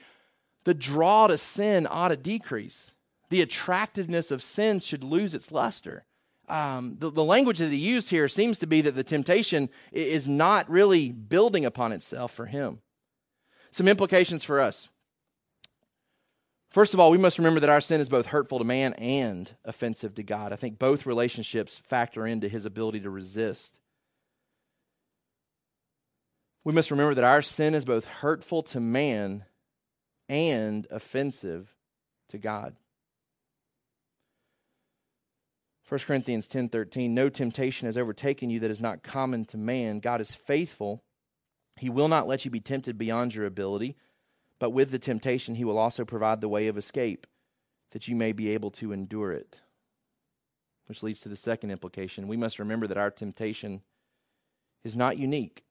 the 0.63 0.73
draw 0.73 1.28
to 1.28 1.38
sin 1.38 1.86
ought 1.88 2.07
to 2.07 2.17
decrease. 2.17 2.93
The 3.30 3.41
attractiveness 3.41 4.32
of 4.32 4.41
sin 4.41 4.80
should 4.80 5.03
lose 5.03 5.34
its 5.34 5.51
luster. 5.51 6.05
Um, 6.47 6.95
the, 6.99 7.11
the 7.11 7.23
language 7.23 7.59
that 7.59 7.71
he 7.71 7.78
used 7.78 8.09
here 8.09 8.30
seems 8.30 8.59
to 8.59 8.67
be 8.67 8.82
that 8.82 8.95
the 8.95 9.03
temptation 9.03 9.69
is 9.91 10.28
not 10.28 10.69
really 10.69 11.11
building 11.11 11.65
upon 11.65 11.91
itself 11.91 12.32
for 12.32 12.45
him. 12.45 12.80
Some 13.71 13.88
implications 13.88 14.43
for 14.43 14.61
us. 14.61 14.89
First 16.69 16.93
of 16.93 16.99
all, 16.99 17.11
we 17.11 17.17
must 17.17 17.38
remember 17.38 17.59
that 17.61 17.69
our 17.69 17.82
sin 17.82 17.99
is 18.01 18.09
both 18.09 18.28
hurtful 18.28 18.59
to 18.59 18.65
man 18.65 18.93
and 18.93 19.51
offensive 19.65 20.15
to 20.15 20.23
God. 20.23 20.53
I 20.53 20.57
think 20.57 20.80
both 20.80 21.05
relationships 21.05 21.82
factor 21.88 22.25
into 22.25 22.47
his 22.47 22.65
ability 22.65 23.01
to 23.01 23.09
resist. 23.09 23.80
We 26.63 26.73
must 26.73 26.91
remember 26.91 27.15
that 27.15 27.23
our 27.23 27.41
sin 27.41 27.73
is 27.73 27.86
both 27.86 28.05
hurtful 28.05 28.63
to 28.63 28.80
man 28.80 29.45
and 30.28 30.86
offensive 30.91 31.73
to 32.30 32.38
God. 32.38 32.75
1 35.88 35.99
Corinthians 36.01 36.47
10:13 36.47 37.11
No 37.11 37.29
temptation 37.29 37.85
has 37.85 37.97
overtaken 37.97 38.49
you 38.49 38.59
that 38.59 38.71
is 38.71 38.81
not 38.81 39.03
common 39.03 39.45
to 39.45 39.57
man. 39.57 39.99
God 39.99 40.21
is 40.21 40.35
faithful. 40.35 41.03
He 41.77 41.89
will 41.89 42.07
not 42.07 42.27
let 42.27 42.43
you 42.43 42.51
be 42.51 42.59
tempted 42.59 42.97
beyond 42.97 43.35
your 43.35 43.45
ability 43.45 43.95
but 44.59 44.71
with 44.71 44.91
the 44.91 44.99
temptation, 44.99 45.55
he 45.55 45.65
will 45.65 45.77
also 45.77 46.03
provide 46.03 46.41
the 46.41 46.49
way 46.49 46.67
of 46.67 46.77
escape, 46.77 47.27
that 47.91 48.07
you 48.07 48.15
may 48.15 48.31
be 48.31 48.49
able 48.49 48.71
to 48.71 48.91
endure 48.91 49.31
it. 49.31 49.61
Which 50.88 51.03
leads 51.03 51.21
to 51.21 51.29
the 51.29 51.35
second 51.35 51.71
implication. 51.71 52.27
We 52.27 52.38
must 52.38 52.59
remember 52.59 52.88
that 52.88 52.97
our 52.97 53.11
temptation 53.11 53.81
is 54.83 54.95
not 54.95 55.17
unique. 55.17 55.63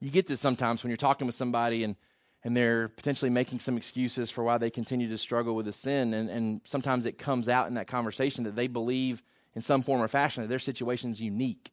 You 0.00 0.10
get 0.10 0.26
this 0.26 0.40
sometimes 0.40 0.82
when 0.82 0.90
you're 0.90 0.96
talking 0.96 1.26
with 1.26 1.34
somebody 1.34 1.84
and, 1.84 1.96
and 2.44 2.56
they're 2.56 2.88
potentially 2.88 3.30
making 3.30 3.58
some 3.58 3.76
excuses 3.76 4.30
for 4.30 4.44
why 4.44 4.58
they 4.58 4.70
continue 4.70 5.08
to 5.08 5.18
struggle 5.18 5.56
with 5.56 5.66
the 5.66 5.72
sin. 5.72 6.14
And, 6.14 6.30
and 6.30 6.60
sometimes 6.64 7.04
it 7.04 7.18
comes 7.18 7.48
out 7.48 7.68
in 7.68 7.74
that 7.74 7.88
conversation 7.88 8.44
that 8.44 8.54
they 8.54 8.68
believe 8.68 9.22
in 9.54 9.62
some 9.62 9.82
form 9.82 10.00
or 10.00 10.08
fashion 10.08 10.42
that 10.42 10.48
their 10.48 10.58
situation 10.58 11.10
is 11.10 11.20
unique. 11.20 11.72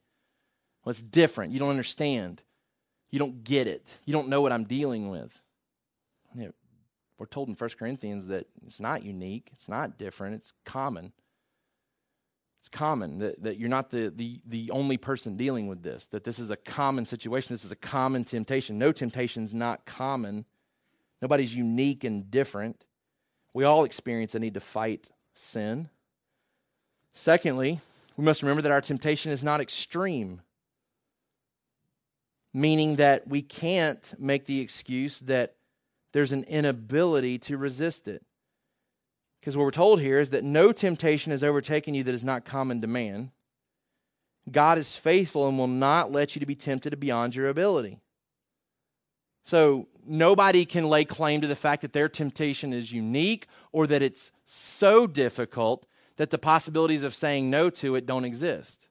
Well, 0.84 0.92
it's 0.92 1.02
different. 1.02 1.54
You 1.54 1.60
don't 1.60 1.70
understand. 1.70 2.42
You 3.12 3.20
don't 3.20 3.44
get 3.44 3.68
it. 3.68 3.86
You 4.06 4.14
don't 4.14 4.28
know 4.28 4.42
what 4.42 4.52
I'm 4.52 4.66
dealing 4.66 5.10
with. 5.10 5.40
You 6.34 6.46
know, 6.46 6.52
we're 7.18 7.28
told 7.28 7.48
in 7.48 7.56
1 7.56 7.70
Corinthians 7.78 8.28
that 8.28 8.48
it's 8.66 8.80
not 8.80 9.04
unique, 9.04 9.50
it's 9.54 9.70
not 9.70 9.98
different, 9.98 10.36
it's 10.36 10.54
common. 10.66 11.14
It's 12.62 12.70
common 12.70 13.20
that, 13.20 13.44
that 13.44 13.60
you're 13.60 13.70
not 13.70 13.92
the, 13.92 14.12
the, 14.14 14.42
the 14.48 14.72
only 14.72 14.98
person 14.98 15.38
dealing 15.38 15.68
with 15.68 15.84
this, 15.84 16.08
that 16.08 16.24
this 16.24 16.40
is 16.40 16.50
a 16.50 16.58
common 16.58 17.06
situation, 17.06 17.54
this 17.54 17.64
is 17.64 17.72
a 17.72 17.76
common 17.76 18.24
temptation. 18.24 18.80
No 18.80 18.92
temptation 18.92 19.44
is 19.44 19.54
not 19.54 19.86
common. 19.86 20.46
Nobody's 21.22 21.56
unique 21.56 22.04
and 22.04 22.30
different. 22.30 22.86
We 23.54 23.64
all 23.64 23.84
experience 23.84 24.36
a 24.36 24.40
need 24.40 24.56
to 24.56 24.60
fight 24.60 25.10
sin. 25.34 25.90
Secondly, 27.14 27.80
we 28.18 28.24
must 28.24 28.42
remember 28.42 28.62
that 28.62 28.72
our 28.72 28.82
temptation 28.82 29.32
is 29.32 29.44
not 29.44 29.62
extreme 29.62 30.42
meaning 32.56 32.96
that 32.96 33.28
we 33.28 33.42
can't 33.42 34.14
make 34.18 34.46
the 34.46 34.62
excuse 34.62 35.20
that 35.20 35.56
there's 36.14 36.32
an 36.32 36.46
inability 36.46 37.38
to 37.38 37.58
resist 37.58 38.08
it. 38.08 38.24
Because 39.40 39.58
what 39.58 39.66
we're 39.66 39.72
told 39.72 40.00
here 40.00 40.20
is 40.20 40.30
that 40.30 40.46
no 40.46 40.72
temptation 40.72 41.32
has 41.32 41.44
overtaken 41.44 41.94
you 41.94 42.04
that 42.04 42.16
is 42.16 42.24
not 42.24 42.46
common 42.46 42.80
to 42.80 42.88
man. 42.88 43.32
God 44.50 44.78
is 44.78 44.96
faithful 44.96 45.50
and 45.50 45.58
will 45.58 45.68
not 45.68 46.14
let 46.14 46.34
you 46.34 46.40
to 46.40 46.46
be 46.46 46.56
tempted 46.56 46.98
beyond 46.98 47.36
your 47.36 47.50
ability. 47.50 48.00
So 49.44 49.90
nobody 50.06 50.66
can 50.66 50.88
lay 50.88 51.06
claim 51.06 51.42
to 51.42 51.48
the 51.48 51.56
fact 51.56 51.82
that 51.82 51.94
their 51.94 52.10
temptation 52.10 52.74
is 52.74 52.92
unique 52.92 53.48
or 53.72 53.88
that 53.88 54.02
it's 54.02 54.32
so 54.46 55.08
difficult 55.08 55.86
that 56.18 56.30
the 56.30 56.38
possibilities 56.38 57.04
of 57.04 57.14
saying 57.14 57.50
no 57.50 57.70
to 57.70 57.96
it 57.96 58.06
don't 58.06 58.26
exist. 58.26 58.88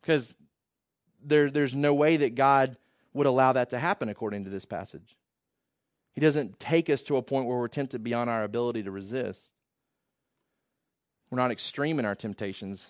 Because 0.00 0.34
there, 1.22 1.50
there's 1.50 1.74
no 1.74 1.94
way 1.94 2.16
that 2.18 2.34
God 2.34 2.76
would 3.12 3.26
allow 3.26 3.52
that 3.52 3.70
to 3.70 3.78
happen 3.78 4.08
according 4.08 4.44
to 4.44 4.50
this 4.50 4.64
passage. 4.64 5.16
He 6.12 6.20
doesn't 6.20 6.58
take 6.58 6.88
us 6.88 7.02
to 7.02 7.16
a 7.16 7.22
point 7.22 7.46
where 7.46 7.58
we're 7.58 7.68
tempted 7.68 8.02
beyond 8.02 8.30
our 8.30 8.44
ability 8.44 8.82
to 8.84 8.90
resist. 8.90 9.52
We're 11.30 11.38
not 11.38 11.50
extreme 11.50 11.98
in 11.98 12.04
our 12.04 12.14
temptations. 12.14 12.88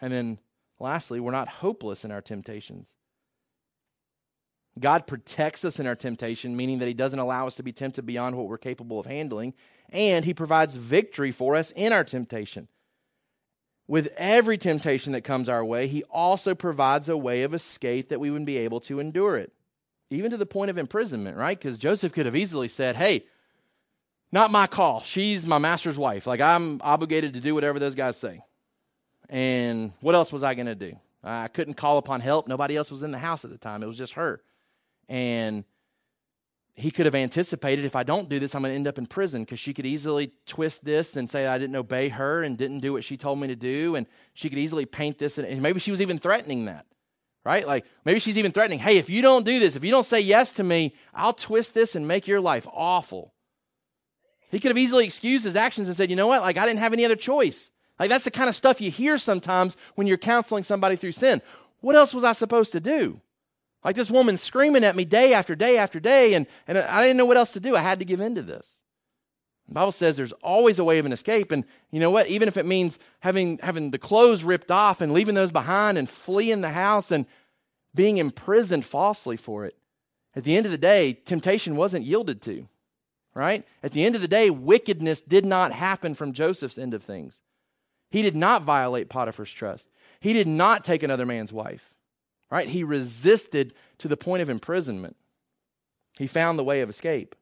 And 0.00 0.12
then 0.12 0.38
lastly, 0.78 1.20
we're 1.20 1.32
not 1.32 1.48
hopeless 1.48 2.04
in 2.04 2.10
our 2.10 2.20
temptations. 2.20 2.96
God 4.80 5.06
protects 5.06 5.64
us 5.64 5.78
in 5.78 5.86
our 5.86 5.94
temptation, 5.94 6.56
meaning 6.56 6.78
that 6.78 6.88
He 6.88 6.94
doesn't 6.94 7.18
allow 7.18 7.46
us 7.46 7.56
to 7.56 7.62
be 7.62 7.72
tempted 7.72 8.06
beyond 8.06 8.36
what 8.36 8.48
we're 8.48 8.58
capable 8.58 8.98
of 9.00 9.06
handling, 9.06 9.54
and 9.90 10.24
He 10.24 10.34
provides 10.34 10.76
victory 10.76 11.30
for 11.30 11.56
us 11.56 11.70
in 11.72 11.92
our 11.92 12.04
temptation 12.04 12.68
with 13.88 14.12
every 14.18 14.58
temptation 14.58 15.14
that 15.14 15.22
comes 15.22 15.48
our 15.48 15.64
way, 15.64 15.88
he 15.88 16.04
also 16.04 16.54
provides 16.54 17.08
a 17.08 17.16
way 17.16 17.42
of 17.42 17.54
escape 17.54 18.10
that 18.10 18.20
we 18.20 18.30
would 18.30 18.44
be 18.44 18.58
able 18.58 18.80
to 18.80 19.00
endure 19.00 19.36
it, 19.38 19.50
even 20.10 20.30
to 20.30 20.36
the 20.36 20.46
point 20.46 20.70
of 20.70 20.76
imprisonment, 20.76 21.38
right? 21.38 21.58
Because 21.58 21.78
Joseph 21.78 22.12
could 22.12 22.26
have 22.26 22.36
easily 22.36 22.68
said, 22.68 22.96
Hey, 22.96 23.24
not 24.30 24.50
my 24.50 24.66
call. 24.66 25.00
She's 25.00 25.46
my 25.46 25.56
master's 25.56 25.96
wife. 25.96 26.26
Like, 26.26 26.42
I'm 26.42 26.82
obligated 26.82 27.32
to 27.34 27.40
do 27.40 27.54
whatever 27.54 27.78
those 27.78 27.94
guys 27.94 28.18
say. 28.18 28.42
And 29.30 29.92
what 30.00 30.14
else 30.14 30.30
was 30.30 30.42
I 30.42 30.54
going 30.54 30.66
to 30.66 30.74
do? 30.74 30.98
I 31.24 31.48
couldn't 31.48 31.74
call 31.74 31.96
upon 31.96 32.20
help. 32.20 32.46
Nobody 32.46 32.76
else 32.76 32.90
was 32.90 33.02
in 33.02 33.10
the 33.10 33.18
house 33.18 33.44
at 33.46 33.50
the 33.50 33.58
time, 33.58 33.82
it 33.82 33.86
was 33.86 33.98
just 33.98 34.12
her. 34.12 34.42
And 35.08 35.64
he 36.74 36.90
could 36.90 37.06
have 37.06 37.14
anticipated 37.14 37.84
if 37.84 37.96
I 37.96 38.04
don't 38.04 38.28
do 38.28 38.38
this, 38.38 38.54
I'm 38.54 38.62
going 38.62 38.70
to 38.70 38.76
end 38.76 38.86
up 38.86 38.98
in 38.98 39.06
prison 39.06 39.42
because 39.42 39.58
she 39.58 39.74
could 39.74 39.86
easily 39.86 40.32
twist 40.46 40.84
this 40.84 41.16
and 41.16 41.28
say 41.28 41.46
I 41.46 41.58
didn't 41.58 41.74
obey 41.74 42.08
her 42.08 42.42
and 42.42 42.56
didn't 42.56 42.80
do 42.80 42.92
what 42.92 43.02
she 43.02 43.16
told 43.16 43.40
me 43.40 43.48
to 43.48 43.56
do. 43.56 43.96
And 43.96 44.06
she 44.34 44.48
could 44.48 44.58
easily 44.58 44.86
paint 44.86 45.18
this. 45.18 45.38
And 45.38 45.60
maybe 45.60 45.80
she 45.80 45.90
was 45.90 46.00
even 46.00 46.18
threatening 46.18 46.66
that, 46.66 46.86
right? 47.44 47.66
Like 47.66 47.84
maybe 48.04 48.20
she's 48.20 48.38
even 48.38 48.52
threatening, 48.52 48.78
hey, 48.78 48.96
if 48.98 49.10
you 49.10 49.22
don't 49.22 49.44
do 49.44 49.58
this, 49.58 49.74
if 49.74 49.84
you 49.84 49.90
don't 49.90 50.06
say 50.06 50.20
yes 50.20 50.54
to 50.54 50.62
me, 50.62 50.94
I'll 51.12 51.32
twist 51.32 51.74
this 51.74 51.96
and 51.96 52.06
make 52.06 52.28
your 52.28 52.40
life 52.40 52.66
awful. 52.72 53.34
He 54.50 54.60
could 54.60 54.70
have 54.70 54.78
easily 54.78 55.04
excused 55.04 55.44
his 55.44 55.56
actions 55.56 55.88
and 55.88 55.96
said, 55.96 56.10
you 56.10 56.16
know 56.16 56.26
what? 56.26 56.42
Like, 56.42 56.56
I 56.56 56.64
didn't 56.64 56.78
have 56.78 56.92
any 56.92 57.04
other 57.04 57.16
choice. 57.16 57.70
Like, 57.98 58.08
that's 58.08 58.24
the 58.24 58.30
kind 58.30 58.48
of 58.48 58.56
stuff 58.56 58.80
you 58.80 58.90
hear 58.90 59.18
sometimes 59.18 59.76
when 59.94 60.06
you're 60.06 60.16
counseling 60.16 60.64
somebody 60.64 60.96
through 60.96 61.12
sin. 61.12 61.42
What 61.80 61.96
else 61.96 62.14
was 62.14 62.24
I 62.24 62.32
supposed 62.32 62.72
to 62.72 62.80
do? 62.80 63.20
Like 63.84 63.96
this 63.96 64.10
woman 64.10 64.36
screaming 64.36 64.84
at 64.84 64.96
me 64.96 65.04
day 65.04 65.32
after 65.32 65.54
day 65.54 65.78
after 65.78 66.00
day, 66.00 66.34
and, 66.34 66.46
and 66.66 66.78
I 66.78 67.02
didn't 67.02 67.16
know 67.16 67.24
what 67.24 67.36
else 67.36 67.52
to 67.52 67.60
do. 67.60 67.76
I 67.76 67.80
had 67.80 68.00
to 68.00 68.04
give 68.04 68.20
in 68.20 68.34
to 68.34 68.42
this. 68.42 68.80
The 69.68 69.74
Bible 69.74 69.92
says 69.92 70.16
there's 70.16 70.32
always 70.32 70.78
a 70.78 70.84
way 70.84 70.98
of 70.98 71.06
an 71.06 71.12
escape. 71.12 71.52
And 71.52 71.64
you 71.90 72.00
know 72.00 72.10
what? 72.10 72.26
Even 72.28 72.48
if 72.48 72.56
it 72.56 72.66
means 72.66 72.98
having, 73.20 73.58
having 73.58 73.90
the 73.90 73.98
clothes 73.98 74.42
ripped 74.42 74.70
off 74.70 75.00
and 75.00 75.12
leaving 75.12 75.34
those 75.34 75.52
behind 75.52 75.98
and 75.98 76.08
fleeing 76.08 76.62
the 76.62 76.70
house 76.70 77.10
and 77.10 77.26
being 77.94 78.16
imprisoned 78.16 78.86
falsely 78.86 79.36
for 79.36 79.66
it, 79.66 79.76
at 80.34 80.44
the 80.44 80.56
end 80.56 80.66
of 80.66 80.72
the 80.72 80.78
day, 80.78 81.12
temptation 81.12 81.76
wasn't 81.76 82.06
yielded 82.06 82.40
to, 82.42 82.66
right? 83.34 83.66
At 83.82 83.92
the 83.92 84.04
end 84.04 84.14
of 84.14 84.22
the 84.22 84.28
day, 84.28 84.50
wickedness 84.50 85.20
did 85.20 85.44
not 85.44 85.72
happen 85.72 86.14
from 86.14 86.32
Joseph's 86.32 86.78
end 86.78 86.94
of 86.94 87.02
things. 87.02 87.42
He 88.10 88.22
did 88.22 88.36
not 88.36 88.62
violate 88.62 89.10
Potiphar's 89.10 89.52
trust. 89.52 89.90
He 90.20 90.32
did 90.32 90.48
not 90.48 90.84
take 90.84 91.02
another 91.02 91.26
man's 91.26 91.52
wife, 91.52 91.92
right? 92.50 92.68
He 92.68 92.84
resisted 92.84 93.74
to 93.98 94.08
the 94.08 94.16
point 94.16 94.42
of 94.42 94.50
imprisonment. 94.50 95.16
He 96.18 96.26
found 96.26 96.58
the 96.58 96.64
way 96.64 96.80
of 96.80 96.90
escape. 96.90 97.34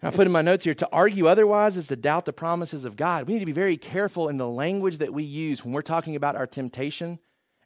I 0.00 0.10
put 0.10 0.26
in 0.26 0.32
my 0.32 0.42
notes 0.42 0.62
here 0.62 0.74
to 0.74 0.88
argue 0.92 1.26
otherwise 1.26 1.76
is 1.76 1.88
to 1.88 1.96
doubt 1.96 2.24
the 2.24 2.32
promises 2.32 2.84
of 2.84 2.96
God. 2.96 3.26
We 3.26 3.34
need 3.34 3.40
to 3.40 3.46
be 3.46 3.52
very 3.52 3.76
careful 3.76 4.28
in 4.28 4.36
the 4.36 4.46
language 4.46 4.98
that 4.98 5.12
we 5.12 5.24
use 5.24 5.64
when 5.64 5.72
we're 5.72 5.82
talking 5.82 6.14
about 6.14 6.36
our 6.36 6.46
temptation 6.46 7.18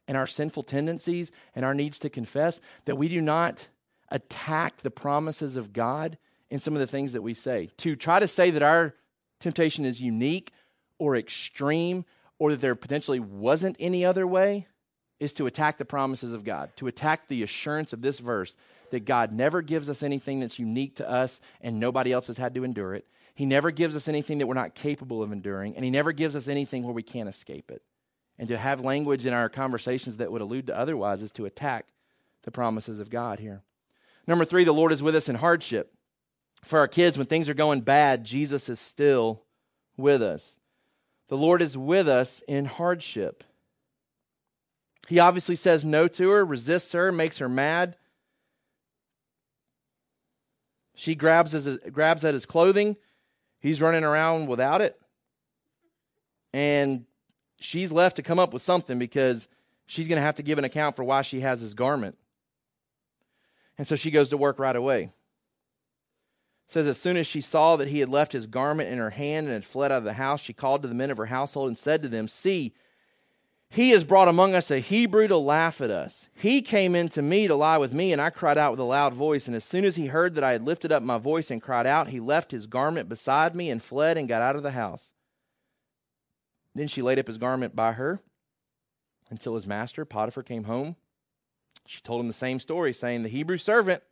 and 0.07 0.17
our 0.17 0.25
sinful 0.25 0.63
tendencies 0.63 1.31
and 1.55 1.63
our 1.63 1.75
needs 1.75 1.99
to 1.99 2.09
confess, 2.09 2.59
that 2.85 2.97
we 2.97 3.07
do 3.07 3.21
not 3.21 3.67
attack 4.09 4.81
the 4.81 4.91
promises 4.91 5.55
of 5.55 5.73
God 5.73 6.17
in 6.49 6.59
some 6.59 6.73
of 6.73 6.79
the 6.79 6.87
things 6.87 7.13
that 7.13 7.21
we 7.21 7.35
say. 7.35 7.69
To 7.77 7.95
try 7.95 8.19
to 8.19 8.27
say 8.27 8.49
that 8.49 8.63
our 8.63 8.95
temptation 9.39 9.85
is 9.85 10.01
unique 10.01 10.51
or 10.97 11.15
extreme 11.15 12.03
or 12.39 12.51
that 12.51 12.61
there 12.61 12.75
potentially 12.75 13.19
wasn't 13.19 13.77
any 13.79 14.03
other 14.03 14.25
way 14.25 14.67
is 15.19 15.33
to 15.33 15.45
attack 15.45 15.77
the 15.77 15.85
promises 15.85 16.33
of 16.33 16.43
God, 16.43 16.71
to 16.77 16.87
attack 16.87 17.27
the 17.27 17.43
assurance 17.43 17.93
of 17.93 18.01
this 18.01 18.19
verse 18.19 18.57
that 18.91 19.05
God 19.05 19.31
never 19.31 19.61
gives 19.61 19.89
us 19.89 20.03
anything 20.03 20.39
that's 20.39 20.59
unique 20.59 20.97
to 20.97 21.09
us 21.09 21.39
and 21.61 21.79
nobody 21.79 22.11
else 22.11 22.27
has 22.27 22.37
had 22.37 22.53
to 22.55 22.63
endure 22.63 22.93
it. 22.93 23.05
He 23.35 23.45
never 23.45 23.71
gives 23.71 23.95
us 23.95 24.07
anything 24.07 24.37
that 24.37 24.47
we're 24.47 24.53
not 24.53 24.75
capable 24.75 25.23
of 25.23 25.31
enduring, 25.31 25.75
and 25.75 25.83
He 25.83 25.89
never 25.89 26.11
gives 26.11 26.35
us 26.35 26.47
anything 26.47 26.83
where 26.83 26.93
we 26.93 27.03
can't 27.03 27.29
escape 27.29 27.71
it. 27.71 27.81
And 28.37 28.47
to 28.49 28.57
have 28.57 28.81
language 28.81 29.25
in 29.25 29.33
our 29.33 29.49
conversations 29.49 30.17
that 30.17 30.31
would 30.31 30.41
allude 30.41 30.67
to 30.67 30.77
otherwise 30.77 31.21
is 31.21 31.31
to 31.31 31.45
attack 31.45 31.87
the 32.43 32.51
promises 32.51 32.99
of 32.99 33.09
God 33.09 33.39
here. 33.39 33.61
Number 34.27 34.45
three, 34.45 34.63
the 34.63 34.73
Lord 34.73 34.91
is 34.91 35.03
with 35.03 35.15
us 35.15 35.29
in 35.29 35.35
hardship. 35.35 35.93
For 36.63 36.79
our 36.79 36.87
kids, 36.87 37.17
when 37.17 37.27
things 37.27 37.49
are 37.49 37.53
going 37.53 37.81
bad, 37.81 38.23
Jesus 38.23 38.69
is 38.69 38.79
still 38.79 39.43
with 39.97 40.21
us. 40.21 40.59
The 41.27 41.37
Lord 41.37 41.61
is 41.61 41.77
with 41.77 42.07
us 42.07 42.41
in 42.47 42.65
hardship. 42.65 43.43
He 45.07 45.19
obviously 45.19 45.55
says 45.55 45.83
no 45.83 46.07
to 46.07 46.29
her, 46.29 46.45
resists 46.45 46.93
her, 46.93 47.11
makes 47.11 47.39
her 47.39 47.49
mad. 47.49 47.97
She 50.95 51.15
grabs, 51.15 51.51
his, 51.51 51.77
grabs 51.91 52.23
at 52.23 52.33
his 52.33 52.45
clothing. 52.45 52.95
He's 53.59 53.81
running 53.81 54.03
around 54.03 54.47
without 54.47 54.81
it. 54.81 54.99
And 56.53 57.05
she's 57.59 57.91
left 57.91 58.17
to 58.17 58.23
come 58.23 58.39
up 58.39 58.53
with 58.53 58.61
something 58.61 58.99
because 58.99 59.47
she's 59.87 60.07
going 60.07 60.17
to 60.17 60.23
have 60.23 60.35
to 60.35 60.43
give 60.43 60.57
an 60.57 60.65
account 60.65 60.95
for 60.95 61.03
why 61.03 61.23
she 61.23 61.39
has 61.39 61.61
his 61.61 61.73
garment. 61.73 62.17
And 63.77 63.87
so 63.87 63.95
she 63.95 64.11
goes 64.11 64.29
to 64.29 64.37
work 64.37 64.59
right 64.59 64.75
away. 64.75 65.11
Says 66.67 66.87
as 66.87 66.99
soon 66.99 67.17
as 67.17 67.27
she 67.27 67.41
saw 67.41 67.75
that 67.75 67.87
he 67.87 67.99
had 67.99 68.09
left 68.09 68.31
his 68.31 68.47
garment 68.47 68.89
in 68.89 68.97
her 68.99 69.09
hand 69.09 69.47
and 69.47 69.53
had 69.53 69.65
fled 69.65 69.91
out 69.91 69.97
of 69.97 70.03
the 70.03 70.13
house, 70.13 70.41
she 70.41 70.53
called 70.53 70.81
to 70.83 70.87
the 70.87 70.95
men 70.95 71.11
of 71.11 71.17
her 71.17 71.25
household 71.25 71.67
and 71.67 71.77
said 71.77 72.01
to 72.01 72.07
them, 72.07 72.27
See, 72.27 72.73
he 73.73 73.89
has 73.89 74.03
brought 74.03 74.27
among 74.27 74.53
us 74.53 74.69
a 74.69 74.77
Hebrew 74.77 75.27
to 75.27 75.37
laugh 75.37 75.81
at 75.81 75.89
us. 75.89 76.27
He 76.35 76.61
came 76.61 76.93
in 76.93 77.09
to 77.09 77.23
me 77.23 77.47
to 77.47 77.55
lie 77.55 77.79
with 77.79 77.91
me, 77.91 78.13
and 78.13 78.21
I 78.21 78.29
cried 78.29 78.55
out 78.55 78.69
with 78.69 78.79
a 78.79 78.83
loud 78.83 79.15
voice. 79.15 79.47
And 79.47 79.55
as 79.55 79.63
soon 79.63 79.83
as 79.83 79.95
he 79.95 80.05
heard 80.05 80.35
that 80.35 80.43
I 80.43 80.51
had 80.51 80.63
lifted 80.63 80.91
up 80.91 81.01
my 81.01 81.17
voice 81.17 81.49
and 81.49 81.59
cried 81.59 81.87
out, 81.87 82.09
he 82.09 82.19
left 82.19 82.51
his 82.51 82.67
garment 82.67 83.09
beside 83.09 83.55
me 83.55 83.71
and 83.71 83.81
fled 83.81 84.15
and 84.15 84.27
got 84.27 84.43
out 84.43 84.55
of 84.55 84.61
the 84.61 84.71
house. 84.71 85.11
Then 86.75 86.87
she 86.87 87.01
laid 87.01 87.17
up 87.17 87.25
his 87.25 87.39
garment 87.39 87.75
by 87.75 87.93
her 87.93 88.21
until 89.31 89.55
his 89.55 89.65
master, 89.65 90.05
Potiphar, 90.05 90.43
came 90.43 90.65
home. 90.65 90.95
She 91.87 91.99
told 92.01 92.21
him 92.21 92.27
the 92.27 92.33
same 92.33 92.59
story, 92.59 92.93
saying, 92.93 93.23
The 93.23 93.29
Hebrew 93.29 93.57
servant 93.57 94.03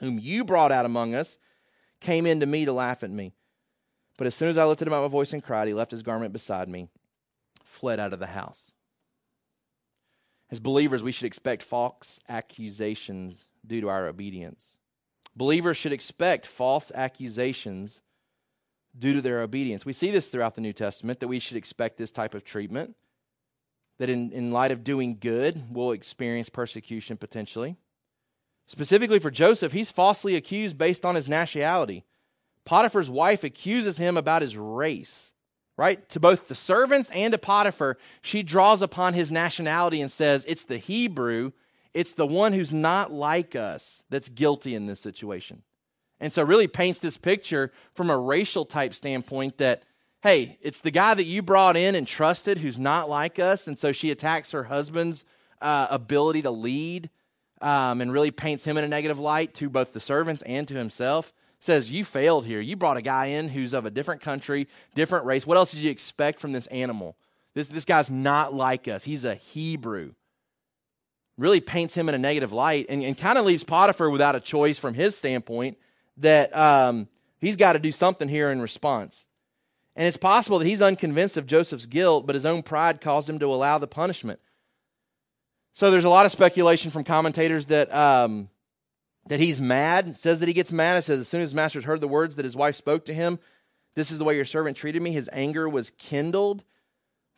whom 0.00 0.18
you 0.18 0.44
brought 0.44 0.72
out 0.72 0.84
among 0.84 1.14
us 1.14 1.38
came 2.00 2.26
in 2.26 2.40
to 2.40 2.46
me 2.46 2.64
to 2.64 2.72
laugh 2.72 3.04
at 3.04 3.10
me. 3.10 3.34
But 4.18 4.26
as 4.26 4.34
soon 4.34 4.48
as 4.48 4.58
I 4.58 4.64
lifted 4.64 4.88
up 4.88 5.00
my 5.00 5.06
voice 5.06 5.32
and 5.32 5.44
cried, 5.44 5.68
he 5.68 5.74
left 5.74 5.92
his 5.92 6.02
garment 6.02 6.32
beside 6.32 6.68
me 6.68 6.88
fled 7.74 8.00
out 8.00 8.12
of 8.12 8.20
the 8.20 8.26
house. 8.26 8.72
As 10.50 10.60
believers, 10.60 11.02
we 11.02 11.12
should 11.12 11.26
expect 11.26 11.62
false 11.62 12.20
accusations 12.28 13.46
due 13.66 13.80
to 13.80 13.88
our 13.88 14.06
obedience. 14.06 14.76
Believers 15.36 15.76
should 15.76 15.92
expect 15.92 16.46
false 16.46 16.92
accusations 16.94 18.00
due 18.96 19.14
to 19.14 19.20
their 19.20 19.42
obedience. 19.42 19.84
We 19.84 19.92
see 19.92 20.10
this 20.10 20.28
throughout 20.28 20.54
the 20.54 20.60
New 20.60 20.72
Testament 20.72 21.20
that 21.20 21.28
we 21.28 21.40
should 21.40 21.56
expect 21.56 21.96
this 21.96 22.12
type 22.12 22.34
of 22.34 22.44
treatment. 22.44 22.94
That 23.98 24.08
in, 24.10 24.32
in 24.32 24.52
light 24.52 24.70
of 24.70 24.84
doing 24.84 25.18
good, 25.18 25.64
we'll 25.70 25.92
experience 25.92 26.48
persecution 26.48 27.16
potentially. 27.16 27.76
Specifically 28.66 29.18
for 29.18 29.30
Joseph, 29.30 29.72
he's 29.72 29.90
falsely 29.90 30.36
accused 30.36 30.78
based 30.78 31.04
on 31.04 31.14
his 31.14 31.28
nationality. 31.28 32.04
Potiphar's 32.64 33.10
wife 33.10 33.44
accuses 33.44 33.98
him 33.98 34.16
about 34.16 34.42
his 34.42 34.56
race 34.56 35.33
right? 35.76 36.08
To 36.10 36.20
both 36.20 36.48
the 36.48 36.54
servants 36.54 37.10
and 37.10 37.32
to 37.32 37.38
Potiphar, 37.38 37.98
she 38.22 38.42
draws 38.42 38.82
upon 38.82 39.14
his 39.14 39.30
nationality 39.30 40.00
and 40.00 40.10
says, 40.10 40.44
It's 40.46 40.64
the 40.64 40.78
Hebrew, 40.78 41.52
it's 41.92 42.12
the 42.12 42.26
one 42.26 42.52
who's 42.52 42.72
not 42.72 43.12
like 43.12 43.54
us 43.54 44.02
that's 44.10 44.28
guilty 44.28 44.74
in 44.74 44.86
this 44.86 45.00
situation. 45.00 45.62
And 46.20 46.32
so, 46.32 46.42
really 46.42 46.68
paints 46.68 47.00
this 47.00 47.16
picture 47.16 47.72
from 47.94 48.10
a 48.10 48.18
racial 48.18 48.64
type 48.64 48.94
standpoint 48.94 49.58
that, 49.58 49.82
hey, 50.22 50.58
it's 50.60 50.80
the 50.80 50.90
guy 50.90 51.14
that 51.14 51.24
you 51.24 51.42
brought 51.42 51.76
in 51.76 51.94
and 51.94 52.06
trusted 52.06 52.58
who's 52.58 52.78
not 52.78 53.08
like 53.08 53.38
us. 53.38 53.66
And 53.66 53.78
so, 53.78 53.92
she 53.92 54.10
attacks 54.10 54.52
her 54.52 54.64
husband's 54.64 55.24
uh, 55.60 55.88
ability 55.90 56.42
to 56.42 56.50
lead 56.50 57.10
um, 57.60 58.00
and 58.00 58.12
really 58.12 58.30
paints 58.30 58.64
him 58.64 58.76
in 58.76 58.84
a 58.84 58.88
negative 58.88 59.18
light 59.18 59.54
to 59.54 59.68
both 59.68 59.92
the 59.92 60.00
servants 60.00 60.42
and 60.42 60.68
to 60.68 60.74
himself 60.74 61.32
says, 61.64 61.90
You 61.90 62.04
failed 62.04 62.46
here. 62.46 62.60
You 62.60 62.76
brought 62.76 62.96
a 62.96 63.02
guy 63.02 63.26
in 63.26 63.48
who's 63.48 63.72
of 63.72 63.86
a 63.86 63.90
different 63.90 64.20
country, 64.20 64.68
different 64.94 65.24
race. 65.24 65.46
What 65.46 65.56
else 65.56 65.72
did 65.72 65.80
you 65.80 65.90
expect 65.90 66.38
from 66.38 66.52
this 66.52 66.66
animal? 66.68 67.16
This, 67.54 67.68
this 67.68 67.84
guy's 67.84 68.10
not 68.10 68.52
like 68.52 68.86
us. 68.88 69.04
He's 69.04 69.24
a 69.24 69.34
Hebrew. 69.34 70.12
Really 71.36 71.60
paints 71.60 71.94
him 71.94 72.08
in 72.08 72.14
a 72.14 72.18
negative 72.18 72.52
light 72.52 72.86
and, 72.88 73.02
and 73.02 73.16
kind 73.16 73.38
of 73.38 73.44
leaves 73.44 73.64
Potiphar 73.64 74.10
without 74.10 74.36
a 74.36 74.40
choice 74.40 74.78
from 74.78 74.94
his 74.94 75.16
standpoint 75.16 75.78
that 76.18 76.56
um, 76.56 77.08
he's 77.40 77.56
got 77.56 77.72
to 77.72 77.78
do 77.78 77.90
something 77.90 78.28
here 78.28 78.52
in 78.52 78.60
response. 78.60 79.26
And 79.96 80.06
it's 80.06 80.16
possible 80.16 80.58
that 80.58 80.66
he's 80.66 80.82
unconvinced 80.82 81.36
of 81.36 81.46
Joseph's 81.46 81.86
guilt, 81.86 82.26
but 82.26 82.34
his 82.34 82.46
own 82.46 82.62
pride 82.62 83.00
caused 83.00 83.28
him 83.28 83.38
to 83.38 83.46
allow 83.46 83.78
the 83.78 83.86
punishment. 83.86 84.40
So 85.72 85.90
there's 85.90 86.04
a 86.04 86.08
lot 86.08 86.26
of 86.26 86.32
speculation 86.32 86.90
from 86.90 87.04
commentators 87.04 87.66
that 87.66 87.92
um, 87.92 88.48
that 89.28 89.40
he's 89.40 89.60
mad. 89.60 90.18
Says 90.18 90.40
that 90.40 90.48
he 90.48 90.54
gets 90.54 90.72
mad. 90.72 90.96
It 90.96 91.02
says, 91.02 91.20
as 91.20 91.28
soon 91.28 91.40
as 91.40 91.50
his 91.50 91.54
master's 91.54 91.84
heard 91.84 92.00
the 92.00 92.08
words 92.08 92.36
that 92.36 92.44
his 92.44 92.56
wife 92.56 92.74
spoke 92.74 93.06
to 93.06 93.14
him, 93.14 93.38
this 93.94 94.10
is 94.10 94.18
the 94.18 94.24
way 94.24 94.36
your 94.36 94.44
servant 94.44 94.76
treated 94.76 95.00
me, 95.02 95.12
his 95.12 95.30
anger 95.32 95.68
was 95.68 95.90
kindled. 95.90 96.64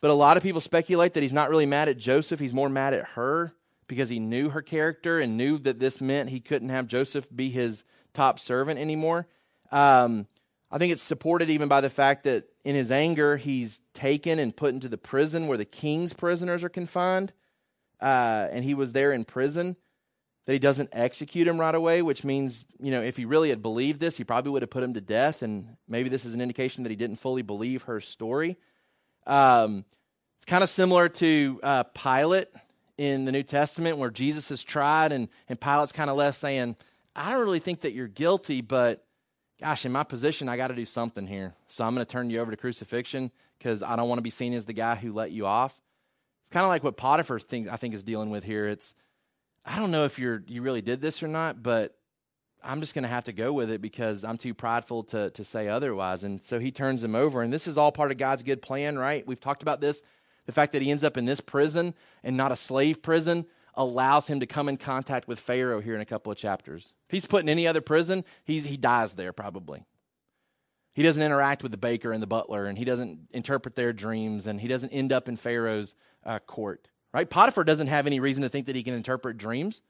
But 0.01 0.11
a 0.11 0.15
lot 0.15 0.37
of 0.37 0.43
people 0.43 0.61
speculate 0.61 1.13
that 1.13 1.23
he's 1.23 1.33
not 1.33 1.49
really 1.49 1.65
mad 1.65 1.89
at 1.89 1.97
Joseph. 1.97 2.39
He's 2.39 2.53
more 2.53 2.69
mad 2.69 2.93
at 2.93 3.05
her 3.09 3.53
because 3.87 4.09
he 4.09 4.19
knew 4.19 4.49
her 4.49 4.61
character 4.61 5.19
and 5.19 5.37
knew 5.37 5.57
that 5.59 5.79
this 5.79 6.01
meant 6.01 6.29
he 6.29 6.39
couldn't 6.39 6.69
have 6.69 6.87
Joseph 6.87 7.27
be 7.33 7.49
his 7.49 7.83
top 8.13 8.39
servant 8.39 8.79
anymore. 8.79 9.27
Um, 9.71 10.27
I 10.69 10.77
think 10.77 10.91
it's 10.91 11.03
supported 11.03 11.49
even 11.49 11.67
by 11.67 11.81
the 11.81 11.89
fact 11.89 12.23
that 12.25 12.45
in 12.63 12.75
his 12.75 12.91
anger, 12.91 13.37
he's 13.37 13.81
taken 13.93 14.39
and 14.39 14.55
put 14.55 14.73
into 14.73 14.89
the 14.89 14.97
prison 14.97 15.47
where 15.47 15.57
the 15.57 15.65
king's 15.65 16.13
prisoners 16.13 16.63
are 16.63 16.69
confined. 16.69 17.33
Uh, 17.99 18.47
and 18.51 18.63
he 18.63 18.75
was 18.75 18.93
there 18.93 19.11
in 19.11 19.25
prison 19.25 19.75
that 20.47 20.53
he 20.53 20.59
doesn't 20.59 20.89
execute 20.93 21.45
him 21.45 21.59
right 21.59 21.75
away, 21.75 22.01
which 22.01 22.23
means, 22.23 22.63
you 22.79 22.89
know, 22.89 23.01
if 23.01 23.17
he 23.17 23.25
really 23.25 23.49
had 23.49 23.61
believed 23.61 23.99
this, 23.99 24.15
he 24.15 24.23
probably 24.23 24.49
would 24.49 24.61
have 24.61 24.69
put 24.69 24.81
him 24.81 24.93
to 24.93 25.01
death. 25.01 25.41
And 25.41 25.75
maybe 25.89 26.07
this 26.07 26.23
is 26.23 26.33
an 26.33 26.39
indication 26.39 26.83
that 26.83 26.89
he 26.89 26.95
didn't 26.95 27.17
fully 27.17 27.41
believe 27.41 27.83
her 27.83 27.99
story. 27.99 28.57
Um, 29.25 29.83
it's 30.37 30.45
kind 30.45 30.63
of 30.63 30.69
similar 30.69 31.09
to 31.09 31.59
uh, 31.61 31.83
Pilate 31.83 32.47
in 32.97 33.25
the 33.25 33.33
New 33.33 33.43
Testament, 33.43 33.97
where 33.97 34.09
Jesus 34.09 34.49
is 34.49 34.63
tried, 34.63 35.11
and, 35.11 35.27
and 35.49 35.59
Pilate's 35.59 35.91
kind 35.91 36.09
of 36.09 36.15
left 36.15 36.39
saying, 36.39 36.77
I 37.13 37.29
don't 37.29 37.41
really 37.41 37.59
think 37.59 37.81
that 37.81 37.91
you're 37.91 38.07
guilty, 38.07 38.61
but 38.61 39.05
gosh, 39.59 39.85
in 39.85 39.91
my 39.91 40.03
position, 40.03 40.47
I 40.47 40.55
got 40.55 40.69
to 40.69 40.75
do 40.75 40.85
something 40.85 41.27
here. 41.27 41.55
So 41.67 41.83
I'm 41.83 41.93
going 41.93 42.05
to 42.05 42.11
turn 42.11 42.29
you 42.29 42.39
over 42.39 42.51
to 42.51 42.57
crucifixion 42.57 43.31
because 43.59 43.83
I 43.83 43.97
don't 43.97 44.07
want 44.07 44.19
to 44.19 44.23
be 44.23 44.29
seen 44.29 44.53
as 44.53 44.63
the 44.63 44.71
guy 44.71 44.95
who 44.95 45.11
let 45.11 45.31
you 45.31 45.45
off. 45.45 45.77
It's 46.43 46.51
kind 46.51 46.63
of 46.63 46.69
like 46.69 46.85
what 46.85 46.95
Potiphar 46.95 47.39
think, 47.39 47.67
I 47.67 47.75
think 47.75 47.93
is 47.93 48.03
dealing 48.03 48.29
with 48.29 48.45
here. 48.45 48.69
It's 48.69 48.95
I 49.67 49.79
don't 49.79 49.91
know 49.91 50.05
if 50.05 50.17
you're 50.17 50.43
you 50.47 50.61
really 50.61 50.81
did 50.81 51.01
this 51.01 51.21
or 51.21 51.27
not, 51.27 51.61
but 51.61 51.97
I'm 52.63 52.79
just 52.79 52.93
going 52.93 53.03
to 53.03 53.09
have 53.09 53.25
to 53.25 53.33
go 53.33 53.53
with 53.53 53.69
it 53.69 53.81
because 53.81 54.23
I'm 54.23 54.37
too 54.37 54.53
prideful 54.53 55.03
to, 55.05 55.29
to 55.31 55.43
say 55.43 55.67
otherwise. 55.67 56.23
And 56.23 56.41
so 56.41 56.59
he 56.59 56.71
turns 56.71 57.03
him 57.03 57.15
over. 57.15 57.41
And 57.41 57.53
this 57.53 57.67
is 57.67 57.77
all 57.77 57.91
part 57.91 58.11
of 58.11 58.17
God's 58.17 58.43
good 58.43 58.61
plan, 58.61 58.97
right? 58.97 59.25
We've 59.27 59.39
talked 59.39 59.61
about 59.61 59.81
this. 59.81 60.01
The 60.45 60.51
fact 60.51 60.71
that 60.71 60.81
he 60.81 60.89
ends 60.89 61.03
up 61.03 61.17
in 61.17 61.25
this 61.25 61.41
prison 61.41 61.93
and 62.23 62.35
not 62.35 62.51
a 62.51 62.55
slave 62.55 63.01
prison 63.01 63.45
allows 63.75 64.27
him 64.27 64.39
to 64.39 64.47
come 64.47 64.69
in 64.69 64.77
contact 64.77 65.27
with 65.27 65.39
Pharaoh 65.39 65.81
here 65.81 65.95
in 65.95 66.01
a 66.01 66.05
couple 66.05 66.31
of 66.31 66.37
chapters. 66.37 66.93
If 67.07 67.11
he's 67.11 67.25
put 67.25 67.43
in 67.43 67.49
any 67.49 67.67
other 67.67 67.81
prison, 67.81 68.25
he's, 68.43 68.65
he 68.65 68.77
dies 68.77 69.13
there 69.13 69.33
probably. 69.33 69.85
He 70.93 71.03
doesn't 71.03 71.21
interact 71.21 71.61
with 71.61 71.71
the 71.71 71.77
baker 71.77 72.11
and 72.11 72.23
the 72.23 72.27
butler, 72.27 72.65
and 72.65 72.75
he 72.75 72.85
doesn't 72.85 73.27
interpret 73.29 73.75
their 73.75 73.93
dreams, 73.93 74.47
and 74.47 74.59
he 74.59 74.67
doesn't 74.67 74.89
end 74.89 75.13
up 75.13 75.29
in 75.29 75.35
Pharaoh's 75.35 75.93
uh, 76.25 76.39
court. 76.39 76.87
Right? 77.13 77.29
Potiphar 77.29 77.63
doesn't 77.63 77.87
have 77.87 78.07
any 78.07 78.19
reason 78.19 78.43
to 78.43 78.49
think 78.49 78.67
that 78.67 78.75
he 78.75 78.83
can 78.83 78.93
interpret 78.93 79.37
dreams. 79.37 79.81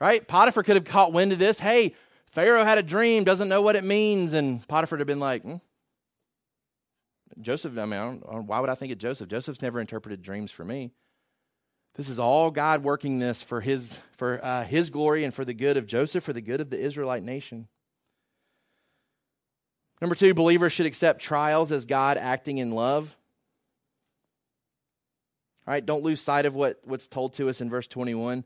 Right? 0.00 0.26
Potiphar 0.26 0.62
could 0.62 0.76
have 0.76 0.84
caught 0.84 1.12
wind 1.12 1.32
of 1.32 1.38
this. 1.38 1.58
Hey, 1.58 1.94
Pharaoh 2.26 2.64
had 2.64 2.78
a 2.78 2.82
dream, 2.82 3.24
doesn't 3.24 3.48
know 3.48 3.62
what 3.62 3.76
it 3.76 3.84
means, 3.84 4.32
and 4.32 4.66
Potiphar 4.68 4.96
would 4.96 5.00
have 5.00 5.06
been 5.06 5.20
like, 5.20 5.42
hmm. 5.42 5.56
Joseph. 7.40 7.76
I 7.78 7.84
mean, 7.84 8.22
I 8.28 8.34
why 8.36 8.60
would 8.60 8.70
I 8.70 8.74
think 8.74 8.92
of 8.92 8.98
Joseph? 8.98 9.28
Joseph's 9.28 9.62
never 9.62 9.80
interpreted 9.80 10.22
dreams 10.22 10.50
for 10.50 10.64
me. 10.64 10.90
This 11.94 12.08
is 12.08 12.18
all 12.18 12.50
God 12.50 12.82
working 12.82 13.18
this 13.18 13.42
for 13.42 13.60
his 13.60 13.98
for 14.16 14.44
uh, 14.44 14.64
his 14.64 14.90
glory 14.90 15.24
and 15.24 15.34
for 15.34 15.44
the 15.44 15.54
good 15.54 15.76
of 15.76 15.86
Joseph, 15.86 16.24
for 16.24 16.32
the 16.32 16.40
good 16.40 16.60
of 16.60 16.70
the 16.70 16.78
Israelite 16.78 17.22
nation. 17.22 17.68
Number 20.00 20.14
two, 20.14 20.32
believers 20.32 20.72
should 20.72 20.86
accept 20.86 21.20
trials 21.20 21.72
as 21.72 21.86
God 21.86 22.16
acting 22.16 22.58
in 22.58 22.70
love. 22.70 23.16
All 25.68 25.72
right, 25.72 25.84
don't 25.84 26.02
lose 26.02 26.22
sight 26.22 26.46
of 26.46 26.54
what, 26.54 26.80
what's 26.84 27.06
told 27.06 27.34
to 27.34 27.50
us 27.50 27.60
in 27.60 27.68
verse 27.68 27.86
21. 27.86 28.38
It 28.38 28.44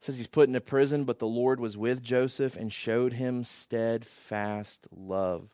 says 0.00 0.16
he's 0.16 0.28
put 0.28 0.46
into 0.46 0.60
prison, 0.60 1.02
but 1.02 1.18
the 1.18 1.26
Lord 1.26 1.58
was 1.58 1.76
with 1.76 2.04
Joseph 2.04 2.54
and 2.54 2.72
showed 2.72 3.12
him 3.12 3.42
steadfast 3.42 4.86
love. 4.94 5.48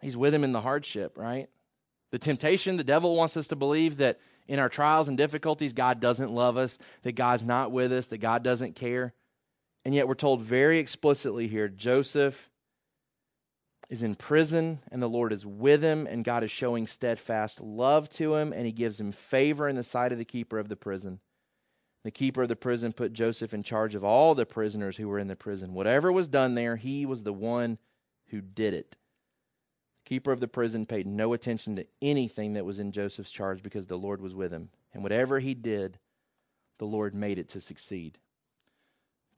He's 0.00 0.16
with 0.16 0.32
him 0.32 0.42
in 0.42 0.52
the 0.52 0.62
hardship, 0.62 1.18
right? 1.18 1.50
The 2.12 2.18
temptation, 2.18 2.78
the 2.78 2.82
devil 2.82 3.14
wants 3.14 3.36
us 3.36 3.48
to 3.48 3.56
believe 3.56 3.98
that 3.98 4.18
in 4.46 4.58
our 4.58 4.70
trials 4.70 5.06
and 5.08 5.18
difficulties, 5.18 5.74
God 5.74 6.00
doesn't 6.00 6.32
love 6.32 6.56
us, 6.56 6.78
that 7.02 7.12
God's 7.12 7.44
not 7.44 7.72
with 7.72 7.92
us, 7.92 8.06
that 8.06 8.18
God 8.18 8.42
doesn't 8.42 8.74
care. 8.74 9.12
And 9.84 9.94
yet 9.94 10.08
we're 10.08 10.14
told 10.14 10.40
very 10.40 10.78
explicitly 10.78 11.46
here 11.46 11.68
Joseph 11.68 12.48
is 13.88 14.02
in 14.02 14.14
prison 14.14 14.80
and 14.90 15.02
the 15.02 15.08
Lord 15.08 15.32
is 15.32 15.46
with 15.46 15.82
him, 15.82 16.06
and 16.06 16.24
God 16.24 16.44
is 16.44 16.50
showing 16.50 16.86
steadfast 16.86 17.60
love 17.60 18.08
to 18.10 18.34
him, 18.34 18.52
and 18.52 18.66
he 18.66 18.72
gives 18.72 19.00
him 19.00 19.12
favor 19.12 19.68
in 19.68 19.76
the 19.76 19.82
sight 19.82 20.12
of 20.12 20.18
the 20.18 20.24
keeper 20.24 20.58
of 20.58 20.68
the 20.68 20.76
prison. 20.76 21.20
The 22.04 22.10
keeper 22.10 22.42
of 22.42 22.48
the 22.48 22.56
prison 22.56 22.92
put 22.92 23.12
Joseph 23.12 23.52
in 23.52 23.62
charge 23.62 23.94
of 23.94 24.04
all 24.04 24.34
the 24.34 24.46
prisoners 24.46 24.96
who 24.96 25.08
were 25.08 25.18
in 25.18 25.28
the 25.28 25.36
prison. 25.36 25.74
Whatever 25.74 26.12
was 26.12 26.28
done 26.28 26.54
there, 26.54 26.76
he 26.76 27.04
was 27.04 27.22
the 27.22 27.32
one 27.32 27.78
who 28.28 28.40
did 28.40 28.74
it. 28.74 28.96
The 30.04 30.08
keeper 30.08 30.32
of 30.32 30.40
the 30.40 30.48
prison 30.48 30.86
paid 30.86 31.06
no 31.06 31.32
attention 31.32 31.76
to 31.76 31.86
anything 32.00 32.54
that 32.54 32.64
was 32.64 32.78
in 32.78 32.92
Joseph's 32.92 33.32
charge 33.32 33.62
because 33.62 33.86
the 33.86 33.98
Lord 33.98 34.20
was 34.20 34.34
with 34.34 34.52
him. 34.52 34.70
And 34.92 35.02
whatever 35.02 35.40
he 35.40 35.54
did, 35.54 35.98
the 36.78 36.86
Lord 36.86 37.14
made 37.14 37.38
it 37.38 37.48
to 37.50 37.60
succeed. 37.60 38.18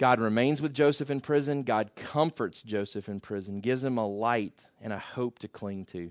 God 0.00 0.18
remains 0.18 0.62
with 0.62 0.72
Joseph 0.72 1.10
in 1.10 1.20
prison. 1.20 1.62
God 1.62 1.90
comforts 1.94 2.62
Joseph 2.62 3.06
in 3.06 3.20
prison, 3.20 3.60
gives 3.60 3.84
him 3.84 3.98
a 3.98 4.08
light 4.08 4.66
and 4.80 4.94
a 4.94 4.98
hope 4.98 5.38
to 5.40 5.46
cling 5.46 5.84
to. 5.84 6.10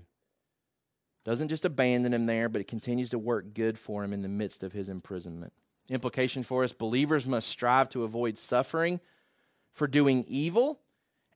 Doesn't 1.24 1.48
just 1.48 1.64
abandon 1.64 2.14
him 2.14 2.26
there, 2.26 2.48
but 2.48 2.60
it 2.60 2.68
continues 2.68 3.10
to 3.10 3.18
work 3.18 3.52
good 3.52 3.76
for 3.76 4.04
him 4.04 4.12
in 4.12 4.22
the 4.22 4.28
midst 4.28 4.62
of 4.62 4.72
his 4.72 4.88
imprisonment. 4.88 5.52
Implication 5.88 6.44
for 6.44 6.62
us 6.62 6.72
believers 6.72 7.26
must 7.26 7.48
strive 7.48 7.88
to 7.88 8.04
avoid 8.04 8.38
suffering 8.38 9.00
for 9.72 9.88
doing 9.88 10.24
evil 10.28 10.78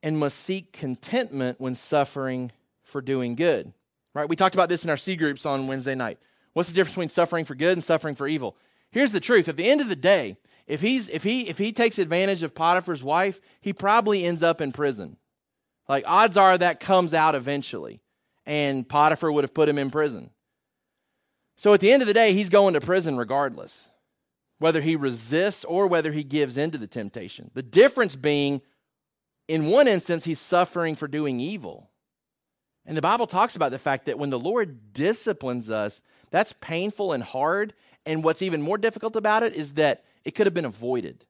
and 0.00 0.16
must 0.16 0.38
seek 0.38 0.72
contentment 0.72 1.60
when 1.60 1.74
suffering 1.74 2.52
for 2.84 3.02
doing 3.02 3.34
good. 3.34 3.72
Right? 4.14 4.28
We 4.28 4.36
talked 4.36 4.54
about 4.54 4.68
this 4.68 4.84
in 4.84 4.90
our 4.90 4.96
C 4.96 5.16
groups 5.16 5.44
on 5.44 5.66
Wednesday 5.66 5.96
night. 5.96 6.20
What's 6.52 6.68
the 6.68 6.74
difference 6.76 6.94
between 6.94 7.08
suffering 7.08 7.46
for 7.46 7.56
good 7.56 7.72
and 7.72 7.82
suffering 7.82 8.14
for 8.14 8.28
evil? 8.28 8.56
Here's 8.92 9.10
the 9.10 9.18
truth. 9.18 9.48
At 9.48 9.56
the 9.56 9.68
end 9.68 9.80
of 9.80 9.88
the 9.88 9.96
day, 9.96 10.36
if 10.66 10.80
he's 10.80 11.08
if 11.08 11.22
he 11.22 11.48
if 11.48 11.58
he 11.58 11.72
takes 11.72 11.98
advantage 11.98 12.42
of 12.42 12.54
Potiphar's 12.54 13.04
wife, 13.04 13.40
he 13.60 13.72
probably 13.72 14.24
ends 14.24 14.42
up 14.42 14.60
in 14.60 14.72
prison. 14.72 15.16
Like 15.88 16.04
odds 16.06 16.36
are 16.36 16.56
that 16.56 16.80
comes 16.80 17.12
out 17.12 17.34
eventually, 17.34 18.00
and 18.46 18.88
Potiphar 18.88 19.30
would 19.30 19.44
have 19.44 19.54
put 19.54 19.68
him 19.68 19.78
in 19.78 19.90
prison. 19.90 20.30
So 21.56 21.72
at 21.72 21.80
the 21.80 21.92
end 21.92 22.02
of 22.02 22.08
the 22.08 22.14
day, 22.14 22.32
he's 22.32 22.48
going 22.48 22.74
to 22.74 22.80
prison 22.80 23.16
regardless, 23.16 23.88
whether 24.58 24.80
he 24.80 24.96
resists 24.96 25.64
or 25.64 25.86
whether 25.86 26.12
he 26.12 26.24
gives 26.24 26.56
into 26.56 26.78
the 26.78 26.86
temptation. 26.86 27.50
The 27.54 27.62
difference 27.62 28.16
being, 28.16 28.62
in 29.46 29.66
one 29.66 29.86
instance, 29.86 30.24
he's 30.24 30.40
suffering 30.40 30.94
for 30.96 31.06
doing 31.06 31.38
evil. 31.38 31.90
And 32.86 32.96
the 32.96 33.02
Bible 33.02 33.26
talks 33.26 33.56
about 33.56 33.70
the 33.70 33.78
fact 33.78 34.06
that 34.06 34.18
when 34.18 34.30
the 34.30 34.38
Lord 34.38 34.92
disciplines 34.92 35.70
us, 35.70 36.02
that's 36.30 36.54
painful 36.60 37.12
and 37.12 37.22
hard. 37.22 37.72
And 38.04 38.24
what's 38.24 38.42
even 38.42 38.60
more 38.60 38.76
difficult 38.76 39.16
about 39.16 39.42
it 39.42 39.54
is 39.54 39.74
that 39.74 40.04
it 40.24 40.34
could 40.34 40.46
have 40.46 40.54
been 40.54 40.64
avoided. 40.64 41.24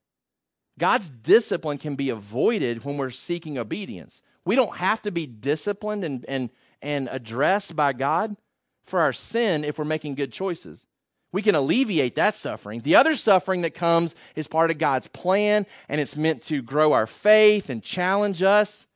God's 0.78 1.08
discipline 1.08 1.78
can 1.78 1.94
be 1.94 2.10
avoided 2.10 2.84
when 2.84 2.96
we're 2.96 3.10
seeking 3.10 3.58
obedience. 3.58 4.22
We 4.44 4.56
don't 4.56 4.76
have 4.76 5.02
to 5.02 5.10
be 5.10 5.26
disciplined 5.26 6.04
and, 6.04 6.24
and, 6.26 6.50
and 6.82 7.08
addressed 7.10 7.76
by 7.76 7.92
God 7.92 8.36
for 8.84 9.00
our 9.00 9.12
sin 9.12 9.64
if 9.64 9.78
we're 9.78 9.84
making 9.84 10.16
good 10.16 10.32
choices. 10.32 10.84
We 11.32 11.42
can 11.42 11.54
alleviate 11.54 12.14
that 12.14 12.36
suffering. 12.36 12.80
The 12.80 12.96
other 12.96 13.16
suffering 13.16 13.62
that 13.62 13.74
comes 13.74 14.14
is 14.36 14.46
part 14.46 14.70
of 14.70 14.78
God's 14.78 15.08
plan, 15.08 15.66
and 15.88 16.00
it's 16.00 16.16
meant 16.16 16.42
to 16.44 16.62
grow 16.62 16.92
our 16.92 17.08
faith 17.08 17.70
and 17.70 17.82
challenge 17.82 18.42
us. 18.42 18.86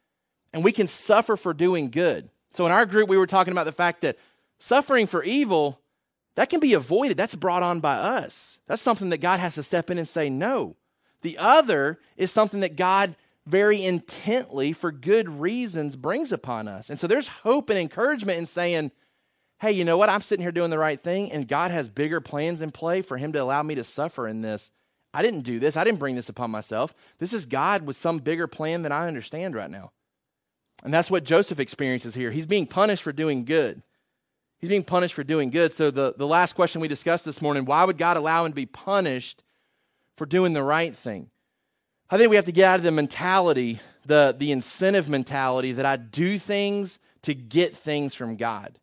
And 0.52 0.62
we 0.62 0.72
can 0.72 0.86
suffer 0.86 1.36
for 1.36 1.52
doing 1.52 1.90
good. 1.90 2.30
So, 2.52 2.64
in 2.64 2.72
our 2.72 2.86
group, 2.86 3.08
we 3.08 3.18
were 3.18 3.26
talking 3.26 3.52
about 3.52 3.64
the 3.64 3.72
fact 3.72 4.02
that 4.02 4.18
suffering 4.58 5.06
for 5.06 5.22
evil 5.22 5.80
that 6.38 6.50
can 6.50 6.60
be 6.60 6.74
avoided. 6.74 7.16
That's 7.16 7.34
brought 7.34 7.64
on 7.64 7.80
by 7.80 7.96
us. 7.96 8.60
That's 8.68 8.80
something 8.80 9.08
that 9.08 9.18
God 9.18 9.40
has 9.40 9.56
to 9.56 9.62
step 9.64 9.90
in 9.90 9.98
and 9.98 10.08
say 10.08 10.30
no. 10.30 10.76
The 11.22 11.36
other 11.36 11.98
is 12.16 12.30
something 12.30 12.60
that 12.60 12.76
God 12.76 13.16
very 13.44 13.82
intently, 13.82 14.72
for 14.72 14.92
good 14.92 15.28
reasons, 15.28 15.96
brings 15.96 16.30
upon 16.30 16.68
us. 16.68 16.90
And 16.90 17.00
so 17.00 17.08
there's 17.08 17.26
hope 17.26 17.70
and 17.70 17.78
encouragement 17.78 18.38
in 18.38 18.46
saying, 18.46 18.92
hey, 19.58 19.72
you 19.72 19.84
know 19.84 19.96
what? 19.96 20.10
I'm 20.10 20.22
sitting 20.22 20.44
here 20.44 20.52
doing 20.52 20.70
the 20.70 20.78
right 20.78 21.02
thing, 21.02 21.32
and 21.32 21.48
God 21.48 21.72
has 21.72 21.88
bigger 21.88 22.20
plans 22.20 22.62
in 22.62 22.70
play 22.70 23.02
for 23.02 23.16
Him 23.16 23.32
to 23.32 23.42
allow 23.42 23.64
me 23.64 23.74
to 23.74 23.82
suffer 23.82 24.28
in 24.28 24.40
this. 24.40 24.70
I 25.12 25.22
didn't 25.22 25.40
do 25.40 25.58
this, 25.58 25.76
I 25.76 25.82
didn't 25.82 25.98
bring 25.98 26.14
this 26.14 26.28
upon 26.28 26.52
myself. 26.52 26.94
This 27.18 27.32
is 27.32 27.46
God 27.46 27.84
with 27.84 27.96
some 27.96 28.18
bigger 28.18 28.46
plan 28.46 28.82
than 28.82 28.92
I 28.92 29.08
understand 29.08 29.56
right 29.56 29.70
now. 29.70 29.90
And 30.84 30.94
that's 30.94 31.10
what 31.10 31.24
Joseph 31.24 31.58
experiences 31.58 32.14
here. 32.14 32.30
He's 32.30 32.46
being 32.46 32.68
punished 32.68 33.02
for 33.02 33.10
doing 33.10 33.44
good. 33.44 33.82
He's 34.58 34.70
being 34.70 34.84
punished 34.84 35.14
for 35.14 35.22
doing 35.22 35.50
good. 35.50 35.72
So, 35.72 35.90
the, 35.90 36.14
the 36.16 36.26
last 36.26 36.54
question 36.54 36.80
we 36.80 36.88
discussed 36.88 37.24
this 37.24 37.40
morning 37.40 37.64
why 37.64 37.84
would 37.84 37.98
God 37.98 38.16
allow 38.16 38.44
him 38.44 38.52
to 38.52 38.56
be 38.56 38.66
punished 38.66 39.42
for 40.16 40.26
doing 40.26 40.52
the 40.52 40.62
right 40.62 40.94
thing? 40.94 41.30
I 42.10 42.16
think 42.16 42.30
we 42.30 42.36
have 42.36 42.46
to 42.46 42.52
get 42.52 42.64
out 42.64 42.76
of 42.76 42.82
the 42.82 42.90
mentality, 42.90 43.80
the, 44.06 44.34
the 44.36 44.50
incentive 44.50 45.08
mentality 45.08 45.72
that 45.72 45.86
I 45.86 45.96
do 45.96 46.38
things 46.38 46.98
to 47.22 47.34
get 47.34 47.76
things 47.76 48.14
from 48.14 48.36
God. 48.36 48.78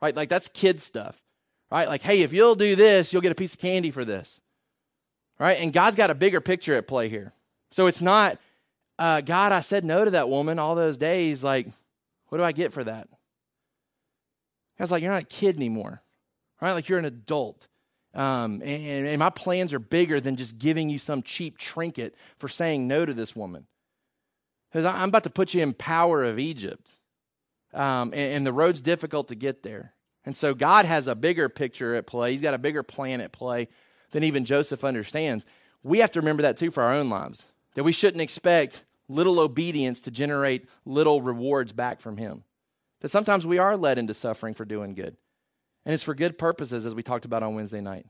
Right? 0.00 0.14
Like 0.14 0.28
that's 0.28 0.48
kid 0.48 0.80
stuff. 0.80 1.20
Right? 1.70 1.88
Like, 1.88 2.02
hey, 2.02 2.22
if 2.22 2.32
you'll 2.32 2.54
do 2.54 2.76
this, 2.76 3.12
you'll 3.12 3.22
get 3.22 3.32
a 3.32 3.36
piece 3.36 3.54
of 3.54 3.60
candy 3.60 3.90
for 3.90 4.04
this. 4.04 4.40
Right? 5.38 5.58
And 5.60 5.72
God's 5.72 5.96
got 5.96 6.10
a 6.10 6.14
bigger 6.14 6.40
picture 6.40 6.74
at 6.74 6.86
play 6.86 7.08
here. 7.08 7.32
So 7.72 7.86
it's 7.86 8.02
not, 8.02 8.38
uh, 8.98 9.22
God, 9.22 9.52
I 9.52 9.60
said 9.60 9.84
no 9.84 10.04
to 10.04 10.10
that 10.12 10.28
woman 10.28 10.58
all 10.58 10.74
those 10.74 10.96
days. 10.96 11.42
Like, 11.42 11.66
what 12.28 12.38
do 12.38 12.44
I 12.44 12.52
get 12.52 12.72
for 12.72 12.84
that? 12.84 13.08
God's 14.78 14.90
like, 14.90 15.02
you're 15.02 15.12
not 15.12 15.22
a 15.22 15.26
kid 15.26 15.56
anymore, 15.56 16.02
right? 16.60 16.72
Like 16.72 16.88
you're 16.88 16.98
an 16.98 17.04
adult. 17.04 17.68
Um, 18.14 18.60
and, 18.62 19.06
and 19.06 19.18
my 19.18 19.30
plans 19.30 19.72
are 19.72 19.78
bigger 19.78 20.20
than 20.20 20.36
just 20.36 20.58
giving 20.58 20.90
you 20.90 20.98
some 20.98 21.22
cheap 21.22 21.58
trinket 21.58 22.14
for 22.38 22.48
saying 22.48 22.86
no 22.86 23.06
to 23.06 23.14
this 23.14 23.34
woman. 23.34 23.66
Because 24.70 24.84
I'm 24.84 25.08
about 25.08 25.24
to 25.24 25.30
put 25.30 25.54
you 25.54 25.62
in 25.62 25.74
power 25.74 26.22
of 26.22 26.38
Egypt. 26.38 26.96
Um, 27.74 28.12
and, 28.12 28.34
and 28.34 28.46
the 28.46 28.52
road's 28.52 28.82
difficult 28.82 29.28
to 29.28 29.34
get 29.34 29.62
there. 29.62 29.94
And 30.24 30.36
so 30.36 30.54
God 30.54 30.84
has 30.84 31.06
a 31.06 31.14
bigger 31.14 31.48
picture 31.48 31.94
at 31.94 32.06
play. 32.06 32.32
He's 32.32 32.42
got 32.42 32.54
a 32.54 32.58
bigger 32.58 32.82
plan 32.82 33.20
at 33.20 33.32
play 33.32 33.68
than 34.12 34.24
even 34.24 34.44
Joseph 34.44 34.84
understands. 34.84 35.46
We 35.82 35.98
have 35.98 36.12
to 36.12 36.20
remember 36.20 36.42
that 36.42 36.56
too 36.56 36.70
for 36.70 36.82
our 36.82 36.92
own 36.92 37.08
lives. 37.08 37.46
That 37.74 37.84
we 37.84 37.92
shouldn't 37.92 38.20
expect 38.20 38.84
little 39.08 39.40
obedience 39.40 40.00
to 40.02 40.10
generate 40.10 40.68
little 40.84 41.22
rewards 41.22 41.72
back 41.72 42.00
from 42.00 42.18
Him 42.18 42.44
that 43.02 43.10
sometimes 43.10 43.46
we 43.46 43.58
are 43.58 43.76
led 43.76 43.98
into 43.98 44.14
suffering 44.14 44.54
for 44.54 44.64
doing 44.64 44.94
good. 44.94 45.16
And 45.84 45.92
it's 45.92 46.02
for 46.02 46.14
good 46.14 46.38
purposes, 46.38 46.86
as 46.86 46.94
we 46.94 47.02
talked 47.02 47.24
about 47.24 47.42
on 47.42 47.54
Wednesday 47.54 47.80
night. 47.80 48.06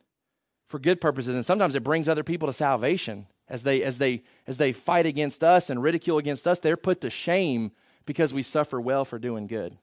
For 0.68 0.78
good 0.78 1.00
purposes. 1.00 1.34
And 1.34 1.44
sometimes 1.44 1.74
it 1.74 1.82
brings 1.82 2.08
other 2.08 2.22
people 2.22 2.46
to 2.46 2.52
salvation. 2.52 3.26
As 3.48 3.64
they, 3.64 3.82
as 3.82 3.98
they, 3.98 4.22
as 4.46 4.58
they 4.58 4.72
fight 4.72 5.06
against 5.06 5.42
us 5.42 5.68
and 5.68 5.82
ridicule 5.82 6.18
against 6.18 6.46
us, 6.46 6.60
they're 6.60 6.76
put 6.76 7.00
to 7.00 7.10
shame 7.10 7.72
because 8.06 8.32
we 8.32 8.42
suffer 8.42 8.80
well 8.80 9.04
for 9.04 9.18
doing 9.18 9.46
good. 9.46 9.76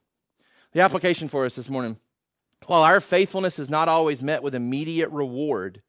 The 0.72 0.82
application 0.82 1.28
for 1.28 1.45
us 1.45 1.55
this 1.55 1.70
morning 1.70 1.97
while 2.66 2.84
our 2.84 2.99
faithfulness 2.99 3.60
is 3.60 3.70
not 3.70 3.89
always 3.89 4.22
met 4.22 4.43
with 4.43 4.55
immediate 4.55 5.10
reward, 5.10 5.82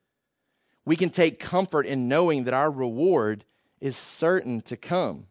we 0.84 0.96
can 0.96 1.10
take 1.10 1.40
comfort 1.40 1.86
in 1.86 2.08
knowing 2.08 2.44
that 2.44 2.54
our 2.54 2.70
reward 2.70 3.44
is 3.80 3.96
certain 3.96 4.60
to 4.62 4.76
come. 4.76 5.26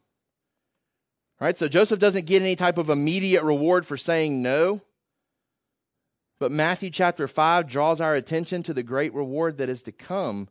Right, 1.39 1.57
so 1.57 1.69
Joseph 1.69 1.99
doesn't 1.99 2.25
get 2.25 2.41
any 2.41 2.55
type 2.55 2.77
of 2.77 2.89
immediate 2.89 3.43
reward 3.43 3.85
for 3.85 3.95
saying 3.95 4.41
no. 4.41 4.81
But 6.37 6.51
Matthew 6.51 6.89
chapter 6.89 7.27
5 7.27 7.67
draws 7.67 8.01
our 8.01 8.15
attention 8.15 8.63
to 8.63 8.73
the 8.73 8.83
great 8.83 9.13
reward 9.13 9.57
that 9.57 9.69
is 9.69 9.83
to 9.83 9.91
come. 9.91 10.49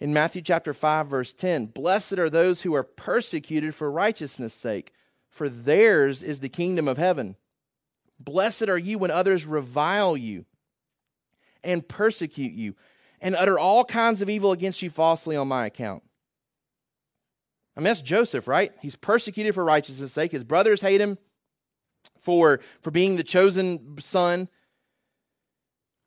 In 0.00 0.14
Matthew 0.14 0.42
chapter 0.42 0.72
5 0.72 1.08
verse 1.08 1.32
10, 1.32 1.66
blessed 1.66 2.18
are 2.18 2.30
those 2.30 2.62
who 2.62 2.74
are 2.74 2.84
persecuted 2.84 3.74
for 3.74 3.90
righteousness' 3.90 4.54
sake, 4.54 4.92
for 5.28 5.48
theirs 5.48 6.22
is 6.22 6.40
the 6.40 6.48
kingdom 6.48 6.88
of 6.88 6.98
heaven. 6.98 7.36
Blessed 8.20 8.68
are 8.68 8.78
you 8.78 8.98
when 8.98 9.10
others 9.10 9.44
revile 9.44 10.16
you 10.16 10.44
and 11.62 11.86
persecute 11.86 12.52
you 12.52 12.74
and 13.20 13.34
utter 13.34 13.58
all 13.58 13.84
kinds 13.84 14.22
of 14.22 14.30
evil 14.30 14.52
against 14.52 14.82
you 14.82 14.90
falsely 14.90 15.36
on 15.36 15.48
my 15.48 15.66
account. 15.66 16.02
I 17.78 17.80
mean, 17.80 17.84
that's 17.84 18.02
Joseph, 18.02 18.48
right? 18.48 18.72
He's 18.80 18.96
persecuted 18.96 19.54
for 19.54 19.64
righteousness' 19.64 20.12
sake. 20.12 20.32
His 20.32 20.42
brothers 20.42 20.80
hate 20.80 21.00
him 21.00 21.16
for, 22.18 22.58
for 22.80 22.90
being 22.90 23.14
the 23.14 23.22
chosen 23.22 23.96
son. 24.00 24.48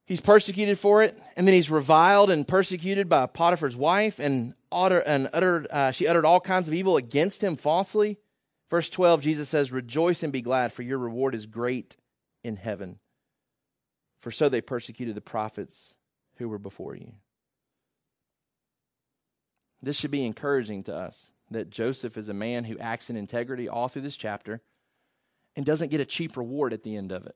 He's 0.06 0.20
persecuted 0.20 0.78
for 0.78 1.02
it, 1.02 1.18
and 1.38 1.48
then 1.48 1.56
he's 1.56 1.72
reviled 1.72 2.30
and 2.30 2.46
persecuted 2.46 3.08
by 3.08 3.26
Potiphar's 3.28 3.78
wife, 3.78 4.20
and, 4.20 4.54
utter, 4.70 5.00
and 5.00 5.30
uttered, 5.32 5.68
uh, 5.72 5.92
she 5.92 6.08
uttered 6.08 6.26
all 6.26 6.42
kinds 6.42 6.68
of 6.68 6.74
evil 6.74 6.98
against 6.98 7.42
him 7.42 7.56
falsely. 7.56 8.18
Verse 8.70 8.90
12, 8.90 9.22
Jesus 9.22 9.48
says, 9.48 9.72
Rejoice 9.72 10.24
and 10.24 10.34
be 10.34 10.42
glad, 10.42 10.74
for 10.74 10.82
your 10.82 10.98
reward 10.98 11.34
is 11.34 11.46
great 11.46 11.96
in 12.44 12.58
heaven. 12.58 13.00
For 14.20 14.32
so 14.32 14.50
they 14.50 14.60
persecuted 14.60 15.16
the 15.16 15.22
prophets 15.22 15.96
who 16.36 16.50
were 16.50 16.60
before 16.60 16.98
you. 16.98 17.14
This 19.82 19.96
should 19.96 20.12
be 20.12 20.26
encouraging 20.26 20.84
to 20.84 20.94
us 20.94 21.32
that 21.52 21.70
Joseph 21.70 22.18
is 22.18 22.30
a 22.30 22.34
man 22.34 22.64
who 22.64 22.78
acts 22.80 23.10
in 23.10 23.16
integrity 23.16 23.68
all 23.68 23.88
through 23.88 24.02
this 24.02 24.18
chapter 24.18 24.62
and 25.56 25.66
doesn't 25.66 25.90
get 25.90 26.02
a 26.02 26.06
cheap 26.06 26.38
reward 26.38 26.74
at 26.74 26.84
the 26.84 26.96
end 26.96 27.12
of 27.12 27.26
it. 27.26 27.36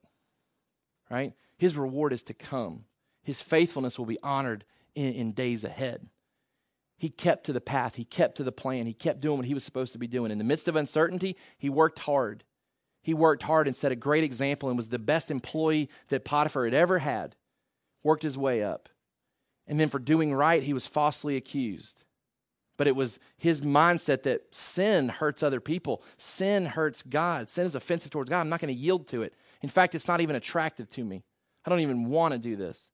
Right? 1.10 1.34
His 1.58 1.78
reward 1.78 2.14
is 2.14 2.24
to 2.24 2.34
come. 2.34 2.86
His 3.24 3.42
faithfulness 3.42 4.00
will 4.00 4.06
be 4.06 4.20
honored 4.24 4.66
in, 4.96 5.14
in 5.14 5.32
days 5.34 5.64
ahead. 5.64 6.08
He 6.98 7.10
kept 7.10 7.46
to 7.46 7.54
the 7.54 7.62
path, 7.62 7.96
he 7.96 8.06
kept 8.06 8.38
to 8.38 8.44
the 8.44 8.54
plan, 8.54 8.86
he 8.86 8.94
kept 8.94 9.20
doing 9.20 9.38
what 9.38 9.48
he 9.48 9.54
was 9.54 9.66
supposed 9.66 9.92
to 9.94 10.00
be 10.00 10.08
doing. 10.08 10.32
In 10.32 10.38
the 10.38 10.46
midst 10.46 10.68
of 10.68 10.78
uncertainty, 10.78 11.36
he 11.58 11.70
worked 11.70 12.00
hard. 12.00 12.46
He 13.02 13.14
worked 13.14 13.44
hard 13.44 13.68
and 13.68 13.76
set 13.76 13.92
a 13.92 13.98
great 13.98 14.24
example 14.24 14.70
and 14.70 14.78
was 14.78 14.88
the 14.88 14.98
best 14.98 15.30
employee 15.30 15.90
that 16.08 16.24
Potiphar 16.24 16.66
had 16.66 16.74
ever 16.74 17.00
had. 17.00 17.36
Worked 18.02 18.24
his 18.24 18.38
way 18.38 18.64
up. 18.64 18.88
And 19.68 19.80
then 19.80 19.90
for 19.90 20.00
doing 20.00 20.34
right, 20.34 20.64
he 20.64 20.74
was 20.74 20.88
falsely 20.88 21.36
accused. 21.36 22.05
But 22.78 22.88
it 22.88 22.96
was 22.96 23.20
his 23.38 23.62
mindset 23.62 24.24
that 24.24 24.54
sin 24.54 25.10
hurts 25.10 25.42
other 25.44 25.62
people. 25.62 26.04
Sin 26.18 26.66
hurts 26.66 27.04
God. 27.04 27.50
Sin 27.50 27.66
is 27.66 27.76
offensive 27.76 28.12
towards 28.12 28.30
God. 28.30 28.42
I'm 28.42 28.50
not 28.50 28.60
going 28.60 28.74
to 28.74 28.80
yield 28.80 29.08
to 29.08 29.22
it. 29.22 29.34
In 29.62 29.70
fact, 29.70 29.96
it's 29.96 30.08
not 30.08 30.22
even 30.22 30.36
attractive 30.36 30.90
to 30.92 31.04
me. 31.04 31.24
I 31.66 31.70
don't 31.70 31.80
even 31.80 32.10
want 32.10 32.34
to 32.34 32.38
do 32.38 32.56
this. 32.56 32.90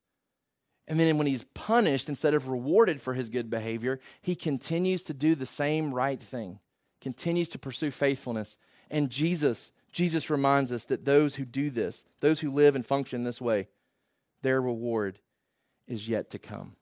And 0.88 0.98
then 0.98 1.18
when 1.18 1.26
he's 1.26 1.44
punished 1.54 2.08
instead 2.08 2.34
of 2.34 2.48
rewarded 2.48 3.00
for 3.00 3.14
his 3.14 3.28
good 3.28 3.50
behavior, 3.50 4.00
he 4.20 4.34
continues 4.34 5.02
to 5.04 5.14
do 5.14 5.34
the 5.34 5.46
same 5.46 5.94
right 5.94 6.20
thing, 6.20 6.58
continues 7.00 7.48
to 7.50 7.58
pursue 7.58 7.90
faithfulness. 7.90 8.56
And 8.90 9.10
Jesus, 9.10 9.72
Jesus 9.92 10.30
reminds 10.30 10.72
us 10.72 10.84
that 10.84 11.04
those 11.04 11.36
who 11.36 11.44
do 11.44 11.70
this, 11.70 12.04
those 12.20 12.40
who 12.40 12.50
live 12.50 12.74
and 12.74 12.84
function 12.84 13.24
this 13.24 13.40
way, 13.40 13.68
their 14.42 14.60
reward 14.60 15.20
is 15.86 16.08
yet 16.08 16.30
to 16.30 16.38
come. 16.38 16.76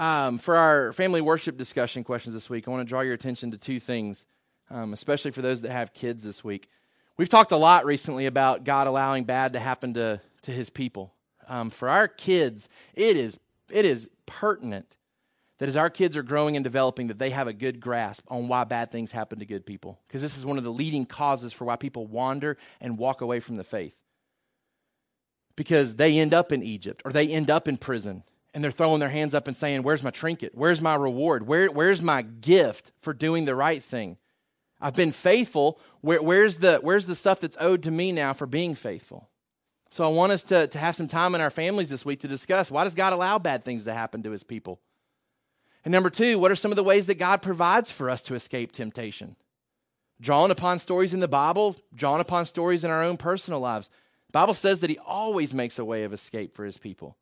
Um, 0.00 0.38
for 0.38 0.56
our 0.56 0.94
family 0.94 1.20
worship 1.20 1.58
discussion 1.58 2.04
questions 2.04 2.32
this 2.32 2.48
week, 2.48 2.66
I 2.66 2.70
want 2.70 2.80
to 2.80 2.88
draw 2.88 3.02
your 3.02 3.12
attention 3.12 3.50
to 3.50 3.58
two 3.58 3.78
things, 3.78 4.24
um, 4.70 4.94
especially 4.94 5.30
for 5.30 5.42
those 5.42 5.60
that 5.60 5.72
have 5.72 5.92
kids 5.92 6.24
this 6.24 6.42
week. 6.42 6.70
We've 7.18 7.28
talked 7.28 7.52
a 7.52 7.58
lot 7.58 7.84
recently 7.84 8.24
about 8.24 8.64
God 8.64 8.86
allowing 8.86 9.24
bad 9.24 9.52
to 9.52 9.58
happen 9.58 9.92
to, 9.94 10.22
to 10.40 10.50
his 10.50 10.70
people. 10.70 11.12
Um, 11.48 11.68
for 11.68 11.90
our 11.90 12.08
kids, 12.08 12.70
it 12.94 13.18
is, 13.18 13.38
it 13.70 13.84
is 13.84 14.08
pertinent 14.24 14.96
that 15.58 15.68
as 15.68 15.76
our 15.76 15.90
kids 15.90 16.16
are 16.16 16.22
growing 16.22 16.56
and 16.56 16.64
developing, 16.64 17.08
that 17.08 17.18
they 17.18 17.28
have 17.28 17.46
a 17.46 17.52
good 17.52 17.78
grasp 17.78 18.24
on 18.28 18.48
why 18.48 18.64
bad 18.64 18.90
things 18.90 19.12
happen 19.12 19.38
to 19.40 19.44
good 19.44 19.66
people. 19.66 20.00
Because 20.08 20.22
this 20.22 20.38
is 20.38 20.46
one 20.46 20.56
of 20.56 20.64
the 20.64 20.72
leading 20.72 21.04
causes 21.04 21.52
for 21.52 21.66
why 21.66 21.76
people 21.76 22.06
wander 22.06 22.56
and 22.80 22.96
walk 22.96 23.20
away 23.20 23.38
from 23.38 23.56
the 23.56 23.64
faith. 23.64 23.98
Because 25.56 25.96
they 25.96 26.18
end 26.18 26.32
up 26.32 26.52
in 26.52 26.62
Egypt 26.62 27.02
or 27.04 27.12
they 27.12 27.28
end 27.28 27.50
up 27.50 27.68
in 27.68 27.76
prison 27.76 28.24
and 28.52 28.62
they're 28.62 28.70
throwing 28.70 29.00
their 29.00 29.08
hands 29.08 29.34
up 29.34 29.46
and 29.46 29.56
saying, 29.56 29.82
Where's 29.82 30.02
my 30.02 30.10
trinket? 30.10 30.52
Where's 30.54 30.80
my 30.80 30.94
reward? 30.94 31.46
Where, 31.46 31.70
where's 31.70 32.02
my 32.02 32.22
gift 32.22 32.92
for 33.00 33.12
doing 33.12 33.44
the 33.44 33.54
right 33.54 33.82
thing? 33.82 34.16
I've 34.80 34.94
been 34.94 35.12
faithful. 35.12 35.78
Where, 36.00 36.22
where's, 36.22 36.58
the, 36.58 36.78
where's 36.82 37.06
the 37.06 37.14
stuff 37.14 37.40
that's 37.40 37.56
owed 37.60 37.82
to 37.84 37.90
me 37.90 38.12
now 38.12 38.32
for 38.32 38.46
being 38.46 38.74
faithful? 38.74 39.28
So 39.90 40.04
I 40.04 40.08
want 40.08 40.32
us 40.32 40.42
to, 40.44 40.68
to 40.68 40.78
have 40.78 40.96
some 40.96 41.08
time 41.08 41.34
in 41.34 41.40
our 41.40 41.50
families 41.50 41.90
this 41.90 42.04
week 42.04 42.20
to 42.20 42.28
discuss 42.28 42.70
why 42.70 42.84
does 42.84 42.94
God 42.94 43.12
allow 43.12 43.38
bad 43.38 43.64
things 43.64 43.84
to 43.84 43.92
happen 43.92 44.22
to 44.22 44.30
his 44.30 44.42
people? 44.42 44.80
And 45.84 45.92
number 45.92 46.10
two, 46.10 46.38
what 46.38 46.50
are 46.50 46.56
some 46.56 46.72
of 46.72 46.76
the 46.76 46.84
ways 46.84 47.06
that 47.06 47.18
God 47.18 47.42
provides 47.42 47.90
for 47.90 48.10
us 48.10 48.22
to 48.22 48.34
escape 48.34 48.72
temptation? 48.72 49.36
Drawn 50.20 50.50
upon 50.50 50.78
stories 50.78 51.14
in 51.14 51.20
the 51.20 51.28
Bible, 51.28 51.76
drawn 51.94 52.20
upon 52.20 52.46
stories 52.46 52.84
in 52.84 52.90
our 52.90 53.02
own 53.02 53.16
personal 53.16 53.60
lives. 53.60 53.88
The 54.28 54.32
Bible 54.32 54.54
says 54.54 54.80
that 54.80 54.90
he 54.90 54.98
always 54.98 55.54
makes 55.54 55.78
a 55.78 55.84
way 55.84 56.04
of 56.04 56.12
escape 56.12 56.54
for 56.54 56.64
his 56.64 56.78
people. 56.78 57.16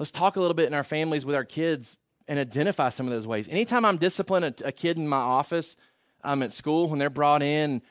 Let's 0.00 0.10
talk 0.10 0.36
a 0.36 0.40
little 0.40 0.54
bit 0.54 0.66
in 0.66 0.72
our 0.72 0.82
families 0.82 1.26
with 1.26 1.36
our 1.36 1.44
kids 1.44 1.98
and 2.26 2.38
identify 2.38 2.88
some 2.88 3.06
of 3.06 3.12
those 3.12 3.26
ways. 3.26 3.48
Anytime 3.48 3.84
I'm 3.84 3.98
disciplining 3.98 4.54
a, 4.62 4.68
a 4.68 4.72
kid 4.72 4.96
in 4.96 5.06
my 5.06 5.18
office 5.18 5.76
um, 6.24 6.42
at 6.42 6.54
school, 6.54 6.88
when 6.88 6.98
they're 6.98 7.10
brought 7.10 7.42
in, 7.42 7.82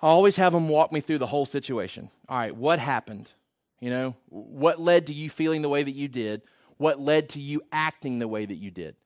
I 0.00 0.06
always 0.06 0.36
have 0.36 0.54
them 0.54 0.70
walk 0.70 0.90
me 0.90 1.02
through 1.02 1.18
the 1.18 1.26
whole 1.26 1.44
situation. 1.44 2.08
All 2.30 2.38
right, 2.38 2.56
what 2.56 2.78
happened? 2.78 3.30
You 3.78 3.90
know, 3.90 4.16
what 4.30 4.80
led 4.80 5.08
to 5.08 5.12
you 5.12 5.28
feeling 5.28 5.60
the 5.60 5.68
way 5.68 5.82
that 5.82 5.94
you 5.94 6.08
did? 6.08 6.40
What 6.78 6.98
led 6.98 7.28
to 7.30 7.42
you 7.42 7.60
acting 7.70 8.20
the 8.20 8.28
way 8.28 8.46
that 8.46 8.56
you 8.56 8.70
did? 8.70 8.96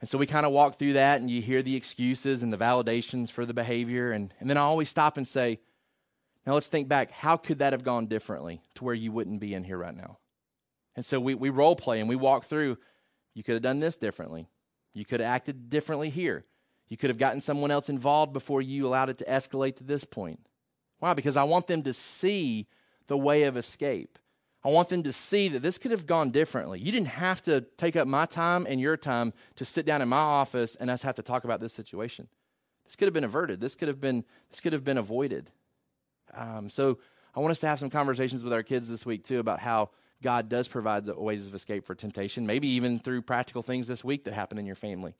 And 0.00 0.10
so 0.10 0.18
we 0.18 0.26
kind 0.26 0.44
of 0.44 0.50
walk 0.50 0.80
through 0.80 0.94
that, 0.94 1.20
and 1.20 1.30
you 1.30 1.40
hear 1.40 1.62
the 1.62 1.76
excuses 1.76 2.42
and 2.42 2.52
the 2.52 2.58
validations 2.58 3.30
for 3.30 3.46
the 3.46 3.54
behavior. 3.54 4.10
And, 4.10 4.34
and 4.40 4.50
then 4.50 4.56
I 4.56 4.62
always 4.62 4.88
stop 4.88 5.18
and 5.18 5.28
say, 5.28 5.60
now 6.44 6.54
let's 6.54 6.66
think 6.66 6.88
back. 6.88 7.12
How 7.12 7.36
could 7.36 7.60
that 7.60 7.72
have 7.72 7.84
gone 7.84 8.06
differently 8.06 8.60
to 8.74 8.82
where 8.82 8.94
you 8.94 9.12
wouldn't 9.12 9.38
be 9.38 9.54
in 9.54 9.62
here 9.62 9.78
right 9.78 9.96
now? 9.96 10.18
And 10.96 11.04
so 11.04 11.20
we, 11.20 11.34
we 11.34 11.50
role 11.50 11.76
play 11.76 12.00
and 12.00 12.08
we 12.08 12.16
walk 12.16 12.44
through. 12.44 12.78
You 13.34 13.42
could 13.42 13.54
have 13.54 13.62
done 13.62 13.80
this 13.80 13.96
differently. 13.96 14.48
You 14.94 15.04
could 15.04 15.20
have 15.20 15.28
acted 15.28 15.68
differently 15.68 16.08
here. 16.08 16.44
You 16.88 16.96
could 16.96 17.10
have 17.10 17.18
gotten 17.18 17.40
someone 17.40 17.70
else 17.70 17.88
involved 17.88 18.32
before 18.32 18.62
you 18.62 18.86
allowed 18.86 19.10
it 19.10 19.18
to 19.18 19.24
escalate 19.24 19.76
to 19.76 19.84
this 19.84 20.04
point. 20.04 20.40
Why? 20.98 21.14
Because 21.14 21.36
I 21.36 21.44
want 21.44 21.66
them 21.66 21.82
to 21.82 21.92
see 21.92 22.66
the 23.06 23.16
way 23.16 23.42
of 23.42 23.56
escape. 23.56 24.18
I 24.64 24.70
want 24.70 24.88
them 24.88 25.02
to 25.04 25.12
see 25.12 25.48
that 25.48 25.62
this 25.62 25.78
could 25.78 25.90
have 25.90 26.06
gone 26.06 26.30
differently. 26.30 26.80
You 26.80 26.90
didn't 26.90 27.08
have 27.08 27.42
to 27.44 27.60
take 27.76 27.94
up 27.94 28.08
my 28.08 28.26
time 28.26 28.66
and 28.68 28.80
your 28.80 28.96
time 28.96 29.32
to 29.56 29.64
sit 29.64 29.86
down 29.86 30.02
in 30.02 30.08
my 30.08 30.16
office 30.16 30.74
and 30.74 30.90
us 30.90 31.02
have 31.02 31.14
to 31.16 31.22
talk 31.22 31.44
about 31.44 31.60
this 31.60 31.72
situation. 31.72 32.26
This 32.84 32.96
could 32.96 33.06
have 33.06 33.14
been 33.14 33.24
averted. 33.24 33.60
This 33.60 33.74
could 33.74 33.88
have 33.88 34.00
been 34.00 34.24
this 34.50 34.60
could 34.60 34.72
have 34.72 34.82
been 34.82 34.98
avoided. 34.98 35.50
Um, 36.34 36.68
so 36.68 36.98
I 37.34 37.40
want 37.40 37.52
us 37.52 37.60
to 37.60 37.66
have 37.66 37.78
some 37.78 37.90
conversations 37.90 38.42
with 38.42 38.52
our 38.52 38.62
kids 38.62 38.88
this 38.88 39.06
week 39.06 39.24
too 39.24 39.38
about 39.38 39.60
how 39.60 39.90
God 40.22 40.48
does 40.48 40.68
provide 40.68 41.06
ways 41.06 41.46
of 41.46 41.54
escape 41.54 41.84
for 41.84 41.94
temptation, 41.94 42.46
maybe 42.46 42.68
even 42.68 42.98
through 42.98 43.22
practical 43.22 43.62
things 43.62 43.86
this 43.86 44.02
week 44.02 44.24
that 44.24 44.34
happen 44.34 44.58
in 44.58 44.66
your 44.66 44.74
family. 44.74 45.14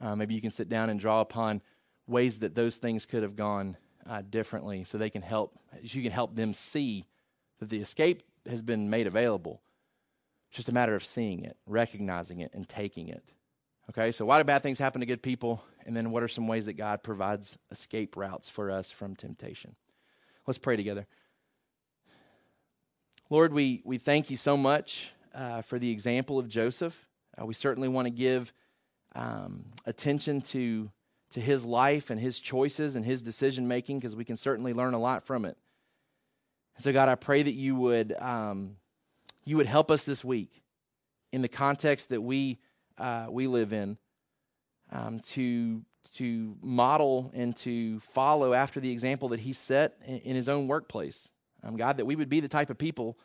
Uh, 0.00 0.16
maybe 0.16 0.34
you 0.34 0.40
can 0.40 0.50
sit 0.50 0.68
down 0.68 0.90
and 0.90 0.98
draw 0.98 1.20
upon 1.20 1.62
ways 2.06 2.40
that 2.40 2.54
those 2.54 2.76
things 2.76 3.06
could 3.06 3.22
have 3.22 3.36
gone 3.36 3.76
uh, 4.08 4.22
differently 4.28 4.84
so 4.84 4.98
they 4.98 5.10
can 5.10 5.22
help, 5.22 5.58
you 5.80 6.02
can 6.02 6.10
help 6.10 6.34
them 6.34 6.52
see 6.52 7.06
that 7.60 7.70
the 7.70 7.80
escape 7.80 8.22
has 8.48 8.62
been 8.62 8.90
made 8.90 9.06
available. 9.06 9.62
It's 10.50 10.56
just 10.56 10.68
a 10.68 10.72
matter 10.72 10.94
of 10.94 11.04
seeing 11.04 11.44
it, 11.44 11.56
recognizing 11.66 12.40
it, 12.40 12.50
and 12.52 12.68
taking 12.68 13.08
it. 13.08 13.32
Okay, 13.90 14.12
so 14.12 14.24
why 14.24 14.38
do 14.38 14.44
bad 14.44 14.62
things 14.62 14.78
happen 14.78 15.00
to 15.00 15.06
good 15.06 15.22
people? 15.22 15.62
And 15.86 15.96
then 15.96 16.10
what 16.10 16.22
are 16.22 16.28
some 16.28 16.48
ways 16.48 16.66
that 16.66 16.74
God 16.74 17.02
provides 17.02 17.58
escape 17.70 18.16
routes 18.16 18.48
for 18.48 18.70
us 18.70 18.90
from 18.90 19.16
temptation? 19.16 19.76
Let's 20.46 20.58
pray 20.58 20.76
together. 20.76 21.06
Lord, 23.32 23.54
we, 23.54 23.80
we 23.86 23.96
thank 23.96 24.28
you 24.28 24.36
so 24.36 24.58
much 24.58 25.10
uh, 25.34 25.62
for 25.62 25.78
the 25.78 25.90
example 25.90 26.38
of 26.38 26.50
Joseph. 26.50 27.08
Uh, 27.40 27.46
we 27.46 27.54
certainly 27.54 27.88
want 27.88 28.04
to 28.04 28.10
give 28.10 28.52
um, 29.14 29.64
attention 29.86 30.42
to, 30.42 30.90
to 31.30 31.40
his 31.40 31.64
life 31.64 32.10
and 32.10 32.20
his 32.20 32.38
choices 32.38 32.94
and 32.94 33.06
his 33.06 33.22
decision 33.22 33.66
making 33.66 34.00
because 34.00 34.14
we 34.14 34.26
can 34.26 34.36
certainly 34.36 34.74
learn 34.74 34.92
a 34.92 34.98
lot 34.98 35.24
from 35.24 35.46
it. 35.46 35.56
So, 36.76 36.92
God, 36.92 37.08
I 37.08 37.14
pray 37.14 37.42
that 37.42 37.54
you 37.54 37.74
would, 37.74 38.12
um, 38.18 38.76
you 39.46 39.56
would 39.56 39.66
help 39.66 39.90
us 39.90 40.04
this 40.04 40.22
week 40.22 40.62
in 41.32 41.40
the 41.40 41.48
context 41.48 42.10
that 42.10 42.20
we, 42.20 42.58
uh, 42.98 43.28
we 43.30 43.46
live 43.46 43.72
in 43.72 43.96
um, 44.90 45.20
to, 45.30 45.80
to 46.16 46.54
model 46.60 47.30
and 47.32 47.56
to 47.56 47.98
follow 48.00 48.52
after 48.52 48.78
the 48.78 48.92
example 48.92 49.30
that 49.30 49.40
he 49.40 49.54
set 49.54 49.96
in, 50.06 50.18
in 50.18 50.36
his 50.36 50.50
own 50.50 50.68
workplace. 50.68 51.30
Um, 51.62 51.76
God, 51.76 51.98
that 51.98 52.06
we 52.06 52.16
would 52.16 52.28
be 52.28 52.40
the 52.40 52.48
type 52.48 52.70
of 52.70 52.78
people 52.78 53.18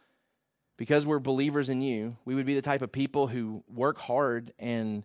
because 0.77 1.05
we're 1.05 1.19
believers 1.19 1.69
in 1.69 1.81
you, 1.81 2.15
we 2.23 2.35
would 2.35 2.45
be 2.45 2.53
the 2.53 2.61
type 2.61 2.81
of 2.81 2.91
people 2.91 3.27
who 3.27 3.63
work 3.67 3.97
hard 3.97 4.53
and 4.59 5.03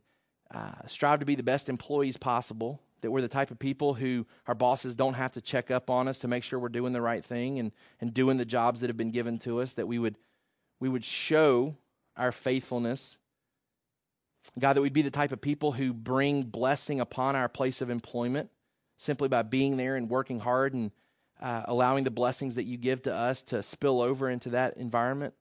uh, 0.55 0.87
strive 0.87 1.21
to 1.21 1.27
be 1.27 1.35
the 1.35 1.43
best 1.43 1.69
employees 1.69 2.17
possible. 2.17 2.81
That 3.01 3.11
we're 3.11 3.23
the 3.23 3.29
type 3.29 3.51
of 3.51 3.59
people 3.59 3.95
who 3.95 4.27
our 4.47 4.55
bosses 4.55 4.95
don't 4.95 5.15
have 5.15 5.33
to 5.33 5.41
check 5.41 5.71
up 5.73 5.91
on 5.91 6.07
us 6.07 6.21
to 6.21 6.29
make 6.29 6.45
sure 6.45 6.59
we're 6.59 6.69
doing 6.69 6.93
the 6.93 7.01
right 7.01 7.25
thing 7.25 7.59
and, 7.59 7.73
and 8.01 8.15
doing 8.15 8.37
the 8.37 8.45
jobs 8.45 8.81
that 8.81 8.89
have 8.89 8.97
been 8.97 9.11
given 9.11 9.39
to 9.39 9.61
us. 9.61 9.73
That 9.75 9.89
we 9.89 9.99
would 9.99 10.17
we 10.79 10.89
would 10.89 11.05
show 11.05 11.77
our 12.17 12.31
faithfulness. 12.31 13.19
God, 14.59 14.75
that 14.75 14.83
we'd 14.83 14.93
be 14.93 15.03
the 15.03 15.11
type 15.11 15.33
of 15.33 15.41
people 15.41 15.73
who 15.73 15.93
bring 15.93 16.43
blessing 16.43 17.01
upon 17.01 17.35
our 17.35 17.49
place 17.49 17.81
of 17.81 17.91
employment 17.91 18.51
simply 18.99 19.29
by 19.29 19.43
being 19.43 19.77
there 19.77 19.97
and 19.97 20.09
working 20.09 20.41
hard 20.41 20.75
and 20.75 20.93
uh, 21.43 21.63
allowing 21.67 22.05
the 22.05 22.11
blessings 22.11 22.55
that 22.55 22.65
you 22.65 22.77
give 22.77 23.03
to 23.03 23.13
us 23.15 23.43
to 23.43 23.63
spill 23.63 24.01
over 24.01 24.31
into 24.31 24.51
that 24.51 24.77
environment. 24.77 25.35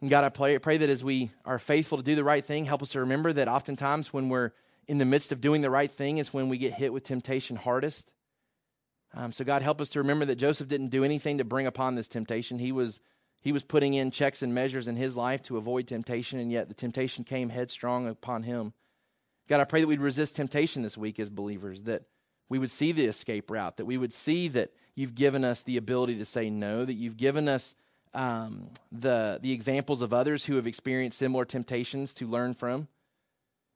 And 0.00 0.08
God, 0.08 0.24
I 0.24 0.30
pray, 0.30 0.58
pray 0.58 0.78
that 0.78 0.88
as 0.88 1.04
we 1.04 1.30
are 1.44 1.58
faithful 1.58 1.98
to 1.98 2.04
do 2.04 2.14
the 2.14 2.24
right 2.24 2.44
thing, 2.44 2.64
help 2.64 2.82
us 2.82 2.90
to 2.90 3.00
remember 3.00 3.32
that 3.34 3.48
oftentimes 3.48 4.12
when 4.12 4.30
we're 4.30 4.52
in 4.88 4.98
the 4.98 5.04
midst 5.04 5.32
of 5.32 5.40
doing 5.40 5.60
the 5.60 5.70
right 5.70 5.90
thing 5.90 6.18
is 6.18 6.32
when 6.32 6.48
we 6.48 6.58
get 6.58 6.72
hit 6.72 6.92
with 6.92 7.04
temptation 7.04 7.56
hardest. 7.56 8.10
Um, 9.14 9.32
so 9.32 9.44
God, 9.44 9.62
help 9.62 9.80
us 9.80 9.90
to 9.90 10.00
remember 10.00 10.24
that 10.26 10.36
Joseph 10.36 10.68
didn't 10.68 10.88
do 10.88 11.04
anything 11.04 11.38
to 11.38 11.44
bring 11.44 11.66
upon 11.66 11.94
this 11.94 12.08
temptation. 12.08 12.58
He 12.58 12.72
was 12.72 13.00
he 13.40 13.52
was 13.52 13.62
putting 13.62 13.94
in 13.94 14.10
checks 14.10 14.42
and 14.42 14.52
measures 14.52 14.88
in 14.88 14.96
his 14.96 15.16
life 15.16 15.40
to 15.44 15.56
avoid 15.56 15.86
temptation, 15.86 16.40
and 16.40 16.50
yet 16.50 16.66
the 16.68 16.74
temptation 16.74 17.22
came 17.22 17.48
headstrong 17.48 18.08
upon 18.08 18.42
him. 18.42 18.72
God, 19.48 19.60
I 19.60 19.64
pray 19.64 19.80
that 19.80 19.86
we'd 19.86 20.00
resist 20.00 20.34
temptation 20.34 20.82
this 20.82 20.98
week 20.98 21.20
as 21.20 21.30
believers, 21.30 21.84
that 21.84 22.02
we 22.48 22.58
would 22.58 22.70
see 22.70 22.92
the 22.92 23.06
escape 23.06 23.50
route, 23.50 23.76
that 23.76 23.86
we 23.86 23.98
would 23.98 24.12
see 24.12 24.48
that 24.48 24.72
you've 24.94 25.14
given 25.14 25.44
us 25.44 25.62
the 25.62 25.76
ability 25.76 26.16
to 26.18 26.24
say 26.24 26.50
no, 26.50 26.84
that 26.84 26.94
you've 26.94 27.16
given 27.16 27.48
us 27.48 27.74
um, 28.14 28.70
the, 28.92 29.38
the 29.42 29.52
examples 29.52 30.00
of 30.00 30.14
others 30.14 30.44
who 30.44 30.56
have 30.56 30.66
experienced 30.66 31.18
similar 31.18 31.44
temptations 31.44 32.14
to 32.14 32.26
learn 32.26 32.54
from, 32.54 32.88